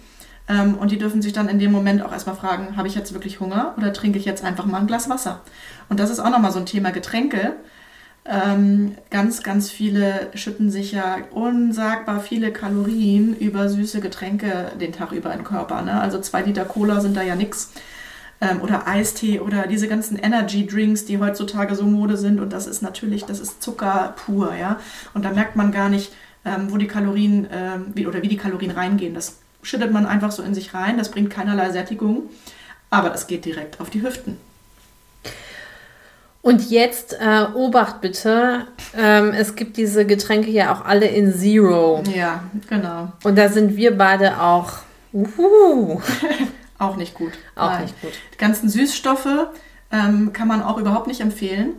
Ähm, 0.49 0.77
und 0.77 0.91
die 0.91 0.99
dürfen 0.99 1.23
sich 1.23 1.33
dann 1.33 1.49
in 1.49 1.59
dem 1.59 1.73
Moment 1.73 2.03
auch 2.03 2.13
erstmal 2.13 2.37
fragen, 2.37 2.77
habe 2.77 2.89
ich 2.89 2.95
jetzt 2.95 3.13
wirklich 3.13 3.41
Hunger 3.41 3.75
oder 3.77 3.93
trinke 3.93 4.19
ich 4.19 4.25
jetzt 4.25 4.45
einfach 4.45 4.65
mal 4.65 4.79
ein 4.79 4.87
Glas 4.87 5.09
Wasser? 5.09 5.43
Und 5.89 6.01
das 6.01 6.11
ist 6.11 6.21
auch 6.21 6.31
nochmal 6.31 6.53
so 6.53 6.59
ein 6.59 6.67
Thema 6.67 6.91
Getränke. 6.91 7.57
Ähm, 8.25 8.95
ganz, 9.11 9.43
ganz 9.43 9.71
viele 9.71 10.29
schütten 10.35 10.71
sich 10.71 10.93
ja 10.93 11.19
unsagbar 11.31 12.21
viele 12.21 12.53
Kalorien 12.53 13.35
über 13.35 13.69
süße 13.69 14.01
Getränke 14.01 14.73
den 14.79 14.93
Tag 14.93 15.13
über 15.13 15.33
in 15.33 15.39
den 15.39 15.45
Körper. 15.45 15.83
Ne? 15.83 15.99
Also 15.99 16.21
zwei 16.21 16.43
Liter 16.43 16.65
Cola 16.65 17.01
sind 17.01 17.17
da 17.17 17.23
ja 17.23 17.37
nichts. 17.37 17.73
Ähm, 18.41 18.61
oder 18.61 18.87
Eistee 18.87 19.41
oder 19.41 19.67
diese 19.67 19.89
ganzen 19.89 20.17
Energy 20.17 20.67
Drinks, 20.67 21.05
die 21.05 21.19
heutzutage 21.19 21.75
so 21.75 21.85
Mode 21.85 22.17
sind. 22.17 22.41
Und 22.41 22.53
das 22.53 22.67
ist 22.67 22.83
natürlich, 22.83 23.25
das 23.25 23.41
ist 23.41 23.63
Zucker 23.63 24.15
pur, 24.17 24.55
ja. 24.55 24.79
Und 25.15 25.25
da 25.25 25.31
merkt 25.31 25.57
man 25.57 25.73
gar 25.73 25.89
nicht, 25.89 26.13
ähm, 26.45 26.71
wo 26.71 26.77
die 26.77 26.87
Kalorien 26.87 27.49
ähm, 27.53 27.87
wie, 27.95 28.07
oder 28.07 28.23
wie 28.23 28.29
die 28.29 28.37
Kalorien 28.37 28.71
reingehen. 28.71 29.15
Das 29.15 29.39
schüttet 29.63 29.93
man 29.93 30.07
einfach 30.07 30.31
so 30.31 30.43
in 30.43 30.55
sich 30.55 30.73
rein. 30.75 30.99
Das 30.99 31.11
bringt 31.11 31.31
keinerlei 31.31 31.71
Sättigung, 31.71 32.25
aber 32.91 33.11
das 33.11 33.27
geht 33.27 33.45
direkt 33.45 33.81
auf 33.81 33.91
die 33.91 34.03
Hüften. 34.03 34.39
Und 36.41 36.71
jetzt 36.71 37.15
äh, 37.21 37.47
Obacht 37.55 38.01
bitte, 38.01 38.67
ähm, 38.97 39.33
es 39.37 39.55
gibt 39.57 39.77
diese 39.77 40.07
Getränke 40.07 40.51
ja 40.51 40.73
auch 40.73 40.85
alle 40.85 41.07
in 41.07 41.35
Zero. 41.35 42.03
Ja, 42.15 42.45
genau. 42.71 43.13
Und 43.25 43.37
da 43.37 43.49
sind 43.49 43.77
wir 43.77 43.99
beide 43.99 44.41
auch. 44.41 44.79
Uhuhu. 45.13 46.01
auch 46.79 46.97
nicht 46.97 47.15
gut. 47.15 47.33
Auch 47.57 47.71
Nein. 47.71 47.83
nicht 47.83 48.01
gut. 48.01 48.13
Die 48.33 48.39
ganzen 48.39 48.69
Süßstoffe 48.69 49.49
ähm, 49.91 50.33
kann 50.33 50.49
man 50.49 50.63
auch 50.63 50.79
überhaupt 50.79 51.07
nicht 51.07 51.21
empfehlen, 51.21 51.75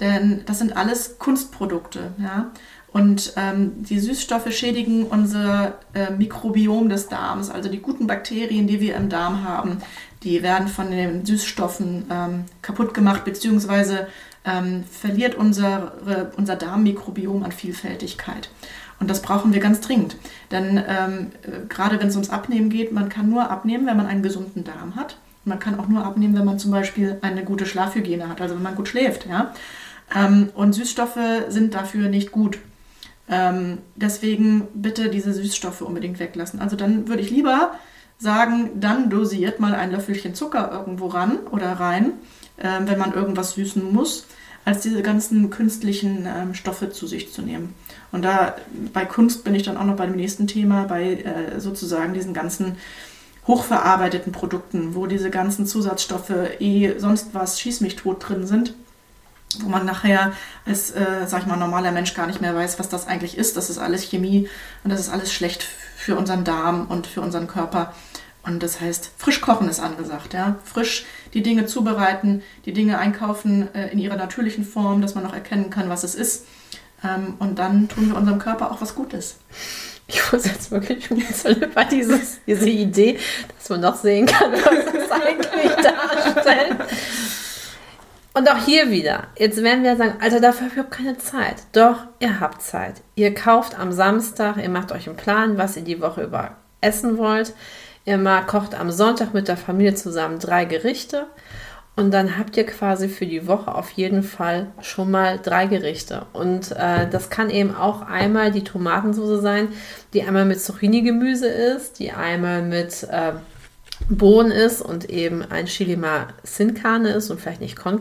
denn 0.00 0.42
das 0.46 0.58
sind 0.58 0.76
alles 0.76 1.18
Kunstprodukte. 1.18 2.12
Ja? 2.18 2.50
Und 2.92 3.34
ähm, 3.36 3.82
die 3.82 4.00
Süßstoffe 4.00 4.52
schädigen 4.52 5.04
unser 5.04 5.78
äh, 5.94 6.10
Mikrobiom 6.10 6.88
des 6.88 7.08
Darms, 7.08 7.50
also 7.50 7.68
die 7.68 7.78
guten 7.78 8.06
Bakterien, 8.06 8.66
die 8.66 8.80
wir 8.80 8.96
im 8.96 9.08
Darm 9.08 9.44
haben, 9.44 9.78
die 10.22 10.42
werden 10.42 10.68
von 10.68 10.90
den 10.90 11.24
Süßstoffen 11.24 12.06
ähm, 12.10 12.44
kaputt 12.62 12.92
gemacht, 12.92 13.24
beziehungsweise 13.24 14.08
ähm, 14.44 14.84
verliert 14.90 15.34
unsere, 15.34 16.32
unser 16.36 16.56
Darmmikrobiom 16.56 17.42
an 17.42 17.52
Vielfältigkeit. 17.52 18.50
Und 19.00 19.08
das 19.08 19.22
brauchen 19.22 19.52
wir 19.52 19.60
ganz 19.60 19.80
dringend. 19.80 20.16
Denn 20.50 20.82
ähm, 20.86 21.32
äh, 21.42 21.66
gerade 21.68 21.98
wenn 21.98 22.08
es 22.08 22.16
ums 22.16 22.30
Abnehmen 22.30 22.68
geht, 22.68 22.92
man 22.92 23.08
kann 23.08 23.28
nur 23.28 23.50
abnehmen, 23.50 23.86
wenn 23.86 23.96
man 23.96 24.06
einen 24.06 24.22
gesunden 24.22 24.62
Darm 24.62 24.94
hat. 24.94 25.16
Man 25.44 25.58
kann 25.58 25.80
auch 25.80 25.88
nur 25.88 26.04
abnehmen, 26.04 26.36
wenn 26.36 26.44
man 26.44 26.58
zum 26.58 26.70
Beispiel 26.70 27.18
eine 27.22 27.42
gute 27.42 27.64
Schlafhygiene 27.64 28.28
hat, 28.28 28.42
also 28.42 28.54
wenn 28.54 28.62
man 28.62 28.76
gut 28.76 28.88
schläft. 28.88 29.26
Ja? 29.26 29.54
Ähm, 30.14 30.50
und 30.54 30.74
Süßstoffe 30.74 31.18
sind 31.48 31.74
dafür 31.74 32.08
nicht 32.08 32.30
gut. 32.30 32.58
Ähm, 33.28 33.78
deswegen 33.96 34.68
bitte 34.74 35.08
diese 35.08 35.32
Süßstoffe 35.32 35.80
unbedingt 35.80 36.18
weglassen. 36.18 36.60
Also 36.60 36.76
dann 36.76 37.08
würde 37.08 37.22
ich 37.22 37.30
lieber 37.30 37.72
sagen, 38.18 38.70
dann 38.80 39.08
dosiert 39.08 39.60
mal 39.60 39.74
ein 39.74 39.92
Löffelchen 39.92 40.34
Zucker 40.34 40.70
irgendwo 40.72 41.06
ran 41.06 41.38
oder 41.50 41.72
rein, 41.72 42.12
äh, 42.58 42.80
wenn 42.84 42.98
man 42.98 43.14
irgendwas 43.14 43.52
süßen 43.52 43.92
muss, 43.92 44.26
als 44.64 44.80
diese 44.80 45.02
ganzen 45.02 45.50
künstlichen 45.50 46.26
ähm, 46.26 46.54
Stoffe 46.54 46.90
zu 46.90 47.06
sich 47.06 47.32
zu 47.32 47.42
nehmen. 47.42 47.74
Und 48.12 48.22
da 48.22 48.56
bei 48.92 49.04
Kunst 49.04 49.44
bin 49.44 49.54
ich 49.54 49.62
dann 49.62 49.76
auch 49.76 49.84
noch 49.84 49.96
bei 49.96 50.06
dem 50.06 50.16
nächsten 50.16 50.46
Thema, 50.46 50.84
bei 50.84 51.14
äh, 51.14 51.60
sozusagen 51.60 52.14
diesen 52.14 52.34
ganzen 52.34 52.76
hochverarbeiteten 53.46 54.32
Produkten, 54.32 54.94
wo 54.94 55.06
diese 55.06 55.30
ganzen 55.30 55.66
Zusatzstoffe 55.66 56.32
eh 56.60 56.98
sonst 56.98 57.28
was 57.32 57.58
schieß 57.58 57.80
mich 57.80 57.96
tot 57.96 58.28
drin 58.28 58.46
sind 58.46 58.74
wo 59.58 59.68
man 59.68 59.84
nachher 59.84 60.32
als, 60.64 60.92
äh, 60.92 61.26
sag 61.26 61.42
ich 61.42 61.46
mal, 61.46 61.56
normaler 61.56 61.92
Mensch 61.92 62.14
gar 62.14 62.26
nicht 62.26 62.40
mehr 62.40 62.54
weiß, 62.54 62.78
was 62.78 62.88
das 62.88 63.08
eigentlich 63.08 63.36
ist. 63.36 63.56
Das 63.56 63.70
ist 63.70 63.78
alles 63.78 64.02
Chemie 64.02 64.48
und 64.84 64.90
das 64.90 65.00
ist 65.00 65.08
alles 65.08 65.32
schlecht 65.32 65.66
für 65.96 66.16
unseren 66.16 66.44
Darm 66.44 66.86
und 66.86 67.06
für 67.06 67.20
unseren 67.20 67.48
Körper. 67.48 67.92
Und 68.42 68.62
das 68.62 68.80
heißt, 68.80 69.10
frisch 69.18 69.40
kochen 69.40 69.68
ist 69.68 69.80
angesagt, 69.80 70.34
ja. 70.34 70.56
Frisch 70.64 71.04
die 71.34 71.42
Dinge 71.42 71.66
zubereiten, 71.66 72.42
die 72.64 72.72
Dinge 72.72 72.98
einkaufen 72.98 73.72
äh, 73.74 73.88
in 73.88 73.98
ihrer 73.98 74.16
natürlichen 74.16 74.64
Form, 74.64 75.02
dass 75.02 75.14
man 75.14 75.24
noch 75.24 75.34
erkennen 75.34 75.70
kann, 75.70 75.88
was 75.88 76.04
es 76.04 76.14
ist. 76.14 76.46
Ähm, 77.04 77.34
und 77.38 77.58
dann 77.58 77.88
tun 77.88 78.08
wir 78.08 78.16
unserem 78.16 78.38
Körper 78.38 78.70
auch 78.70 78.80
was 78.80 78.94
Gutes. 78.94 79.38
Ich 80.06 80.32
muss 80.32 80.44
jetzt 80.44 80.70
wirklich 80.70 81.06
schmunzeln 81.06 81.62
über 81.62 81.84
dieses, 81.84 82.40
diese 82.46 82.68
Idee, 82.68 83.18
dass 83.58 83.68
man 83.68 83.80
noch 83.80 83.96
sehen 83.96 84.26
kann, 84.26 84.52
was 84.52 84.94
es 84.94 85.10
eigentlich 85.10 85.72
darstellt. 85.76 86.76
Und 88.32 88.48
auch 88.48 88.64
hier 88.64 88.90
wieder, 88.90 89.26
jetzt 89.36 89.62
werden 89.62 89.82
wir 89.82 89.96
sagen, 89.96 90.14
also 90.20 90.38
dafür 90.38 90.60
habe 90.60 90.68
ich 90.68 90.72
überhaupt 90.74 90.96
keine 90.96 91.18
Zeit. 91.18 91.56
Doch, 91.72 92.06
ihr 92.20 92.38
habt 92.38 92.62
Zeit. 92.62 93.02
Ihr 93.16 93.34
kauft 93.34 93.78
am 93.78 93.92
Samstag, 93.92 94.56
ihr 94.56 94.68
macht 94.68 94.92
euch 94.92 95.08
einen 95.08 95.16
Plan, 95.16 95.58
was 95.58 95.76
ihr 95.76 95.82
die 95.82 96.00
Woche 96.00 96.22
über 96.22 96.56
essen 96.80 97.18
wollt. 97.18 97.54
Mal 98.06 98.42
kocht 98.42 98.74
am 98.74 98.90
Sonntag 98.90 99.34
mit 99.34 99.48
der 99.48 99.56
Familie 99.56 99.94
zusammen 99.94 100.38
drei 100.38 100.64
Gerichte. 100.64 101.26
Und 101.96 102.12
dann 102.12 102.38
habt 102.38 102.56
ihr 102.56 102.64
quasi 102.64 103.08
für 103.08 103.26
die 103.26 103.46
Woche 103.46 103.74
auf 103.74 103.90
jeden 103.90 104.22
Fall 104.22 104.68
schon 104.80 105.10
mal 105.10 105.38
drei 105.38 105.66
Gerichte. 105.66 106.22
Und 106.32 106.72
äh, 106.72 107.08
das 107.10 107.28
kann 107.28 107.50
eben 107.50 107.74
auch 107.74 108.02
einmal 108.02 108.52
die 108.52 108.64
Tomatensauce 108.64 109.42
sein, 109.42 109.68
die 110.14 110.22
einmal 110.22 110.46
mit 110.46 110.60
Zucchini-Gemüse 110.62 111.48
ist, 111.48 111.98
die 111.98 112.12
einmal 112.12 112.62
mit 112.62 113.02
äh, 113.10 113.32
Bohnen 114.08 114.50
ist 114.50 114.80
und 114.80 115.10
eben 115.10 115.42
ein 115.42 115.66
Chili 115.66 115.96
mal 115.96 116.28
Sin 116.42 116.74
Carne 116.74 117.10
ist 117.10 117.30
und 117.30 117.40
vielleicht 117.40 117.60
nicht 117.60 117.76
Con. 117.76 118.00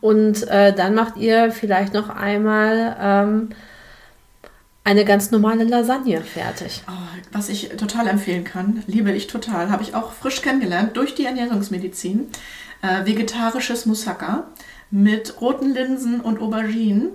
Und 0.00 0.48
äh, 0.48 0.72
dann 0.74 0.94
macht 0.94 1.16
ihr 1.16 1.52
vielleicht 1.52 1.94
noch 1.94 2.08
einmal 2.08 2.96
ähm, 3.00 3.50
eine 4.84 5.04
ganz 5.04 5.30
normale 5.30 5.64
Lasagne 5.64 6.22
fertig. 6.22 6.82
Oh, 6.88 6.92
was 7.32 7.48
ich 7.48 7.68
total 7.70 8.08
empfehlen 8.08 8.44
kann, 8.44 8.82
liebe 8.86 9.12
ich 9.12 9.26
total, 9.26 9.70
habe 9.70 9.82
ich 9.82 9.94
auch 9.94 10.12
frisch 10.12 10.42
kennengelernt 10.42 10.96
durch 10.96 11.14
die 11.14 11.26
Ernährungsmedizin. 11.26 12.28
Äh, 12.82 13.04
vegetarisches 13.04 13.86
Moussaka 13.86 14.44
mit 14.90 15.40
roten 15.40 15.72
Linsen 15.74 16.20
und 16.20 16.40
Auberginen. 16.40 17.10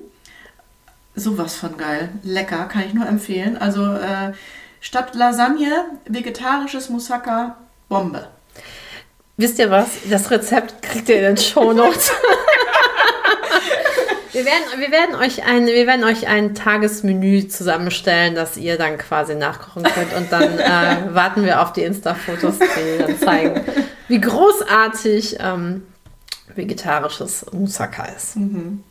Sowas 1.15 1.55
von 1.55 1.77
geil. 1.77 2.09
Lecker, 2.23 2.65
kann 2.65 2.83
ich 2.85 2.93
nur 2.93 3.07
empfehlen. 3.07 3.57
Also 3.57 3.83
äh, 3.83 4.33
statt 4.79 5.15
Lasagne, 5.15 5.85
vegetarisches 6.05 6.89
Moussaka 6.89 7.57
Bombe. 7.89 8.27
Wisst 9.37 9.59
ihr 9.59 9.69
was? 9.69 9.89
Das 10.09 10.31
Rezept 10.31 10.81
kriegt 10.81 11.09
ihr 11.09 11.17
in 11.17 11.23
den 11.23 11.37
Show 11.37 11.73
Notes. 11.73 12.11
wir, 14.35 14.45
werden, 14.45 14.63
wir, 14.79 14.91
werden 14.91 15.15
euch 15.15 15.45
ein, 15.45 15.65
wir 15.65 15.87
werden 15.87 16.03
euch 16.03 16.27
ein 16.27 16.55
Tagesmenü 16.55 17.47
zusammenstellen, 17.47 18.35
das 18.35 18.57
ihr 18.57 18.77
dann 18.77 18.97
quasi 18.97 19.33
nachkochen 19.33 19.83
könnt. 19.83 20.13
Und 20.13 20.29
dann 20.29 20.59
äh, 20.59 21.15
warten 21.15 21.45
wir 21.45 21.61
auf 21.61 21.71
die 21.71 21.83
Insta-Fotos, 21.83 22.59
die 22.59 22.97
dann 23.01 23.17
zeigen, 23.17 23.61
wie 24.09 24.19
großartig 24.19 25.37
ähm, 25.39 25.87
vegetarisches 26.53 27.45
Moussaka 27.53 28.05
ist. 28.05 28.35
Mhm. 28.35 28.83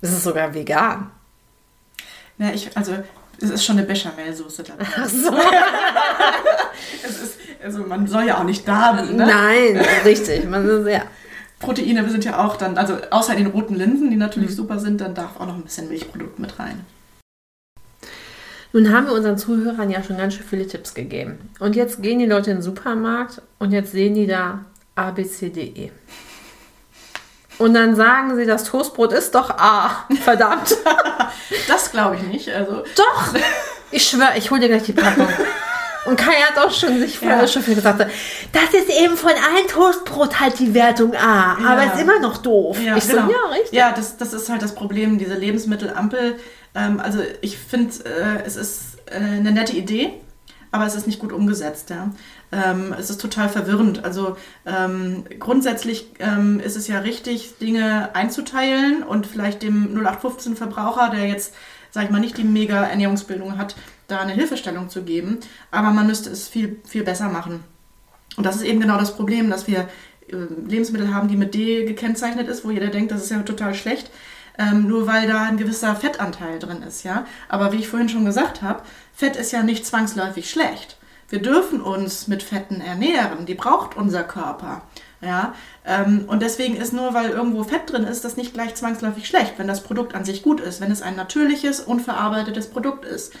Es 0.00 0.10
ist 0.10 0.24
sogar 0.24 0.54
vegan. 0.54 1.10
Ja, 2.38 2.50
ich, 2.54 2.74
also 2.74 2.94
es 3.42 3.50
ist 3.50 3.64
schon 3.64 3.76
eine 3.76 3.86
Bechamelsoße 3.86 4.62
dabei. 4.62 4.86
Ach 4.96 5.08
so. 5.08 5.30
es 7.04 7.22
ist, 7.22 7.38
also 7.62 7.80
man 7.80 8.06
soll 8.06 8.24
ja 8.24 8.38
auch 8.38 8.44
nicht 8.44 8.66
darben. 8.66 9.16
Ne? 9.16 9.26
Nein, 9.26 9.84
richtig. 10.06 10.48
Man, 10.48 10.86
ja. 10.86 11.02
Proteine 11.60 12.08
sind 12.08 12.24
ja 12.24 12.44
auch 12.44 12.56
dann, 12.56 12.78
also 12.78 12.96
außer 13.10 13.34
den 13.34 13.48
roten 13.48 13.74
Linsen, 13.74 14.10
die 14.10 14.16
natürlich 14.16 14.50
mhm. 14.50 14.54
super 14.54 14.78
sind, 14.78 15.00
dann 15.00 15.14
darf 15.14 15.40
auch 15.40 15.46
noch 15.46 15.54
ein 15.54 15.62
bisschen 15.62 15.88
Milchprodukt 15.88 16.38
mit 16.38 16.58
rein. 16.58 16.84
Nun 18.72 18.92
haben 18.92 19.06
wir 19.06 19.14
unseren 19.14 19.38
Zuhörern 19.38 19.90
ja 19.90 20.02
schon 20.02 20.18
ganz 20.18 20.34
schön 20.34 20.44
viele 20.44 20.66
Tipps 20.66 20.94
gegeben. 20.94 21.38
Und 21.58 21.74
jetzt 21.74 22.02
gehen 22.02 22.18
die 22.18 22.26
Leute 22.26 22.50
in 22.50 22.58
den 22.58 22.62
Supermarkt 22.62 23.40
und 23.58 23.72
jetzt 23.72 23.92
sehen 23.92 24.14
die 24.14 24.26
da 24.26 24.64
A, 24.94 25.10
B, 25.10 25.24
C, 25.24 25.48
D, 25.48 25.62
E. 25.62 25.90
Und 27.58 27.74
dann 27.74 27.96
sagen 27.96 28.36
sie, 28.36 28.46
das 28.46 28.64
Toastbrot 28.64 29.12
ist 29.12 29.34
doch 29.34 29.50
A. 29.50 30.06
Verdammt. 30.22 30.76
das 31.68 31.90
glaube 31.90 32.16
ich 32.16 32.22
nicht. 32.22 32.48
Also. 32.50 32.84
Doch! 32.94 33.34
Ich 33.90 34.04
schwöre, 34.04 34.36
ich 34.36 34.50
hole 34.50 34.60
dir 34.60 34.68
gleich 34.68 34.84
die 34.84 34.92
Packung. 34.92 35.28
Und 36.08 36.16
Kai 36.16 36.32
hat 36.32 36.58
auch 36.64 36.72
schon 36.72 36.98
sich 36.98 37.18
vorher 37.18 37.42
Ja. 37.42 37.46
schon 37.48 37.62
viel 37.62 37.74
gesagt. 37.74 38.00
Das 38.52 38.74
ist 38.74 38.88
eben 39.00 39.16
von 39.16 39.30
allen 39.30 39.68
Toastbrot 39.68 40.40
halt 40.40 40.58
die 40.58 40.72
Wertung 40.74 41.14
A, 41.14 41.52
aber 41.54 41.84
Ja. 41.84 41.92
ist 41.92 42.00
immer 42.00 42.18
noch 42.20 42.38
doof. 42.38 42.78
Ja, 42.82 42.96
ich 42.96 43.04
so, 43.04 43.12
genau. 43.16 43.30
ja, 43.30 43.50
richtig. 43.52 43.72
Ja, 43.72 43.92
das, 43.92 44.16
das 44.16 44.32
ist 44.32 44.48
halt 44.48 44.62
das 44.62 44.74
Problem, 44.74 45.18
diese 45.18 45.34
Lebensmittelampel. 45.34 46.36
Ähm, 46.74 47.00
also 47.00 47.20
ich 47.42 47.58
finde, 47.58 47.92
äh, 48.04 48.42
es 48.46 48.56
ist 48.56 48.96
äh, 49.10 49.16
eine 49.16 49.52
nette 49.52 49.76
Idee, 49.76 50.12
aber 50.70 50.86
es 50.86 50.94
ist 50.94 51.06
nicht 51.06 51.18
gut 51.18 51.32
umgesetzt. 51.32 51.90
Ja? 51.90 52.10
Ähm, 52.52 52.94
es 52.98 53.10
ist 53.10 53.20
total 53.20 53.48
verwirrend. 53.48 54.04
Also 54.04 54.36
ähm, 54.66 55.24
grundsätzlich 55.38 56.10
ähm, 56.20 56.60
ist 56.60 56.76
es 56.76 56.88
ja 56.88 57.00
richtig, 57.00 57.58
Dinge 57.58 58.10
einzuteilen 58.14 59.02
und 59.02 59.26
vielleicht 59.26 59.62
dem 59.62 59.94
0815-Verbraucher, 59.98 61.10
der 61.10 61.26
jetzt, 61.26 61.54
sag 61.90 62.04
ich 62.04 62.10
mal, 62.10 62.20
nicht 62.20 62.38
die 62.38 62.44
mega 62.44 62.82
Ernährungsbildung 62.84 63.58
hat, 63.58 63.74
da 64.08 64.18
eine 64.20 64.32
Hilfestellung 64.32 64.88
zu 64.88 65.02
geben. 65.04 65.38
Aber 65.70 65.90
man 65.90 66.08
müsste 66.08 66.30
es 66.30 66.48
viel, 66.48 66.80
viel 66.84 67.04
besser 67.04 67.28
machen. 67.28 67.62
Und 68.36 68.44
das 68.44 68.56
ist 68.56 68.62
eben 68.62 68.80
genau 68.80 68.98
das 68.98 69.14
Problem, 69.14 69.50
dass 69.50 69.68
wir 69.68 69.88
äh, 70.28 70.36
Lebensmittel 70.66 71.14
haben, 71.14 71.28
die 71.28 71.36
mit 71.36 71.54
D 71.54 71.84
gekennzeichnet 71.84 72.48
ist, 72.48 72.64
wo 72.64 72.70
jeder 72.70 72.88
denkt, 72.88 73.12
das 73.12 73.22
ist 73.22 73.30
ja 73.30 73.42
total 73.42 73.74
schlecht, 73.74 74.10
ähm, 74.58 74.88
nur 74.88 75.06
weil 75.06 75.28
da 75.28 75.44
ein 75.44 75.56
gewisser 75.56 75.94
Fettanteil 75.94 76.58
drin 76.58 76.82
ist, 76.82 77.04
ja. 77.04 77.26
Aber 77.48 77.72
wie 77.72 77.78
ich 77.78 77.88
vorhin 77.88 78.08
schon 78.08 78.24
gesagt 78.24 78.62
habe, 78.62 78.82
Fett 79.14 79.36
ist 79.36 79.52
ja 79.52 79.62
nicht 79.62 79.86
zwangsläufig 79.86 80.50
schlecht. 80.50 80.96
Wir 81.28 81.42
dürfen 81.42 81.80
uns 81.80 82.26
mit 82.26 82.42
Fetten 82.42 82.80
ernähren, 82.80 83.44
die 83.44 83.54
braucht 83.54 83.96
unser 83.96 84.24
Körper. 84.24 84.82
Ja, 85.20 85.52
ähm, 85.84 86.26
und 86.28 86.42
deswegen 86.42 86.76
ist 86.76 86.92
nur, 86.92 87.12
weil 87.12 87.30
irgendwo 87.30 87.64
Fett 87.64 87.90
drin 87.90 88.04
ist, 88.04 88.24
das 88.24 88.36
nicht 88.36 88.54
gleich 88.54 88.76
zwangsläufig 88.76 89.26
schlecht, 89.26 89.54
wenn 89.56 89.66
das 89.66 89.82
Produkt 89.82 90.14
an 90.14 90.24
sich 90.24 90.44
gut 90.44 90.60
ist, 90.60 90.80
wenn 90.80 90.92
es 90.92 91.02
ein 91.02 91.16
natürliches, 91.16 91.80
unverarbeitetes 91.80 92.70
Produkt 92.70 93.04
ist. 93.04 93.32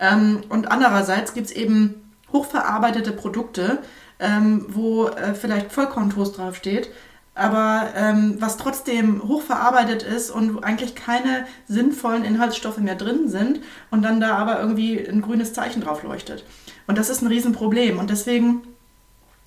Ähm, 0.00 0.40
und 0.48 0.70
andererseits 0.70 1.34
gibt 1.34 1.46
es 1.46 1.52
eben 1.52 2.12
hochverarbeitete 2.32 3.12
Produkte, 3.12 3.78
ähm, 4.18 4.66
wo 4.68 5.08
äh, 5.08 5.34
vielleicht 5.34 5.72
Vollkorntoast 5.72 6.38
draufsteht, 6.38 6.90
aber 7.34 7.90
ähm, 7.94 8.36
was 8.38 8.56
trotzdem 8.56 9.22
hochverarbeitet 9.26 10.02
ist 10.02 10.30
und 10.30 10.56
wo 10.56 10.60
eigentlich 10.60 10.94
keine 10.94 11.46
sinnvollen 11.68 12.24
Inhaltsstoffe 12.24 12.78
mehr 12.78 12.96
drin 12.96 13.28
sind 13.28 13.60
und 13.90 14.02
dann 14.02 14.20
da 14.20 14.36
aber 14.36 14.60
irgendwie 14.60 14.98
ein 14.98 15.22
grünes 15.22 15.52
Zeichen 15.52 15.80
drauf 15.80 16.02
leuchtet. 16.02 16.44
Und 16.86 16.98
das 16.98 17.08
ist 17.08 17.22
ein 17.22 17.28
Riesenproblem. 17.28 17.98
Und 17.98 18.10
deswegen 18.10 18.62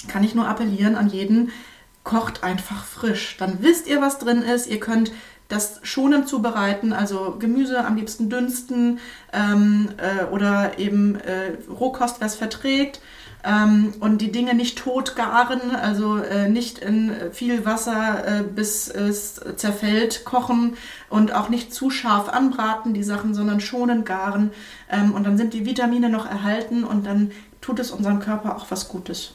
kann 0.08 0.24
ich 0.24 0.34
nur 0.34 0.47
appellieren 0.47 0.95
an 0.95 1.10
jeden, 1.10 1.51
kocht 2.04 2.43
einfach 2.43 2.86
frisch. 2.86 3.38
Dann 3.38 3.62
wisst 3.62 3.88
ihr, 3.88 4.01
was 4.01 4.20
drin 4.20 4.41
ist. 4.41 4.68
Ihr 4.68 4.80
könnt 4.80 5.12
das 5.48 5.80
schonend 5.84 6.28
zubereiten, 6.28 6.94
also 6.94 7.36
Gemüse 7.38 7.84
am 7.86 7.96
liebsten 7.96 8.30
dünsten 8.30 9.00
ähm, 9.32 9.89
äh, 9.98 10.26
oder 10.26 10.80
eben 10.80 11.16
äh, 11.16 11.54
Rohkost, 11.70 12.22
was 12.22 12.36
verträgt. 12.36 13.02
Ähm, 13.46 13.94
und 14.00 14.20
die 14.22 14.32
Dinge 14.32 14.54
nicht 14.54 14.78
tot 14.78 15.18
garen, 15.18 15.76
also 15.76 16.18
äh, 16.18 16.48
nicht 16.50 16.80
in 16.80 17.12
viel 17.34 17.66
Wasser 17.66 18.39
äh, 18.39 18.44
bis 18.44 18.88
es 18.88 19.41
zerfällt 19.58 20.24
kochen 20.24 20.78
und 21.10 21.34
auch 21.34 21.50
nicht 21.50 21.74
zu 21.74 21.89
scharf 21.89 22.30
anbraten, 22.30 22.94
die 22.94 23.04
Sachen, 23.04 23.34
sondern 23.34 23.60
schonend 23.60 24.06
garen. 24.06 24.52
Ähm, 24.89 25.14
und 25.14 25.26
dann 25.26 25.38
sind 25.38 25.54
die 25.54 25.66
Vitamine 25.66 26.10
noch 26.10 26.26
erhalten 26.26 26.86
und 26.86 27.06
dann 27.06 27.32
tut 27.60 27.80
es 27.80 27.91
unserem 27.91 28.20
Körper 28.20 28.56
auch 28.56 28.68
was 28.70 28.88
Gutes. 28.88 29.34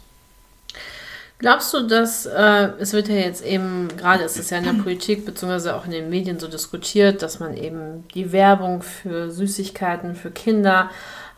Glaubst 1.38 1.72
du, 1.72 1.86
dass 1.86 2.26
äh, 2.26 2.70
es 2.80 2.92
wird 2.92 3.08
ja 3.08 3.14
jetzt 3.14 3.44
eben, 3.44 3.88
gerade 3.96 4.24
ist 4.24 4.38
es 4.38 4.50
ja 4.50 4.58
in 4.58 4.64
der 4.64 4.72
Politik 4.82 5.24
beziehungsweise 5.24 5.76
auch 5.76 5.84
in 5.84 5.92
den 5.92 6.10
Medien 6.10 6.40
so 6.40 6.48
diskutiert, 6.48 7.22
dass 7.22 7.38
man 7.38 7.56
eben 7.56 8.06
die 8.14 8.32
Werbung 8.32 8.82
für 8.82 9.30
Süßigkeiten 9.30 10.16
für 10.16 10.32
Kinder 10.32 10.90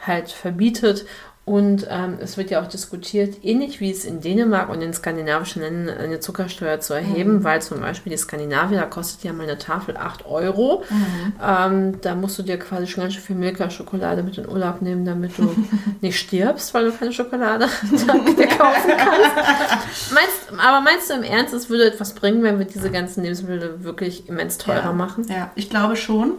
halt 0.07 0.31
verbietet. 0.31 1.05
Und 1.47 1.87
ähm, 1.91 2.19
es 2.21 2.37
wird 2.37 2.51
ja 2.51 2.63
auch 2.63 2.69
diskutiert, 2.69 3.39
ähnlich 3.43 3.81
wie 3.81 3.91
es 3.91 4.05
in 4.05 4.21
Dänemark 4.21 4.69
und 4.69 4.83
in 4.83 4.93
skandinavischen 4.93 5.63
Ländern 5.63 5.99
eine 5.99 6.21
Zuckersteuer 6.21 6.79
zu 6.79 6.95
erheben, 6.95 7.39
Mhm. 7.39 7.45
weil 7.45 7.61
zum 7.61 7.81
Beispiel 7.81 8.13
die 8.13 8.19
Skandinavier, 8.19 8.79
da 8.79 8.87
kostet 8.87 9.25
ja 9.25 9.33
mal 9.33 9.45
eine 9.45 9.59
Tafel 9.59 9.97
8 9.97 10.27
Euro. 10.27 10.85
Mhm. 10.89 11.33
Ähm, 11.45 12.01
da 12.03 12.15
musst 12.15 12.39
du 12.39 12.43
dir 12.45 12.57
quasi 12.59 12.87
schon 12.87 13.03
ganz 13.03 13.15
schön 13.15 13.23
viel 13.23 13.37
Milka-Schokolade 13.37 14.23
mit 14.23 14.39
in 14.39 14.49
Urlaub 14.49 14.81
nehmen, 14.81 15.05
damit 15.05 15.39
du 15.39 15.53
nicht 16.01 16.21
stirbst, 16.21 16.73
weil 16.73 16.85
du 16.85 16.93
keine 16.93 17.13
Schokolade 17.13 17.67
dir 17.91 18.47
kaufen 18.47 18.93
kannst. 18.97 20.13
Meinst, 20.15 20.53
aber 20.57 20.81
meinst 20.83 21.11
du 21.11 21.15
im 21.15 21.23
Ernst, 21.25 21.53
es 21.55 21.69
würde 21.69 21.87
etwas 21.87 22.15
bringen, 22.15 22.43
wenn 22.45 22.59
wir 22.59 22.67
diese 22.67 22.91
ganzen 22.91 23.23
Lebensmittel 23.25 23.83
wirklich 23.83 24.29
immens 24.29 24.59
teurer 24.59 24.85
ja. 24.85 24.93
machen? 24.93 25.27
Ja, 25.29 25.51
ich 25.57 25.69
glaube 25.69 25.97
schon. 25.97 26.35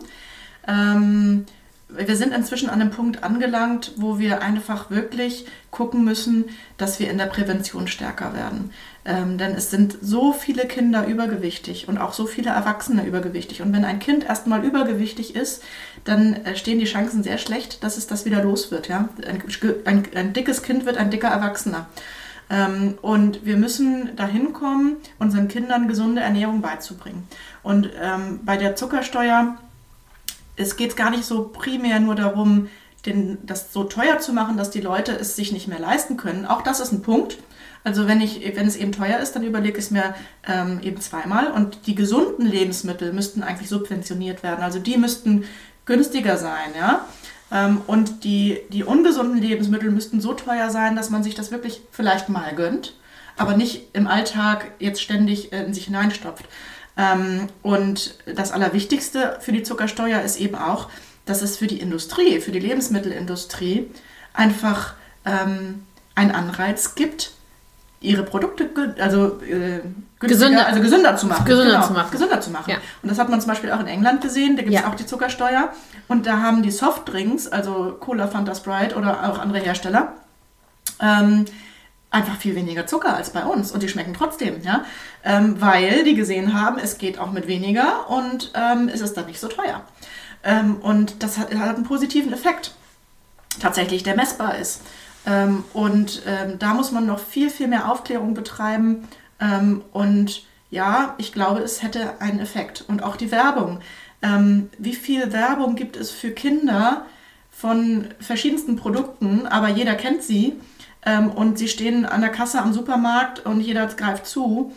Ähm, 0.67 1.45
wir 1.95 2.15
sind 2.15 2.33
inzwischen 2.33 2.69
an 2.69 2.81
einem 2.81 2.91
Punkt 2.91 3.23
angelangt, 3.23 3.93
wo 3.97 4.19
wir 4.19 4.41
einfach 4.41 4.89
wirklich 4.89 5.45
gucken 5.71 6.03
müssen, 6.03 6.45
dass 6.77 6.99
wir 6.99 7.09
in 7.09 7.17
der 7.17 7.25
Prävention 7.25 7.87
stärker 7.87 8.33
werden. 8.33 8.71
Ähm, 9.03 9.37
denn 9.37 9.51
es 9.51 9.71
sind 9.71 9.97
so 10.01 10.31
viele 10.31 10.67
Kinder 10.67 11.07
übergewichtig 11.07 11.87
und 11.87 11.97
auch 11.97 12.13
so 12.13 12.27
viele 12.27 12.51
Erwachsene 12.51 13.05
übergewichtig. 13.05 13.61
Und 13.61 13.73
wenn 13.73 13.85
ein 13.85 13.99
Kind 13.99 14.25
erstmal 14.25 14.63
übergewichtig 14.63 15.35
ist, 15.35 15.63
dann 16.03 16.33
äh, 16.45 16.55
stehen 16.55 16.79
die 16.79 16.85
Chancen 16.85 17.23
sehr 17.23 17.37
schlecht, 17.37 17.83
dass 17.83 17.97
es 17.97 18.07
das 18.07 18.25
wieder 18.25 18.43
los 18.43 18.71
wird. 18.71 18.87
Ja? 18.87 19.09
Ein, 19.27 19.43
ein, 19.85 20.03
ein 20.15 20.33
dickes 20.33 20.61
Kind 20.61 20.85
wird 20.85 20.97
ein 20.97 21.09
dicker 21.09 21.29
Erwachsener. 21.29 21.87
Ähm, 22.51 22.97
und 23.01 23.45
wir 23.45 23.57
müssen 23.57 24.15
dahin 24.15 24.53
kommen, 24.53 24.97
unseren 25.19 25.47
Kindern 25.47 25.87
gesunde 25.87 26.21
Ernährung 26.21 26.61
beizubringen. 26.61 27.27
Und 27.63 27.89
ähm, 27.99 28.41
bei 28.43 28.57
der 28.57 28.75
Zuckersteuer 28.75 29.57
es 30.55 30.75
geht 30.75 30.95
gar 30.95 31.09
nicht 31.09 31.25
so 31.25 31.49
primär 31.49 31.99
nur 31.99 32.15
darum, 32.15 32.69
den, 33.05 33.39
das 33.43 33.73
so 33.73 33.83
teuer 33.83 34.19
zu 34.19 34.33
machen, 34.33 34.57
dass 34.57 34.69
die 34.69 34.81
Leute 34.81 35.11
es 35.13 35.35
sich 35.35 35.51
nicht 35.51 35.67
mehr 35.67 35.79
leisten 35.79 36.17
können. 36.17 36.45
Auch 36.45 36.61
das 36.61 36.79
ist 36.79 36.91
ein 36.91 37.01
Punkt. 37.01 37.37
Also 37.83 38.07
wenn, 38.07 38.21
ich, 38.21 38.55
wenn 38.55 38.67
es 38.67 38.75
eben 38.75 38.91
teuer 38.91 39.19
ist, 39.19 39.35
dann 39.35 39.43
überlege 39.43 39.79
ich 39.79 39.85
es 39.85 39.91
mir 39.91 40.13
ähm, 40.47 40.79
eben 40.83 41.01
zweimal. 41.01 41.51
Und 41.51 41.87
die 41.87 41.95
gesunden 41.95 42.45
Lebensmittel 42.45 43.11
müssten 43.11 43.41
eigentlich 43.41 43.69
subventioniert 43.69 44.43
werden. 44.43 44.61
Also 44.61 44.77
die 44.77 44.97
müssten 44.97 45.45
günstiger 45.85 46.37
sein, 46.37 46.75
ja. 46.77 47.05
Ähm, 47.51 47.81
und 47.87 48.23
die, 48.23 48.59
die 48.69 48.83
ungesunden 48.83 49.41
Lebensmittel 49.41 49.91
müssten 49.91 50.21
so 50.21 50.33
teuer 50.33 50.69
sein, 50.69 50.95
dass 50.95 51.09
man 51.09 51.23
sich 51.23 51.35
das 51.35 51.51
wirklich 51.51 51.81
vielleicht 51.91 52.29
mal 52.29 52.55
gönnt, 52.55 52.95
aber 53.35 53.57
nicht 53.57 53.89
im 53.93 54.07
Alltag 54.07 54.71
jetzt 54.79 55.01
ständig 55.01 55.51
äh, 55.51 55.63
in 55.63 55.73
sich 55.73 55.85
hineinstopft. 55.85 56.45
Ähm, 56.97 57.47
und 57.61 58.15
das 58.25 58.51
Allerwichtigste 58.51 59.37
für 59.39 59.51
die 59.51 59.63
Zuckersteuer 59.63 60.21
ist 60.21 60.39
eben 60.39 60.55
auch, 60.55 60.89
dass 61.25 61.41
es 61.41 61.57
für 61.57 61.67
die 61.67 61.79
Industrie, 61.79 62.39
für 62.41 62.51
die 62.51 62.59
Lebensmittelindustrie 62.59 63.89
einfach 64.33 64.93
ähm, 65.25 65.85
einen 66.15 66.31
Anreiz 66.31 66.95
gibt, 66.95 67.31
ihre 68.01 68.23
Produkte 68.23 68.95
also, 68.99 69.39
äh, 69.43 69.81
Gesünder- 70.19 70.65
also 70.65 70.81
gesünder 70.81 71.15
zu 71.17 71.27
machen. 71.27 71.45
Genau, 71.45 71.59
gesünder 71.59 71.81
zu 71.87 71.93
machen. 71.93 72.11
Gesünder 72.11 72.41
zu 72.41 72.49
machen. 72.49 72.71
Ja. 72.71 72.77
Und 73.03 73.09
das 73.09 73.19
hat 73.19 73.29
man 73.29 73.39
zum 73.39 73.49
Beispiel 73.49 73.71
auch 73.71 73.79
in 73.79 73.87
England 73.87 74.21
gesehen, 74.21 74.55
da 74.55 74.63
gibt 74.63 74.75
es 74.75 74.81
Ja. 74.81 74.89
auch 74.89 74.95
die 74.95 75.05
Zuckersteuer. 75.05 75.69
Und 76.07 76.25
da 76.25 76.39
haben 76.41 76.63
die 76.63 76.71
Softdrinks, 76.71 77.47
also 77.47 77.95
Cola, 77.99 78.27
Fanta, 78.27 78.55
Sprite 78.55 78.95
oder 78.95 79.29
auch 79.29 79.37
andere 79.39 79.59
Hersteller, 79.59 80.13
ähm, 80.99 81.45
einfach 82.11 82.35
viel 82.35 82.55
weniger 82.55 82.85
Zucker 82.85 83.15
als 83.15 83.31
bei 83.31 83.45
uns 83.45 83.71
und 83.71 83.81
die 83.81 83.89
schmecken 83.89 84.13
trotzdem, 84.13 84.61
ja, 84.61 84.83
ähm, 85.23 85.59
weil 85.59 86.03
die 86.03 86.13
gesehen 86.13 86.53
haben, 86.53 86.77
es 86.77 86.97
geht 86.97 87.17
auch 87.17 87.31
mit 87.31 87.47
weniger 87.47 88.09
und 88.09 88.51
ähm, 88.53 88.89
es 88.93 88.99
ist 89.01 89.15
dann 89.15 89.25
nicht 89.25 89.39
so 89.39 89.47
teuer. 89.47 89.81
Ähm, 90.43 90.75
und 90.75 91.23
das 91.23 91.37
hat, 91.37 91.55
hat 91.55 91.75
einen 91.75 91.85
positiven 91.85 92.33
Effekt, 92.33 92.73
tatsächlich, 93.59 94.03
der 94.03 94.15
messbar 94.15 94.57
ist. 94.57 94.81
Ähm, 95.25 95.63
und 95.71 96.23
ähm, 96.27 96.59
da 96.59 96.73
muss 96.73 96.91
man 96.91 97.05
noch 97.05 97.19
viel, 97.19 97.49
viel 97.49 97.67
mehr 97.67 97.89
Aufklärung 97.89 98.33
betreiben 98.33 99.07
ähm, 99.39 99.81
und 99.93 100.43
ja, 100.69 101.15
ich 101.17 101.31
glaube, 101.31 101.59
es 101.61 101.81
hätte 101.81 102.21
einen 102.21 102.39
Effekt. 102.39 102.85
Und 102.87 103.03
auch 103.03 103.17
die 103.17 103.29
Werbung. 103.29 103.81
Wie 104.77 104.95
viel 104.95 105.33
Werbung 105.33 105.75
gibt 105.75 105.97
es 105.97 106.11
für 106.11 106.31
Kinder 106.31 107.05
von 107.49 108.07
verschiedensten 108.21 108.77
Produkten, 108.77 109.47
aber 109.47 109.67
jeder 109.67 109.95
kennt 109.95 110.23
sie 110.23 110.57
und 111.35 111.57
sie 111.57 111.67
stehen 111.67 112.05
an 112.05 112.21
der 112.21 112.29
Kasse 112.29 112.61
am 112.61 112.73
Supermarkt 112.73 113.45
und 113.45 113.61
jeder 113.61 113.87
greift 113.87 114.27
zu. 114.27 114.73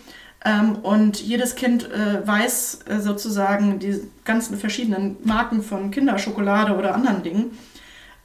Ähm, 0.47 0.77
und 0.83 1.22
jedes 1.22 1.55
Kind 1.55 1.91
äh, 1.91 2.27
weiß 2.27 2.81
äh, 2.87 3.01
sozusagen 3.01 3.79
die 3.79 4.01
ganzen 4.27 4.59
verschiedenen 4.59 5.16
Marken 5.25 5.62
von 5.62 5.91
Kinderschokolade 5.91 6.77
oder 6.77 6.95
anderen 6.95 7.22
Dingen. 7.22 7.59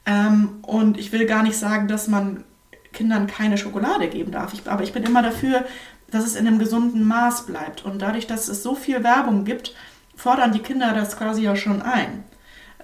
Ähm, 0.05 0.59
und 0.63 0.97
ich 0.97 1.13
will 1.13 1.25
gar 1.25 1.43
nicht 1.43 1.57
sagen, 1.57 1.87
dass 1.87 2.09
man 2.09 2.43
Kindern 2.91 3.27
keine 3.27 3.57
Schokolade 3.57 4.07
geben 4.07 4.31
darf. 4.31 4.53
Ich, 4.53 4.69
aber 4.69 4.83
ich 4.83 4.91
bin 4.91 5.03
immer 5.03 5.21
dafür, 5.21 5.63
dass 6.11 6.25
es 6.25 6.35
in 6.35 6.45
einem 6.45 6.59
gesunden 6.59 7.07
Maß 7.07 7.45
bleibt. 7.45 7.85
Und 7.85 8.01
dadurch, 8.01 8.27
dass 8.27 8.49
es 8.49 8.63
so 8.63 8.75
viel 8.75 9.03
Werbung 9.03 9.45
gibt, 9.45 9.73
fordern 10.15 10.51
die 10.51 10.59
Kinder 10.59 10.93
das 10.93 11.17
quasi 11.17 11.43
ja 11.43 11.55
schon 11.55 11.81
ein. 11.81 12.25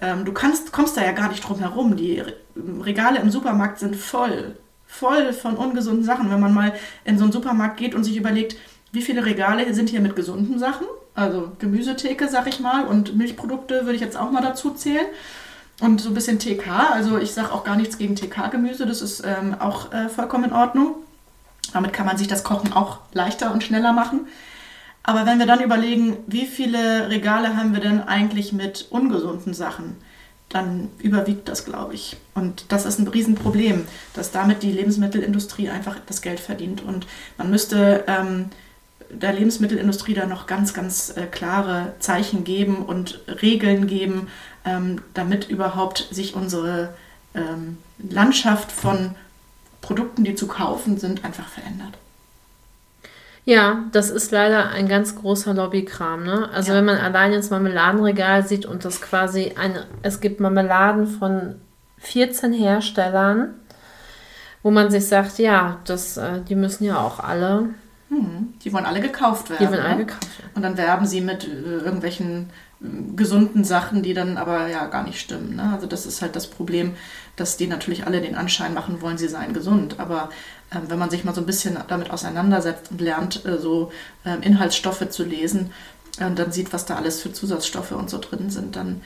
Ähm, 0.01 0.23
du 0.23 0.31
kannst, 0.31 0.71
kommst 0.71 0.95
da 0.95 1.03
ja 1.03 1.11
gar 1.11 1.29
nicht 1.29 1.41
drum 1.41 1.59
herum. 1.59 1.97
Die 1.97 2.19
Re- 2.19 2.35
Regale 2.55 3.19
im 3.19 3.29
Supermarkt 3.29 3.79
sind 3.79 3.95
voll, 3.97 4.57
voll 4.87 5.33
von 5.33 5.55
ungesunden 5.55 6.03
Sachen. 6.03 6.29
Wenn 6.31 6.39
man 6.39 6.53
mal 6.53 6.73
in 7.03 7.17
so 7.17 7.23
einen 7.23 7.33
Supermarkt 7.33 7.77
geht 7.77 7.95
und 7.95 8.03
sich 8.03 8.17
überlegt, 8.17 8.55
wie 8.91 9.01
viele 9.01 9.25
Regale 9.25 9.73
sind 9.73 9.89
hier 9.89 10.01
mit 10.01 10.15
gesunden 10.15 10.57
Sachen 10.59 10.87
also 11.15 11.53
Gemüsetheke, 11.59 12.27
sag 12.27 12.45
ich 12.47 12.59
mal, 12.59 12.85
und 12.85 13.15
Milchprodukte 13.15 13.85
würde 13.85 13.95
ich 13.95 14.01
jetzt 14.01 14.17
auch 14.17 14.31
mal 14.31 14.41
dazu 14.41 14.71
zählen. 14.71 15.05
Und 15.81 15.99
so 15.99 16.09
ein 16.09 16.13
bisschen 16.13 16.39
TK, 16.39 16.67
also 16.91 17.17
ich 17.17 17.33
sage 17.33 17.51
auch 17.51 17.63
gar 17.65 17.75
nichts 17.75 17.97
gegen 17.97 18.15
TK-Gemüse, 18.15 18.85
das 18.85 19.01
ist 19.01 19.23
ähm, 19.25 19.55
auch 19.59 19.91
äh, 19.91 20.07
vollkommen 20.07 20.45
in 20.45 20.53
Ordnung. 20.53 20.95
Damit 21.73 21.91
kann 21.91 22.05
man 22.05 22.17
sich 22.17 22.27
das 22.27 22.43
Kochen 22.43 22.71
auch 22.71 22.99
leichter 23.13 23.51
und 23.51 23.63
schneller 23.63 23.91
machen. 23.91 24.27
Aber 25.03 25.25
wenn 25.25 25.39
wir 25.39 25.45
dann 25.45 25.61
überlegen, 25.61 26.17
wie 26.27 26.45
viele 26.45 27.09
Regale 27.09 27.57
haben 27.57 27.73
wir 27.73 27.81
denn 27.81 28.01
eigentlich 28.01 28.53
mit 28.53 28.87
ungesunden 28.89 29.53
Sachen, 29.53 29.97
dann 30.49 30.89
überwiegt 30.99 31.49
das, 31.49 31.65
glaube 31.65 31.95
ich. 31.95 32.17
Und 32.33 32.65
das 32.69 32.85
ist 32.85 32.99
ein 32.99 33.07
Riesenproblem, 33.07 33.85
dass 34.13 34.31
damit 34.31 34.63
die 34.63 34.71
Lebensmittelindustrie 34.71 35.69
einfach 35.69 35.97
das 36.05 36.21
Geld 36.21 36.39
verdient. 36.39 36.83
Und 36.83 37.07
man 37.37 37.49
müsste 37.49 38.03
ähm, 38.07 38.49
der 39.09 39.33
Lebensmittelindustrie 39.33 40.13
da 40.13 40.25
noch 40.25 40.47
ganz, 40.47 40.73
ganz 40.73 41.15
äh, 41.15 41.25
klare 41.25 41.93
Zeichen 41.99 42.43
geben 42.43 42.85
und 42.85 43.21
Regeln 43.41 43.87
geben, 43.87 44.27
ähm, 44.65 45.01
damit 45.13 45.49
überhaupt 45.49 46.07
sich 46.11 46.35
unsere 46.35 46.93
ähm, 47.33 47.77
Landschaft 47.97 48.71
von 48.71 49.15
Produkten, 49.81 50.23
die 50.23 50.35
zu 50.35 50.47
kaufen 50.47 50.97
sind, 50.97 51.23
einfach 51.23 51.47
verändert. 51.47 51.97
Ja, 53.45 53.83
das 53.91 54.09
ist 54.09 54.31
leider 54.31 54.69
ein 54.71 54.87
ganz 54.87 55.15
großer 55.15 55.53
Lobbykram. 55.53 56.23
Ne? 56.23 56.49
Also 56.51 56.71
ja. 56.71 56.77
wenn 56.77 56.85
man 56.85 56.97
allein 56.97 57.31
ins 57.31 57.51
Marmeladenregal 57.51 58.45
sieht 58.45 58.65
und 58.65 58.83
das 58.83 59.01
quasi 59.01 59.53
eine, 59.55 59.85
es 60.01 60.19
gibt 60.19 60.39
Marmeladen 60.39 61.05
von 61.05 61.55
14 61.99 62.53
Herstellern, 62.53 63.53
wo 64.63 64.71
man 64.71 64.89
sich 64.89 65.07
sagt, 65.07 65.37
ja, 65.37 65.79
das, 65.85 66.17
äh, 66.17 66.41
die 66.41 66.55
müssen 66.55 66.85
ja 66.85 66.99
auch 66.99 67.19
alle. 67.19 67.69
Hm, 68.09 68.55
die 68.63 68.73
wollen 68.73 68.85
alle 68.85 68.99
gekauft 68.99 69.51
werden. 69.51 69.63
Die 69.63 69.71
wollen 69.71 69.85
alle 69.85 69.97
ne? 69.97 70.05
gekauft 70.05 70.39
werden. 70.39 70.51
Und 70.55 70.63
dann 70.63 70.77
werben 70.77 71.05
sie 71.05 71.21
mit 71.21 71.47
äh, 71.47 71.83
irgendwelchen 71.83 72.49
gesunden 73.15 73.63
Sachen, 73.63 74.03
die 74.03 74.13
dann 74.13 74.37
aber 74.37 74.67
ja 74.67 74.87
gar 74.87 75.03
nicht 75.03 75.19
stimmen. 75.19 75.55
Ne? 75.55 75.71
Also 75.73 75.87
das 75.87 76.05
ist 76.05 76.21
halt 76.21 76.35
das 76.35 76.47
Problem, 76.47 76.93
dass 77.35 77.57
die 77.57 77.67
natürlich 77.67 78.05
alle 78.05 78.21
den 78.21 78.35
Anschein 78.35 78.73
machen 78.73 79.01
wollen, 79.01 79.17
sie 79.17 79.27
seien 79.27 79.53
gesund. 79.53 79.99
Aber 79.99 80.29
wenn 80.87 80.99
man 80.99 81.09
sich 81.09 81.23
mal 81.23 81.35
so 81.35 81.41
ein 81.41 81.45
bisschen 81.45 81.77
damit 81.87 82.11
auseinandersetzt 82.11 82.91
und 82.91 83.01
lernt, 83.01 83.45
äh, 83.45 83.57
so 83.57 83.91
ähm, 84.25 84.41
Inhaltsstoffe 84.41 85.09
zu 85.09 85.23
lesen 85.23 85.71
und 86.19 86.39
dann 86.39 86.51
sieht, 86.51 86.71
was 86.71 86.85
da 86.85 86.95
alles 86.95 87.21
für 87.21 87.33
Zusatzstoffe 87.33 87.91
und 87.91 88.09
so 88.09 88.19
drin 88.19 88.49
sind, 88.49 88.75
dann 88.75 89.01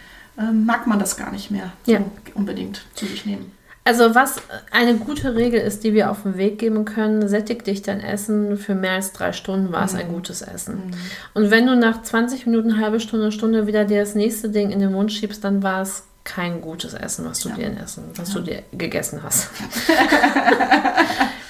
mag 0.53 0.87
man 0.87 0.99
das 0.99 1.17
gar 1.17 1.33
nicht 1.33 1.51
mehr 1.51 1.73
ja. 1.85 1.97
so 1.97 2.05
unbedingt 2.35 2.85
zu 2.93 3.05
sich 3.05 3.25
nehmen. 3.25 3.51
Also 3.89 4.13
was 4.13 4.35
eine 4.69 4.97
gute 4.97 5.35
Regel 5.35 5.59
ist, 5.59 5.83
die 5.83 5.95
wir 5.95 6.11
auf 6.11 6.21
den 6.21 6.37
Weg 6.37 6.59
geben 6.59 6.85
können, 6.85 7.27
sättig 7.27 7.63
dich 7.63 7.81
dein 7.81 8.01
Essen 8.01 8.55
für 8.57 8.75
mehr 8.75 8.91
als 8.91 9.13
drei 9.13 9.31
Stunden 9.31 9.71
war 9.71 9.83
es 9.83 9.93
mhm. 9.93 9.99
ein 9.99 10.07
gutes 10.09 10.43
Essen. 10.43 10.75
Mhm. 10.75 10.93
Und 11.33 11.49
wenn 11.49 11.65
du 11.65 11.75
nach 11.75 12.03
20 12.03 12.45
Minuten, 12.45 12.79
halbe 12.79 12.99
Stunde, 12.99 13.31
Stunde 13.31 13.65
wieder 13.65 13.85
dir 13.85 14.01
das 14.01 14.13
nächste 14.13 14.49
Ding 14.49 14.69
in 14.69 14.79
den 14.79 14.91
Mund 14.91 15.11
schiebst, 15.11 15.43
dann 15.43 15.63
war 15.63 15.81
es 15.81 16.03
kein 16.23 16.61
gutes 16.61 16.93
Essen, 16.93 17.25
was 17.25 17.39
du 17.39 17.49
ja. 17.49 17.55
dir 17.55 17.77
essen, 17.81 18.03
was 18.15 18.29
ja. 18.29 18.35
du 18.35 18.41
dir 18.41 18.63
gegessen 18.73 19.23
hast. 19.23 19.49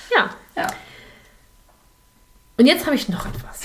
Und 2.60 2.66
jetzt 2.66 2.86
habe 2.86 2.96
ich 2.96 3.08
noch 3.08 3.26
etwas. 3.26 3.62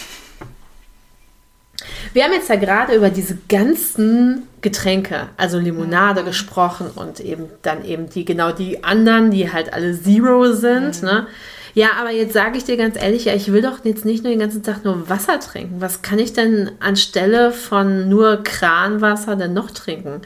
Wir 2.12 2.22
haben 2.22 2.32
jetzt 2.32 2.48
ja 2.48 2.54
gerade 2.54 2.94
über 2.94 3.10
diese 3.10 3.36
ganzen 3.48 4.44
Getränke, 4.60 5.30
also 5.36 5.58
Limonade 5.58 6.22
mhm. 6.22 6.26
gesprochen 6.26 6.92
und 6.94 7.18
eben 7.18 7.46
dann 7.62 7.84
eben 7.84 8.08
die, 8.08 8.24
genau 8.24 8.52
die 8.52 8.84
anderen, 8.84 9.32
die 9.32 9.52
halt 9.52 9.72
alle 9.72 10.00
Zero 10.00 10.52
sind, 10.52 11.02
mhm. 11.02 11.08
ne? 11.08 11.26
Ja, 11.74 11.88
aber 11.98 12.12
jetzt 12.12 12.34
sage 12.34 12.56
ich 12.56 12.62
dir 12.62 12.76
ganz 12.76 12.94
ehrlich, 12.94 13.24
ja, 13.24 13.34
ich 13.34 13.52
will 13.52 13.62
doch 13.62 13.84
jetzt 13.84 14.04
nicht 14.04 14.22
nur 14.22 14.32
den 14.32 14.38
ganzen 14.38 14.62
Tag 14.62 14.84
nur 14.84 15.08
Wasser 15.08 15.40
trinken. 15.40 15.80
Was 15.80 16.02
kann 16.02 16.20
ich 16.20 16.32
denn 16.32 16.70
anstelle 16.78 17.50
von 17.50 18.08
nur 18.08 18.44
Kranwasser 18.44 19.34
denn 19.34 19.54
noch 19.54 19.72
trinken? 19.72 20.22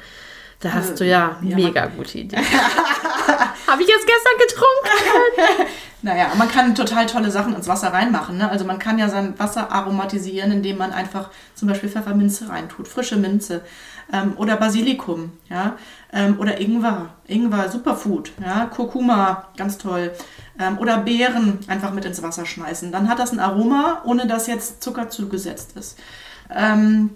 Da 0.61 0.75
hast 0.75 1.01
du 1.01 1.07
ja, 1.07 1.39
ja 1.43 1.57
mega 1.57 1.87
gute 1.87 2.19
Idee. 2.19 2.37
Habe 3.67 3.83
ich 3.83 3.89
jetzt 3.89 4.07
gestern 4.07 4.39
getrunken? 4.39 5.73
naja, 6.03 6.33
man 6.37 6.49
kann 6.49 6.75
total 6.75 7.07
tolle 7.07 7.31
Sachen 7.31 7.55
ins 7.55 7.67
Wasser 7.67 7.93
reinmachen. 7.93 8.39
Ne? 8.39 8.49
Also 8.49 8.65
man 8.65 8.79
kann 8.79 8.99
ja 8.99 9.09
sein 9.09 9.39
Wasser 9.39 9.73
aromatisieren, 9.73 10.53
indem 10.53 10.79
man 10.79 10.93
einfach 10.93 11.31
zum 11.55 11.69
Beispiel 11.69 11.89
Pfefferminze 11.89 12.49
reintut, 12.49 12.87
frische 12.87 13.17
Minze 13.17 13.63
ähm, 14.13 14.35
oder 14.37 14.57
Basilikum, 14.57 15.33
ja, 15.49 15.77
ähm, 16.13 16.39
oder 16.39 16.61
Ingwer, 16.61 17.11
Ingwer, 17.27 17.69
Superfood, 17.69 18.33
ja, 18.41 18.67
Kurkuma, 18.67 19.49
ganz 19.57 19.79
toll. 19.79 20.13
Ähm, 20.59 20.79
oder 20.79 20.99
Beeren 20.99 21.59
einfach 21.67 21.93
mit 21.93 22.05
ins 22.05 22.23
Wasser 22.23 22.47
schmeißen. 22.47 22.93
Dann 22.93 23.09
hat 23.09 23.19
das 23.19 23.33
ein 23.33 23.41
Aroma, 23.41 24.03
ohne 24.05 24.27
dass 24.27 24.47
jetzt 24.47 24.83
Zucker 24.83 25.09
zugesetzt 25.11 25.77
ist. 25.77 25.99
Ähm, 26.55 27.11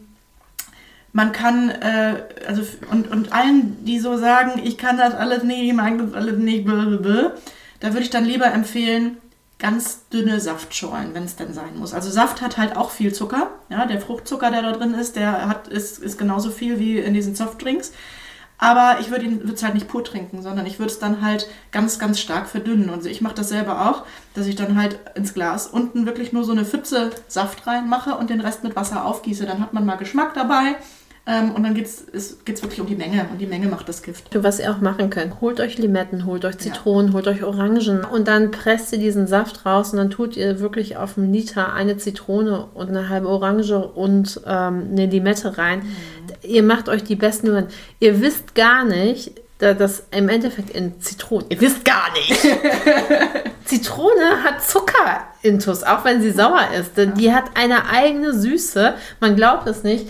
man 1.12 1.32
kann, 1.32 1.70
äh, 1.70 2.22
also 2.48 2.62
und, 2.90 3.10
und 3.10 3.32
allen, 3.32 3.84
die 3.84 3.98
so 3.98 4.16
sagen, 4.16 4.60
ich 4.62 4.78
kann 4.78 4.96
das 4.96 5.14
alles 5.14 5.42
nicht, 5.44 5.60
ich 5.60 5.74
mag 5.74 5.98
das 5.98 6.14
alles 6.14 6.38
nicht, 6.38 6.64
blablabla, 6.64 7.32
da 7.82 7.88
würde 7.88 8.04
ich 8.04 8.10
dann 8.10 8.24
lieber 8.24 8.46
empfehlen, 8.46 9.16
ganz 9.58 10.08
dünne 10.08 10.40
Saftschorlen, 10.40 11.14
wenn 11.14 11.24
es 11.24 11.34
denn 11.34 11.52
sein 11.52 11.76
muss. 11.76 11.92
Also 11.94 12.10
Saft 12.10 12.40
hat 12.40 12.56
halt 12.56 12.76
auch 12.76 12.90
viel 12.90 13.12
Zucker. 13.12 13.50
Ja, 13.70 13.86
der 13.86 14.00
Fruchtzucker, 14.00 14.52
der 14.52 14.62
da 14.62 14.70
drin 14.70 14.94
ist, 14.94 15.16
der 15.16 15.48
hat, 15.48 15.66
ist, 15.66 15.98
ist 15.98 16.16
genauso 16.16 16.50
viel 16.50 16.78
wie 16.78 16.98
in 16.98 17.12
diesen 17.12 17.34
Softdrinks. 17.34 17.92
Aber 18.56 18.98
ich 19.00 19.10
würde 19.10 19.26
es 19.52 19.64
halt 19.64 19.74
nicht 19.74 19.88
pur 19.88 20.04
trinken, 20.04 20.42
sondern 20.42 20.64
ich 20.66 20.78
würde 20.78 20.92
es 20.92 21.00
dann 21.00 21.22
halt 21.22 21.48
ganz, 21.72 21.98
ganz 21.98 22.20
stark 22.20 22.48
verdünnen. 22.48 22.88
Und 22.88 23.04
ich 23.04 23.20
mache 23.20 23.34
das 23.34 23.48
selber 23.48 23.90
auch, 23.90 24.04
dass 24.34 24.46
ich 24.46 24.54
dann 24.54 24.76
halt 24.76 25.00
ins 25.16 25.34
Glas 25.34 25.66
unten 25.66 26.06
wirklich 26.06 26.32
nur 26.32 26.44
so 26.44 26.52
eine 26.52 26.64
Pfütze 26.64 27.10
Saft 27.26 27.66
reinmache 27.66 28.14
und 28.14 28.30
den 28.30 28.40
Rest 28.40 28.62
mit 28.62 28.76
Wasser 28.76 29.04
aufgieße. 29.04 29.44
Dann 29.44 29.60
hat 29.60 29.72
man 29.72 29.84
mal 29.84 29.96
Geschmack 29.96 30.34
dabei 30.34 30.76
ähm, 31.24 31.52
und 31.52 31.62
dann 31.62 31.74
geht 31.74 31.86
es 31.86 32.36
wirklich 32.44 32.80
um 32.80 32.86
die 32.86 32.96
Menge 32.96 33.26
und 33.30 33.38
die 33.38 33.46
Menge 33.46 33.68
macht 33.68 33.88
das 33.88 34.02
Gift. 34.02 34.28
Was 34.34 34.58
ihr 34.58 34.72
auch 34.72 34.80
machen 34.80 35.08
könnt, 35.08 35.40
holt 35.40 35.60
euch 35.60 35.78
Limetten, 35.78 36.26
holt 36.26 36.44
euch 36.44 36.58
Zitronen, 36.58 37.08
ja. 37.08 37.14
holt 37.14 37.28
euch 37.28 37.44
Orangen 37.44 38.04
und 38.04 38.26
dann 38.26 38.50
presst 38.50 38.92
ihr 38.92 38.98
diesen 38.98 39.28
Saft 39.28 39.64
raus 39.64 39.92
und 39.92 39.98
dann 39.98 40.10
tut 40.10 40.36
ihr 40.36 40.58
wirklich 40.58 40.96
auf 40.96 41.16
einen 41.16 41.32
Liter 41.32 41.74
eine 41.74 41.96
Zitrone 41.96 42.66
und 42.74 42.88
eine 42.88 43.08
halbe 43.08 43.28
Orange 43.28 43.78
und 43.78 44.40
ähm, 44.46 44.88
eine 44.90 45.06
Limette 45.06 45.58
rein. 45.58 45.80
Mhm. 45.80 45.86
Ihr 46.42 46.64
macht 46.64 46.88
euch 46.88 47.04
die 47.04 47.16
besten 47.16 47.46
Nummern. 47.46 47.68
Ihr 48.00 48.20
wisst 48.20 48.56
gar 48.56 48.84
nicht, 48.84 49.40
dass 49.58 50.06
im 50.10 50.28
Endeffekt 50.28 50.70
in 50.70 51.00
Zitronen, 51.00 51.46
ihr 51.50 51.60
wisst 51.60 51.84
gar 51.84 52.10
nicht, 52.14 52.32
Zitrone 53.64 54.42
hat 54.42 54.60
Zucker 54.60 55.20
intus, 55.42 55.84
auch 55.84 56.04
wenn 56.04 56.20
sie 56.20 56.32
sauer 56.32 56.68
ist. 56.76 56.92
Die 57.16 57.32
hat 57.32 57.44
eine 57.54 57.86
eigene 57.86 58.34
Süße. 58.34 58.94
Man 59.20 59.36
glaubt 59.36 59.68
es 59.68 59.84
nicht. 59.84 60.08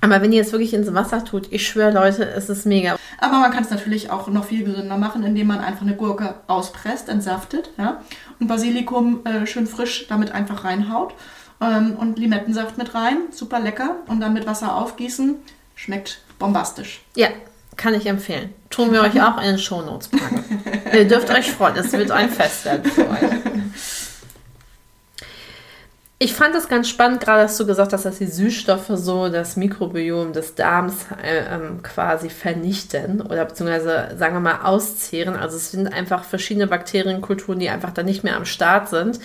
Aber 0.00 0.20
wenn 0.22 0.32
ihr 0.32 0.42
es 0.42 0.52
wirklich 0.52 0.74
ins 0.74 0.92
Wasser 0.94 1.24
tut, 1.24 1.48
ich 1.50 1.66
schwöre, 1.66 1.90
Leute, 1.90 2.24
es 2.24 2.48
ist 2.48 2.66
mega. 2.66 2.96
Aber 3.18 3.38
man 3.38 3.50
kann 3.50 3.64
es 3.64 3.70
natürlich 3.70 4.10
auch 4.10 4.28
noch 4.28 4.44
viel 4.44 4.64
gesünder 4.64 4.96
machen, 4.96 5.24
indem 5.24 5.48
man 5.48 5.58
einfach 5.58 5.82
eine 5.82 5.96
Gurke 5.96 6.34
auspresst, 6.46 7.08
entsaftet, 7.08 7.70
ja, 7.78 8.00
und 8.38 8.46
Basilikum 8.46 9.24
äh, 9.24 9.46
schön 9.46 9.66
frisch 9.66 10.06
damit 10.08 10.32
einfach 10.32 10.64
reinhaut 10.64 11.14
ähm, 11.60 11.96
und 11.98 12.18
Limettensaft 12.18 12.78
mit 12.78 12.94
rein, 12.94 13.16
super 13.30 13.58
lecker, 13.58 13.96
und 14.06 14.20
dann 14.20 14.34
mit 14.34 14.46
Wasser 14.46 14.76
aufgießen, 14.76 15.36
schmeckt 15.74 16.20
bombastisch. 16.38 17.00
Ja, 17.16 17.28
kann 17.76 17.94
ich 17.94 18.06
empfehlen. 18.06 18.50
Tun 18.70 18.92
wir 18.92 19.02
euch 19.02 19.20
auch 19.22 19.38
in 19.38 19.44
den 19.44 19.58
Shownotes 19.58 20.08
packen. 20.08 20.44
ihr 20.92 21.08
dürft 21.08 21.30
euch 21.30 21.50
freuen, 21.50 21.76
es 21.76 21.92
wird 21.92 22.10
ein 22.10 22.30
Fest 22.30 22.64
werden 22.64 22.90
für 22.90 23.08
euch. 23.08 23.20
Ich 26.18 26.32
fand 26.32 26.54
es 26.54 26.68
ganz 26.68 26.88
spannend, 26.88 27.20
gerade 27.20 27.42
dass 27.42 27.58
du 27.58 27.66
gesagt 27.66 27.92
hast, 27.92 28.06
dass 28.06 28.16
die 28.16 28.26
Süßstoffe 28.26 28.90
so 28.94 29.28
das 29.28 29.56
Mikrobiom 29.56 30.32
des 30.32 30.54
Darms 30.54 31.04
äh, 31.22 31.44
ähm, 31.54 31.82
quasi 31.82 32.30
vernichten 32.30 33.20
oder 33.20 33.44
beziehungsweise, 33.44 34.16
sagen 34.16 34.34
wir 34.34 34.40
mal, 34.40 34.60
auszehren. 34.62 35.36
Also 35.36 35.58
es 35.58 35.72
sind 35.72 35.92
einfach 35.92 36.24
verschiedene 36.24 36.68
Bakterienkulturen, 36.68 37.58
die 37.58 37.68
einfach 37.68 37.92
da 37.92 38.02
nicht 38.02 38.24
mehr 38.24 38.36
am 38.36 38.46
Start 38.46 38.88
sind. 38.88 39.20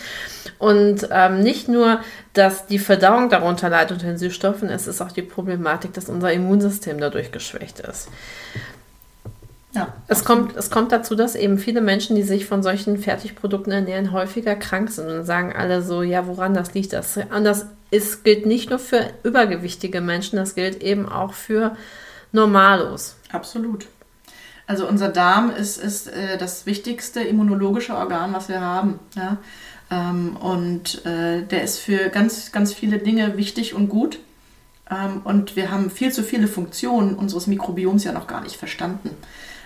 Und 0.59 1.07
ähm, 1.11 1.39
nicht 1.39 1.69
nur, 1.69 2.01
dass 2.33 2.65
die 2.65 2.79
Verdauung 2.79 3.29
darunter 3.29 3.69
leidet 3.69 3.93
unter 3.93 4.07
den 4.07 4.17
Süßstoffen, 4.17 4.67
es 4.67 4.85
ist 4.85 4.99
auch 4.99 5.13
die 5.13 5.21
Problematik, 5.21 5.93
dass 5.93 6.09
unser 6.09 6.33
Immunsystem 6.33 6.99
dadurch 6.99 7.31
geschwächt 7.31 7.79
ist. 7.79 8.09
Ja, 9.73 9.93
es 10.07 10.25
kommt, 10.25 10.57
es 10.57 10.69
kommt 10.69 10.91
dazu, 10.91 11.15
dass 11.15 11.35
eben 11.35 11.57
viele 11.57 11.79
Menschen, 11.79 12.15
die 12.15 12.23
sich 12.23 12.45
von 12.45 12.61
solchen 12.61 12.97
Fertigprodukten 12.97 13.71
ernähren, 13.71 14.11
häufiger 14.11 14.55
krank 14.55 14.89
sind 14.89 15.07
und 15.07 15.23
sagen 15.23 15.53
alle 15.55 15.81
so, 15.81 16.01
ja, 16.01 16.27
woran 16.27 16.53
das 16.53 16.73
liegt 16.73 16.91
das? 16.91 17.17
Und 17.17 17.45
das 17.45 17.67
ist, 17.89 18.23
gilt 18.25 18.45
nicht 18.45 18.69
nur 18.69 18.79
für 18.79 19.07
übergewichtige 19.23 20.01
Menschen, 20.01 20.35
das 20.35 20.55
gilt 20.55 20.83
eben 20.83 21.07
auch 21.07 21.33
für 21.33 21.77
Normalos. 22.33 23.15
Absolut. 23.31 23.87
Also 24.67 24.87
unser 24.87 25.09
Darm 25.09 25.51
ist, 25.51 25.77
ist 25.77 26.07
äh, 26.07 26.37
das 26.37 26.65
wichtigste 26.65 27.21
immunologische 27.21 27.95
Organ, 27.95 28.33
was 28.33 28.49
wir 28.49 28.61
haben. 28.61 28.99
Ja? 29.15 29.37
Ähm, 29.89 30.37
und 30.37 31.05
äh, 31.05 31.43
der 31.43 31.63
ist 31.63 31.79
für 31.79 32.09
ganz, 32.09 32.51
ganz 32.51 32.73
viele 32.73 32.99
Dinge 32.99 33.37
wichtig 33.37 33.73
und 33.73 33.89
gut. 33.89 34.19
Ähm, 34.89 35.21
und 35.23 35.55
wir 35.55 35.71
haben 35.71 35.89
viel 35.89 36.11
zu 36.11 36.23
viele 36.23 36.47
Funktionen 36.47 37.15
unseres 37.15 37.47
Mikrobioms 37.47 38.03
ja 38.03 38.13
noch 38.13 38.27
gar 38.27 38.41
nicht 38.41 38.55
verstanden. 38.55 39.09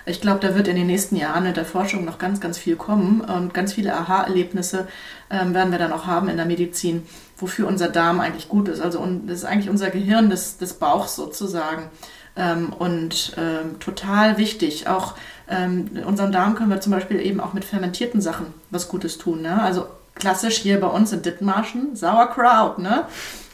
Ich 0.06 0.22
glaube, 0.22 0.40
da 0.40 0.56
wird 0.56 0.68
in 0.68 0.76
den 0.76 0.88
nächsten 0.88 1.16
Jahren 1.16 1.44
mit 1.44 1.58
der 1.58 1.66
Forschung 1.66 2.06
noch 2.06 2.20
ganz, 2.20 2.40
ganz 2.40 2.58
viel 2.58 2.76
kommen 2.76 3.22
und 3.22 3.54
ganz 3.54 3.74
viele 3.74 3.96
Aha-Erlebnisse 3.96 4.88
ähm, 5.32 5.54
werden 5.54 5.72
wir 5.72 5.80
dann 5.80 5.92
auch 5.92 6.06
haben 6.06 6.30
in 6.30 6.38
der 6.38 6.46
Medizin, 6.46 7.08
wofür 7.38 7.68
unser 7.68 7.90
Darm 7.90 8.20
eigentlich 8.20 8.48
gut 8.48 8.68
ist. 8.68 8.82
Also 8.82 9.06
das 9.26 9.40
ist 9.40 9.46
eigentlich 9.46 9.70
unser 9.70 9.90
Gehirn 9.90 10.30
des, 10.30 10.58
des 10.58 10.74
Bauchs 10.74 11.16
sozusagen. 11.16 11.90
Ähm, 12.36 12.72
und 12.74 13.34
ähm, 13.38 13.80
total 13.80 14.38
wichtig. 14.38 14.88
Auch 14.88 15.16
ähm, 15.50 15.90
unserem 16.06 16.32
Darm 16.32 16.56
können 16.56 16.70
wir 16.70 16.82
zum 16.82 16.92
Beispiel 16.92 17.20
eben 17.20 17.40
auch 17.40 17.54
mit 17.54 17.66
fermentierten 17.66 18.22
Sachen 18.22 18.48
was 18.70 18.90
Gutes 18.90 19.18
tun. 19.18 19.42
Ne? 19.42 19.62
Also 19.62 19.88
klassisch 20.16 20.58
hier 20.58 20.80
bei 20.80 20.88
uns 20.88 21.14
in 21.14 21.22
Dithmarschen, 21.22 21.96
Sauerkraut. 21.96 22.78
Ne? 22.78 23.06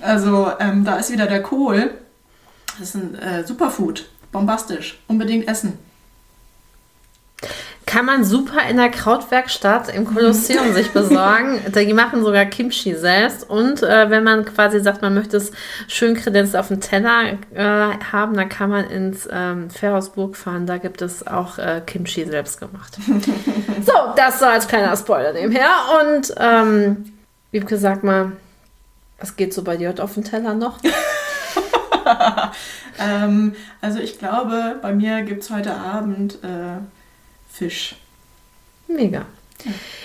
Also 0.02 0.52
ähm, 0.60 0.84
da 0.84 0.96
ist 0.96 1.12
wieder 1.12 1.28
der 1.28 1.44
Kohl. 1.44 1.92
Das 2.80 2.90
ist 2.90 2.96
ein 2.96 3.16
äh, 3.16 3.46
Superfood, 3.46 4.10
bombastisch, 4.32 5.00
unbedingt 5.08 5.48
essen. 5.48 5.78
Kann 7.92 8.06
man 8.06 8.24
super 8.24 8.62
in 8.70 8.78
der 8.78 8.88
Krautwerkstatt 8.88 9.94
im 9.94 10.06
Kolosseum 10.06 10.72
sich 10.72 10.92
besorgen. 10.94 11.60
Die 11.76 11.92
machen 11.92 12.24
sogar 12.24 12.46
Kimchi 12.46 12.96
selbst. 12.96 13.50
Und 13.50 13.84
äh, 13.84 14.10
wenn 14.10 14.24
man 14.24 14.46
quasi 14.46 14.80
sagt, 14.80 15.02
man 15.02 15.14
möchte 15.14 15.36
es 15.36 15.52
schön 15.90 16.16
kredenzt 16.16 16.56
auf 16.56 16.70
dem 16.70 16.80
Teller 16.80 17.34
äh, 17.54 17.98
haben, 18.10 18.38
dann 18.38 18.48
kann 18.48 18.70
man 18.70 18.86
ins 18.86 19.28
ähm, 19.30 19.70
Fährhausburg 19.70 20.38
fahren. 20.38 20.66
Da 20.66 20.78
gibt 20.78 21.02
es 21.02 21.28
auch 21.28 21.58
äh, 21.58 21.82
Kimchi 21.86 22.24
selbst 22.24 22.62
gemacht. 22.62 22.98
so, 23.86 23.92
das 24.16 24.40
so 24.40 24.46
als 24.46 24.70
kleiner 24.70 24.96
Spoiler 24.96 25.34
nebenher. 25.34 25.72
Und 26.00 26.34
ähm, 26.38 27.12
wie 27.52 27.60
gesagt 27.60 28.06
mal, 28.06 28.32
was 29.20 29.36
geht 29.36 29.54
so 29.54 29.64
bei 29.64 29.76
dir 29.76 29.90
heute 29.90 30.02
auf 30.02 30.14
dem 30.14 30.24
Teller 30.24 30.54
noch? 30.54 30.78
ähm, 33.00 33.54
also 33.82 34.00
ich 34.00 34.18
glaube, 34.18 34.78
bei 34.82 34.94
mir 34.94 35.24
gibt 35.24 35.44
es 35.44 35.50
heute 35.50 35.76
Abend 35.76 36.36
äh, 36.36 36.78
Fisch. 37.52 37.96
Mega. 38.88 39.26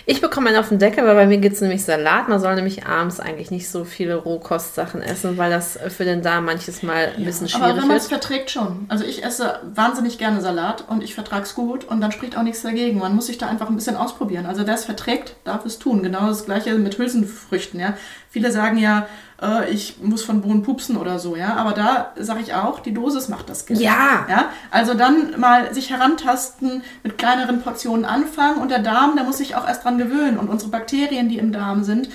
Ich 0.04 0.20
bekomme 0.20 0.48
einen 0.48 0.58
auf 0.58 0.68
den 0.68 0.78
Deckel, 0.78 1.06
weil 1.06 1.14
bei 1.14 1.26
mir 1.26 1.38
gibt 1.38 1.54
es 1.56 1.60
nämlich 1.60 1.84
Salat. 1.84 2.28
Man 2.28 2.40
soll 2.40 2.54
nämlich 2.54 2.86
abends 2.86 3.20
eigentlich 3.20 3.50
nicht 3.50 3.68
so 3.68 3.84
viele 3.84 4.16
Rohkostsachen 4.16 5.02
essen, 5.02 5.36
weil 5.36 5.50
das 5.50 5.78
für 5.88 6.04
den 6.04 6.22
Darm 6.22 6.44
manches 6.44 6.82
Mal 6.82 7.12
ein 7.16 7.20
ja, 7.20 7.24
bisschen 7.24 7.48
schwierig 7.48 7.66
ist. 7.66 7.72
Aber 7.72 7.80
wenn 7.80 7.88
man 7.88 7.96
es 7.96 8.08
verträgt 8.08 8.50
schon. 8.50 8.86
Also 8.88 9.04
ich 9.04 9.24
esse 9.24 9.60
wahnsinnig 9.74 10.18
gerne 10.18 10.40
Salat 10.40 10.84
und 10.88 11.02
ich 11.02 11.14
vertrage 11.14 11.44
es 11.44 11.54
gut 11.54 11.84
und 11.84 12.00
dann 12.00 12.12
spricht 12.12 12.36
auch 12.36 12.42
nichts 12.42 12.62
dagegen. 12.62 12.98
Man 12.98 13.14
muss 13.14 13.26
sich 13.26 13.38
da 13.38 13.48
einfach 13.48 13.68
ein 13.68 13.76
bisschen 13.76 13.96
ausprobieren. 13.96 14.46
Also 14.46 14.66
wer 14.66 14.74
es 14.74 14.84
verträgt, 14.84 15.36
darf 15.44 15.64
es 15.64 15.78
tun. 15.78 16.02
Genau 16.02 16.28
das 16.28 16.44
gleiche 16.44 16.74
mit 16.74 16.98
Hülsenfrüchten. 16.98 17.80
Ja. 17.80 17.94
Viele 18.30 18.52
sagen 18.52 18.78
ja, 18.78 19.08
äh, 19.40 19.70
ich 19.70 19.98
muss 20.02 20.22
von 20.22 20.40
Bohnen 20.40 20.62
pupsen 20.62 20.96
oder 20.96 21.18
so, 21.18 21.36
ja. 21.36 21.54
Aber 21.54 21.72
da 21.72 22.12
sage 22.16 22.40
ich 22.40 22.54
auch, 22.54 22.80
die 22.80 22.94
Dosis 22.94 23.28
macht 23.28 23.48
das 23.48 23.66
Gift. 23.66 23.80
Ja. 23.80 24.26
ja. 24.28 24.50
Also 24.70 24.94
dann 24.94 25.38
mal 25.38 25.72
sich 25.74 25.90
herantasten, 25.90 26.82
mit 27.02 27.18
kleineren 27.18 27.60
Portionen 27.60 28.04
anfangen 28.04 28.58
und 28.58 28.70
der 28.70 28.80
Darm, 28.80 29.16
der 29.16 29.24
muss 29.24 29.38
sich 29.38 29.56
auch 29.56 29.66
erst 29.66 29.84
dran 29.84 29.98
gewöhnen. 29.98 30.38
Und 30.38 30.48
unsere 30.48 30.70
Bakterien, 30.70 31.28
die 31.28 31.38
im 31.38 31.52
Darm 31.52 31.84
sind, 31.84 32.08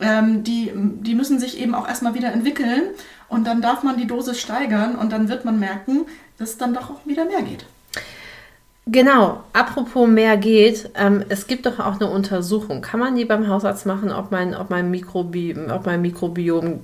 ähm, 0.00 0.44
die, 0.44 0.72
die 0.74 1.14
müssen 1.14 1.38
sich 1.40 1.58
eben 1.58 1.74
auch 1.74 1.88
erstmal 1.88 2.14
wieder 2.14 2.32
entwickeln. 2.32 2.82
Und 3.28 3.46
dann 3.46 3.60
darf 3.60 3.82
man 3.82 3.96
die 3.96 4.06
Dosis 4.06 4.40
steigern 4.40 4.96
und 4.96 5.12
dann 5.12 5.28
wird 5.28 5.44
man 5.44 5.58
merken, 5.58 6.06
dass 6.38 6.50
es 6.50 6.58
dann 6.58 6.72
doch 6.72 6.90
auch 6.90 7.04
wieder 7.04 7.24
mehr 7.24 7.42
geht. 7.42 7.66
Genau, 8.90 9.44
apropos 9.52 10.08
mehr 10.08 10.38
geht, 10.38 10.90
ähm, 10.94 11.22
es 11.28 11.46
gibt 11.46 11.66
doch 11.66 11.78
auch 11.78 12.00
eine 12.00 12.08
Untersuchung. 12.08 12.80
Kann 12.80 13.00
man 13.00 13.16
die 13.16 13.26
beim 13.26 13.46
Hausarzt 13.46 13.84
machen, 13.84 14.10
ob 14.10 14.30
mein, 14.30 14.54
ob 14.54 14.70
mein, 14.70 14.90
Mikrobi 14.90 15.54
ob 15.68 15.84
mein 15.84 16.00
Mikrobiom 16.00 16.80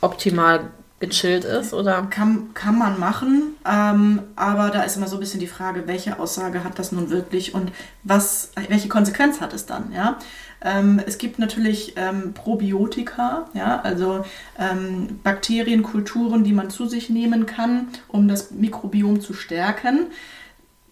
optimal 0.00 0.70
gechillt 0.98 1.44
ist? 1.44 1.72
Oder? 1.72 2.02
Kann, 2.10 2.52
kann 2.52 2.76
man 2.76 2.98
machen, 2.98 3.54
ähm, 3.64 4.22
aber 4.34 4.70
da 4.70 4.82
ist 4.82 4.96
immer 4.96 5.06
so 5.06 5.18
ein 5.18 5.20
bisschen 5.20 5.38
die 5.38 5.46
Frage, 5.46 5.86
welche 5.86 6.18
Aussage 6.18 6.64
hat 6.64 6.80
das 6.80 6.90
nun 6.90 7.10
wirklich 7.10 7.54
und 7.54 7.70
was, 8.02 8.50
welche 8.68 8.88
Konsequenz 8.88 9.40
hat 9.40 9.52
es 9.52 9.66
dann? 9.66 9.92
Ja? 9.92 10.18
Ähm, 10.60 11.00
es 11.06 11.18
gibt 11.18 11.38
natürlich 11.38 11.94
ähm, 11.94 12.34
Probiotika, 12.34 13.48
ja, 13.54 13.80
also 13.82 14.24
ähm, 14.58 15.20
Bakterienkulturen, 15.22 16.42
die 16.42 16.52
man 16.52 16.70
zu 16.70 16.88
sich 16.88 17.08
nehmen 17.08 17.46
kann, 17.46 17.86
um 18.08 18.26
das 18.26 18.50
Mikrobiom 18.50 19.20
zu 19.20 19.32
stärken 19.32 20.08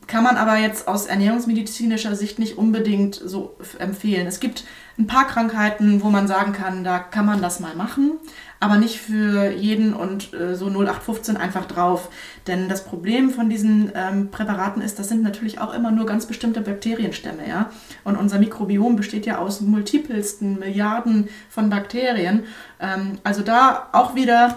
kann 0.06 0.22
man 0.22 0.36
aber 0.36 0.56
jetzt 0.56 0.86
aus 0.86 1.06
ernährungsmedizinischer 1.06 2.14
Sicht 2.14 2.38
nicht 2.38 2.58
unbedingt 2.58 3.14
so 3.14 3.56
empfehlen. 3.78 4.26
Es 4.26 4.40
gibt 4.40 4.64
ein 4.98 5.06
paar 5.06 5.26
Krankheiten, 5.26 6.02
wo 6.02 6.08
man 6.08 6.28
sagen 6.28 6.52
kann, 6.52 6.84
da 6.84 6.98
kann 6.98 7.26
man 7.26 7.42
das 7.42 7.60
mal 7.60 7.74
machen, 7.74 8.12
aber 8.60 8.76
nicht 8.76 8.98
für 8.98 9.50
jeden 9.50 9.92
und 9.92 10.32
äh, 10.32 10.54
so 10.54 10.66
0815 10.66 11.36
einfach 11.36 11.66
drauf. 11.66 12.08
Denn 12.46 12.68
das 12.68 12.84
Problem 12.84 13.30
von 13.30 13.50
diesen 13.50 13.92
ähm, 13.94 14.30
Präparaten 14.30 14.80
ist, 14.80 14.98
das 14.98 15.08
sind 15.08 15.22
natürlich 15.22 15.58
auch 15.58 15.74
immer 15.74 15.90
nur 15.90 16.06
ganz 16.06 16.26
bestimmte 16.26 16.60
Bakterienstämme, 16.60 17.46
ja. 17.46 17.70
Und 18.04 18.16
unser 18.16 18.38
Mikrobiom 18.38 18.96
besteht 18.96 19.26
ja 19.26 19.38
aus 19.38 19.60
multipelsten 19.60 20.58
Milliarden 20.58 21.28
von 21.50 21.68
Bakterien. 21.68 22.44
Ähm, 22.80 23.18
also 23.24 23.42
da 23.42 23.88
auch 23.92 24.14
wieder 24.14 24.56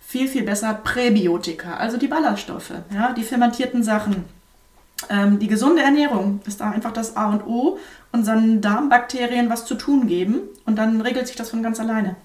viel, 0.00 0.28
viel 0.28 0.42
besser 0.42 0.74
Präbiotika, 0.74 1.76
also 1.76 1.96
die 1.96 2.08
Ballaststoffe, 2.08 2.72
ja, 2.92 3.12
die 3.14 3.22
fermentierten 3.22 3.82
Sachen 3.82 4.24
ähm, 5.10 5.38
die 5.38 5.48
gesunde 5.48 5.82
Ernährung 5.82 6.40
ist 6.46 6.60
da 6.60 6.70
einfach 6.70 6.92
das 6.92 7.16
A 7.16 7.30
und 7.30 7.46
O, 7.46 7.78
unseren 8.12 8.60
Darmbakterien 8.60 9.50
was 9.50 9.66
zu 9.66 9.74
tun 9.74 10.06
geben 10.06 10.40
und 10.66 10.76
dann 10.76 11.00
regelt 11.00 11.26
sich 11.26 11.36
das 11.36 11.50
von 11.50 11.62
ganz 11.62 11.80
alleine. 11.80 12.16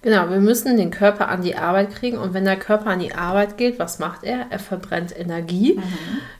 Genau, 0.00 0.30
wir 0.30 0.38
müssen 0.38 0.76
den 0.76 0.92
Körper 0.92 1.28
an 1.28 1.42
die 1.42 1.56
Arbeit 1.56 1.90
kriegen 1.90 2.18
und 2.18 2.32
wenn 2.32 2.44
der 2.44 2.58
Körper 2.58 2.90
an 2.90 3.00
die 3.00 3.14
Arbeit 3.14 3.56
geht, 3.56 3.80
was 3.80 3.98
macht 3.98 4.22
er? 4.22 4.46
Er 4.50 4.60
verbrennt 4.60 5.18
Energie, 5.18 5.74
mhm. 5.74 5.82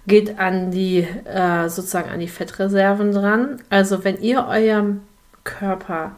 geht 0.06 0.38
an 0.38 0.70
die 0.70 1.00
äh, 1.24 1.68
sozusagen 1.68 2.08
an 2.08 2.20
die 2.20 2.28
Fettreserven 2.28 3.12
dran. 3.12 3.60
Also 3.68 4.04
wenn 4.04 4.20
ihr 4.20 4.46
eurem 4.46 5.00
Körper 5.42 6.12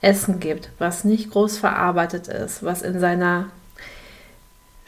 Essen 0.00 0.38
gibt, 0.38 0.70
was 0.78 1.04
nicht 1.04 1.30
groß 1.30 1.58
verarbeitet 1.58 2.28
ist, 2.28 2.62
was 2.62 2.82
in 2.82 3.00
seiner 3.00 3.46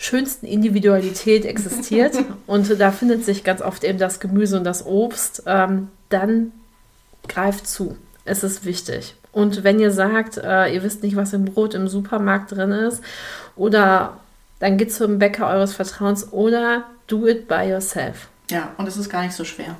schönsten 0.03 0.47
Individualität 0.47 1.45
existiert 1.45 2.17
und 2.47 2.81
da 2.81 2.91
findet 2.91 3.25
sich 3.25 3.45
ganz 3.45 3.63
oft 3.63 3.85
eben 3.85 3.99
das 3.99 4.21
Gemüse 4.21 4.57
und 4.57 4.65
das 4.65 4.85
Obst, 4.85 5.45
ähm, 5.47 5.89
dann 6.09 6.53
greift 7.29 7.67
zu. 7.67 7.97
Es 8.25 8.43
ist 8.43 8.65
wichtig. 8.65 9.15
Und 9.33 9.65
wenn 9.65 9.81
ihr 9.81 9.91
sagt, 9.91 10.37
äh, 10.37 10.73
ihr 10.75 10.83
wisst 10.83 11.03
nicht, 11.03 11.17
was 11.17 11.33
im 11.33 11.47
Brot 11.47 11.75
im 11.75 11.89
Supermarkt 11.89 12.53
drin 12.53 12.73
ist, 12.73 13.03
oder 13.57 14.19
dann 14.59 14.77
geht 14.77 14.93
zum 14.93 15.19
Bäcker 15.19 15.49
eures 15.49 15.73
Vertrauens 15.73 16.33
oder 16.33 16.85
do 17.07 17.27
it 17.27 17.49
by 17.49 17.69
yourself. 17.69 18.29
Ja, 18.51 18.73
und 18.77 18.87
es 18.87 18.97
ist 18.97 19.09
gar 19.09 19.23
nicht 19.23 19.35
so 19.35 19.45
schwer. 19.45 19.77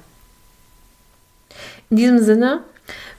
In 1.91 1.97
diesem 1.97 2.21
Sinne, 2.21 2.63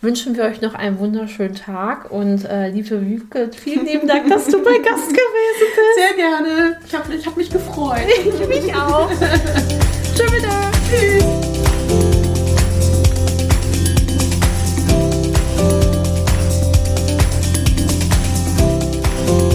wünschen 0.02 0.36
wir 0.36 0.44
euch 0.44 0.62
noch 0.62 0.74
einen 0.74 1.00
wunderschönen 1.00 1.56
Tag 1.56 2.12
und 2.12 2.46
äh, 2.46 2.70
liebe 2.70 3.06
Wiebke, 3.06 3.50
vielen 3.56 3.86
lieben 3.86 4.08
Dank, 4.08 4.28
dass 4.30 4.48
du 4.48 4.62
bei 4.62 4.78
Gast 4.80 5.08
gewesen 5.08 5.20
bist. 5.60 5.96
Sehr 5.96 6.14
gerne. 6.16 6.80
Ich 6.86 6.94
habe 6.94 7.14
ich 7.14 7.26
hab 7.26 7.38
mich 7.38 7.50
gefreut. 7.50 8.02
ich 8.26 8.48
mich 8.48 8.76
auch. 8.76 9.10
Tschüss. 10.16 10.44
Tschüss. 10.90 11.24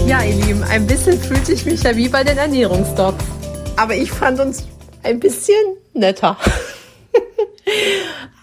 Ja, 0.07 0.23
ihr 0.23 0.43
Lieben, 0.43 0.63
ein 0.63 0.87
bisschen 0.87 1.19
fühlte 1.19 1.53
ich 1.53 1.65
mich 1.65 1.83
ja 1.83 1.95
wie 1.95 2.09
bei 2.09 2.23
den 2.23 2.39
Ernährungsdocs. 2.39 3.23
Aber 3.75 3.93
ich 3.93 4.11
fand 4.11 4.39
uns 4.39 4.67
ein 5.03 5.19
bisschen 5.19 5.77
netter. 5.93 6.35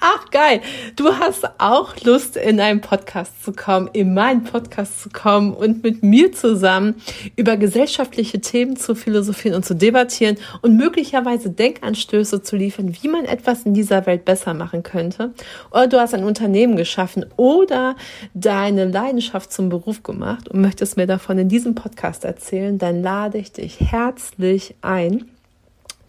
Ach 0.00 0.30
geil, 0.30 0.60
du 0.94 1.14
hast 1.14 1.48
auch 1.58 1.96
Lust, 2.04 2.36
in 2.36 2.60
einen 2.60 2.80
Podcast 2.80 3.42
zu 3.42 3.52
kommen, 3.52 3.88
in 3.92 4.14
meinen 4.14 4.44
Podcast 4.44 5.02
zu 5.02 5.08
kommen 5.08 5.52
und 5.52 5.82
mit 5.82 6.02
mir 6.02 6.32
zusammen 6.32 6.96
über 7.34 7.56
gesellschaftliche 7.56 8.40
Themen 8.40 8.76
zu 8.76 8.94
philosophieren 8.94 9.56
und 9.56 9.64
zu 9.64 9.74
debattieren 9.74 10.36
und 10.62 10.76
möglicherweise 10.76 11.50
Denkanstöße 11.50 12.42
zu 12.42 12.56
liefern, 12.56 12.94
wie 13.00 13.08
man 13.08 13.24
etwas 13.24 13.62
in 13.62 13.74
dieser 13.74 14.06
Welt 14.06 14.24
besser 14.24 14.54
machen 14.54 14.82
könnte. 14.82 15.32
Oder 15.70 15.88
du 15.88 15.98
hast 15.98 16.14
ein 16.14 16.24
Unternehmen 16.24 16.76
geschaffen 16.76 17.26
oder 17.36 17.96
deine 18.34 18.84
Leidenschaft 18.84 19.52
zum 19.52 19.70
Beruf 19.70 20.02
gemacht 20.02 20.48
und 20.48 20.60
möchtest 20.60 20.96
mir 20.96 21.06
davon 21.06 21.38
in 21.38 21.48
diesem 21.48 21.74
Podcast 21.74 22.24
erzählen, 22.24 22.78
dann 22.78 23.02
lade 23.02 23.38
ich 23.38 23.52
dich 23.52 23.80
herzlich 23.80 24.74
ein 24.82 25.24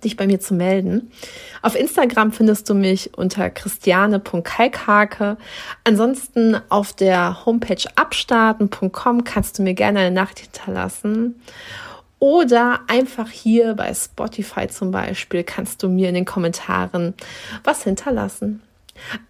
dich 0.04 0.18
bei 0.18 0.28
mir 0.28 0.40
zu 0.40 0.54
melden. 0.54 1.12
Auf 1.62 1.76
Instagram 1.76 2.32
findest 2.32 2.70
du 2.70 2.74
mich 2.74 3.18
unter 3.18 3.50
christiane.kalkhake. 3.50 5.38
Ansonsten 5.84 6.58
auf 6.70 6.94
der 6.94 7.46
Homepage 7.46 7.84
abstarten.com 7.96 9.24
kannst 9.24 9.60
du 9.60 9.64
mir 9.64 9.74
gerne 9.74 10.00
eine 10.00 10.12
Nachricht 10.12 10.56
hinterlassen. 10.56 11.42
Oder 12.20 12.82
einfach 12.88 13.30
hier 13.30 13.76
bei 13.76 13.94
Spotify 13.94 14.68
zum 14.68 14.92
Beispiel 14.92 15.44
kannst 15.44 15.84
du 15.84 15.90
mir 15.90 16.10
in 16.10 16.16
den 16.16 16.26
Kommentaren 16.26 17.14
was 17.64 17.84
hinterlassen. 17.84 18.62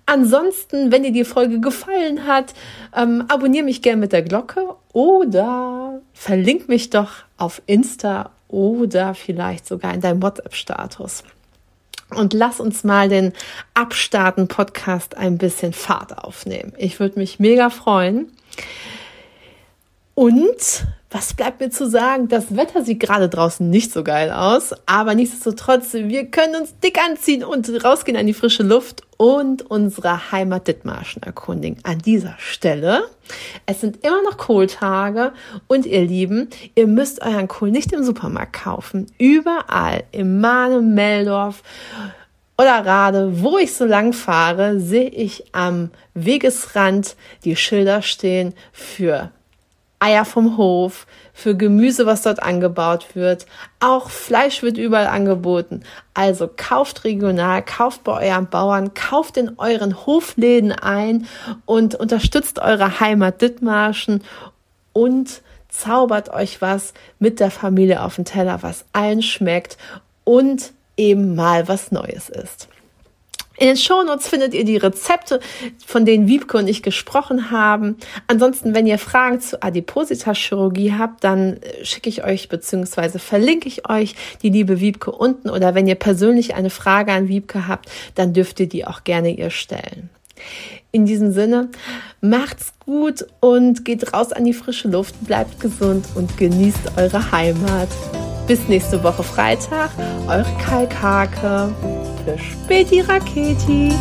Ansonsten, 0.06 0.92
wenn 0.92 1.04
dir 1.04 1.12
die 1.12 1.26
Folge 1.26 1.60
gefallen 1.60 2.26
hat, 2.26 2.54
ähm, 2.96 3.26
abonniere 3.28 3.66
mich 3.66 3.82
gerne 3.82 4.00
mit 4.00 4.14
der 4.14 4.22
Glocke 4.22 4.76
oder 4.94 6.02
verlink 6.14 6.70
mich 6.70 6.90
doch 6.90 7.12
auf 7.38 7.62
Insta 7.66 8.32
oder 8.48 9.14
vielleicht 9.14 9.68
sogar 9.68 9.94
in 9.94 10.02
deinem 10.02 10.22
WhatsApp-Status. 10.22 11.24
und 12.12 12.34
lass 12.34 12.62
uns 12.62 12.84
mal 12.86 13.10
den 13.10 13.34
Abstarten 13.74 14.48
Podcast 14.48 15.18
ein 15.18 15.38
bisschen 15.38 15.74
Fahrt 15.74 16.18
aufnehmen. 16.18 16.74
Ich 16.78 17.00
würde 17.00 17.20
mich 17.20 17.40
mega 17.40 17.70
freuen. 17.70 18.32
Und 20.18 20.88
was 21.12 21.36
bleibt 21.36 21.60
mir 21.60 21.70
zu 21.70 21.88
sagen? 21.88 22.28
Das 22.28 22.56
Wetter 22.58 22.84
sieht 22.84 23.00
gerade 23.00 23.30
draußen 23.30 23.70
nicht 23.70 23.94
so 23.94 24.04
geil 24.04 24.32
aus, 24.32 24.74
aber 24.88 25.14
nichtsdestotrotz, 25.14 25.94
wir 25.94 26.26
können 26.26 26.56
uns 26.56 26.74
dick 26.80 26.98
anziehen 27.00 27.44
und 27.44 27.70
rausgehen 27.86 28.18
an 28.18 28.26
die 28.26 28.34
frische 28.34 28.64
Luft 28.64 29.04
und 29.18 29.70
unsere 29.70 30.32
Heimat 30.32 30.68
Dithmarschen 30.68 31.22
erkundigen. 31.22 31.78
An 31.84 32.00
dieser 32.00 32.34
Stelle, 32.40 33.04
es 33.68 33.80
sind 33.80 34.04
immer 34.04 34.24
noch 34.24 34.38
Kohltage 34.38 35.34
und 35.68 35.86
ihr 35.86 36.02
Lieben, 36.02 36.50
ihr 36.74 36.88
müsst 36.88 37.22
euren 37.22 37.48
Kohl 37.48 37.70
nicht 37.70 37.94
im 37.94 38.04
Supermarkt 38.04 38.54
kaufen. 38.54 39.06
Überall 39.20 40.04
im 40.12 40.42
Mahne, 40.42 40.82
Meldorf 40.82 41.62
oder 42.58 42.84
Rade, 42.84 43.44
wo 43.44 43.60
ich 43.60 43.76
so 43.76 43.86
lang 43.86 44.14
fahre, 44.14 44.80
sehe 44.80 45.10
ich 45.10 45.54
am 45.54 45.92
Wegesrand 46.16 47.16
die 47.44 47.56
Schilder 47.56 48.02
stehen 48.02 48.56
für 48.72 49.30
Eier 50.00 50.26
vom 50.26 50.58
Hof, 50.58 51.08
für 51.34 51.56
Gemüse, 51.56 52.06
was 52.06 52.22
dort 52.22 52.42
angebaut 52.42 53.16
wird. 53.16 53.46
Auch 53.80 54.10
Fleisch 54.10 54.62
wird 54.62 54.78
überall 54.78 55.08
angeboten. 55.08 55.82
Also 56.14 56.50
kauft 56.56 57.04
regional, 57.04 57.64
kauft 57.64 58.04
bei 58.04 58.30
euren 58.30 58.48
Bauern, 58.48 58.94
kauft 58.94 59.38
in 59.38 59.58
euren 59.58 60.06
Hofläden 60.06 60.72
ein 60.72 61.28
und 61.66 61.96
unterstützt 61.96 62.60
eure 62.60 63.00
Heimat 63.00 63.42
Dithmarschen 63.42 64.24
und 64.94 65.42
zaubert 65.70 66.30
euch 66.30 66.62
was 66.62 66.94
mit 67.20 67.40
der 67.40 67.52
Familie 67.52 68.04
auf 68.04 68.16
den 68.16 68.26
Teller, 68.26 68.64
was 68.64 68.86
allen 68.94 69.22
schmeckt 69.22 69.78
und 70.24 70.74
eben 70.96 71.36
mal 71.36 71.68
was 71.68 71.92
Neues 71.92 72.30
ist. 72.30 72.68
In 73.58 73.68
den 73.68 73.78
Shownotes 73.78 74.28
findet 74.28 74.54
ihr 74.54 74.64
die 74.64 74.78
Rezepte, 74.78 75.40
von 75.86 76.06
denen 76.06 76.28
Wiebke 76.28 76.58
und 76.58 76.68
ich 76.68 76.84
gesprochen 76.84 77.50
haben. 77.50 77.98
Ansonsten, 78.28 78.76
wenn 78.76 78.86
ihr 78.86 79.00
Fragen 79.00 79.42
zu 79.42 79.62
Adipositas-Chirurgie 79.62 80.94
habt, 80.94 81.24
dann 81.24 81.58
äh, 81.58 81.84
schicke 81.84 82.10
ich 82.10 82.24
euch 82.24 82.50
bzw. 82.50 83.18
verlinke 83.18 83.68
ich 83.68 83.90
euch 83.90 84.16
die 84.44 84.50
liebe 84.50 84.80
Wiebke 84.80 85.12
unten. 85.12 85.50
Oder 85.50 85.74
wenn 85.74 85.88
ihr 85.88 85.96
persönlich 85.96 86.54
eine 86.54 86.70
Frage 86.70 87.12
an 87.12 87.28
Wiebke 87.28 87.68
habt, 87.68 87.90
dann 88.16 88.34
dürft 88.34 88.60
ihr 88.60 88.68
die 88.68 88.86
auch 88.86 89.04
gerne 89.04 89.32
ihr 89.32 89.50
stellen. 89.50 90.10
In 90.92 91.06
diesem 91.06 91.32
Sinne, 91.32 91.70
macht's 92.22 92.74
gut 92.86 93.26
und 93.40 93.86
geht 93.86 94.14
raus 94.14 94.32
an 94.32 94.46
die 94.46 94.54
frische 94.54 94.88
Luft, 94.88 95.16
bleibt 95.26 95.60
gesund 95.60 96.06
und 96.16 96.38
genießt 96.38 96.98
eure 96.98 97.32
Heimat. 97.32 97.90
Bis 98.48 98.66
nächste 98.70 99.04
Woche 99.04 99.24
Freitag, 99.24 99.92
eure 100.28 100.46
Kalkhake. 100.64 101.70
Bis 102.26 102.42
späti 102.42 103.02
Raketi. 103.02 103.92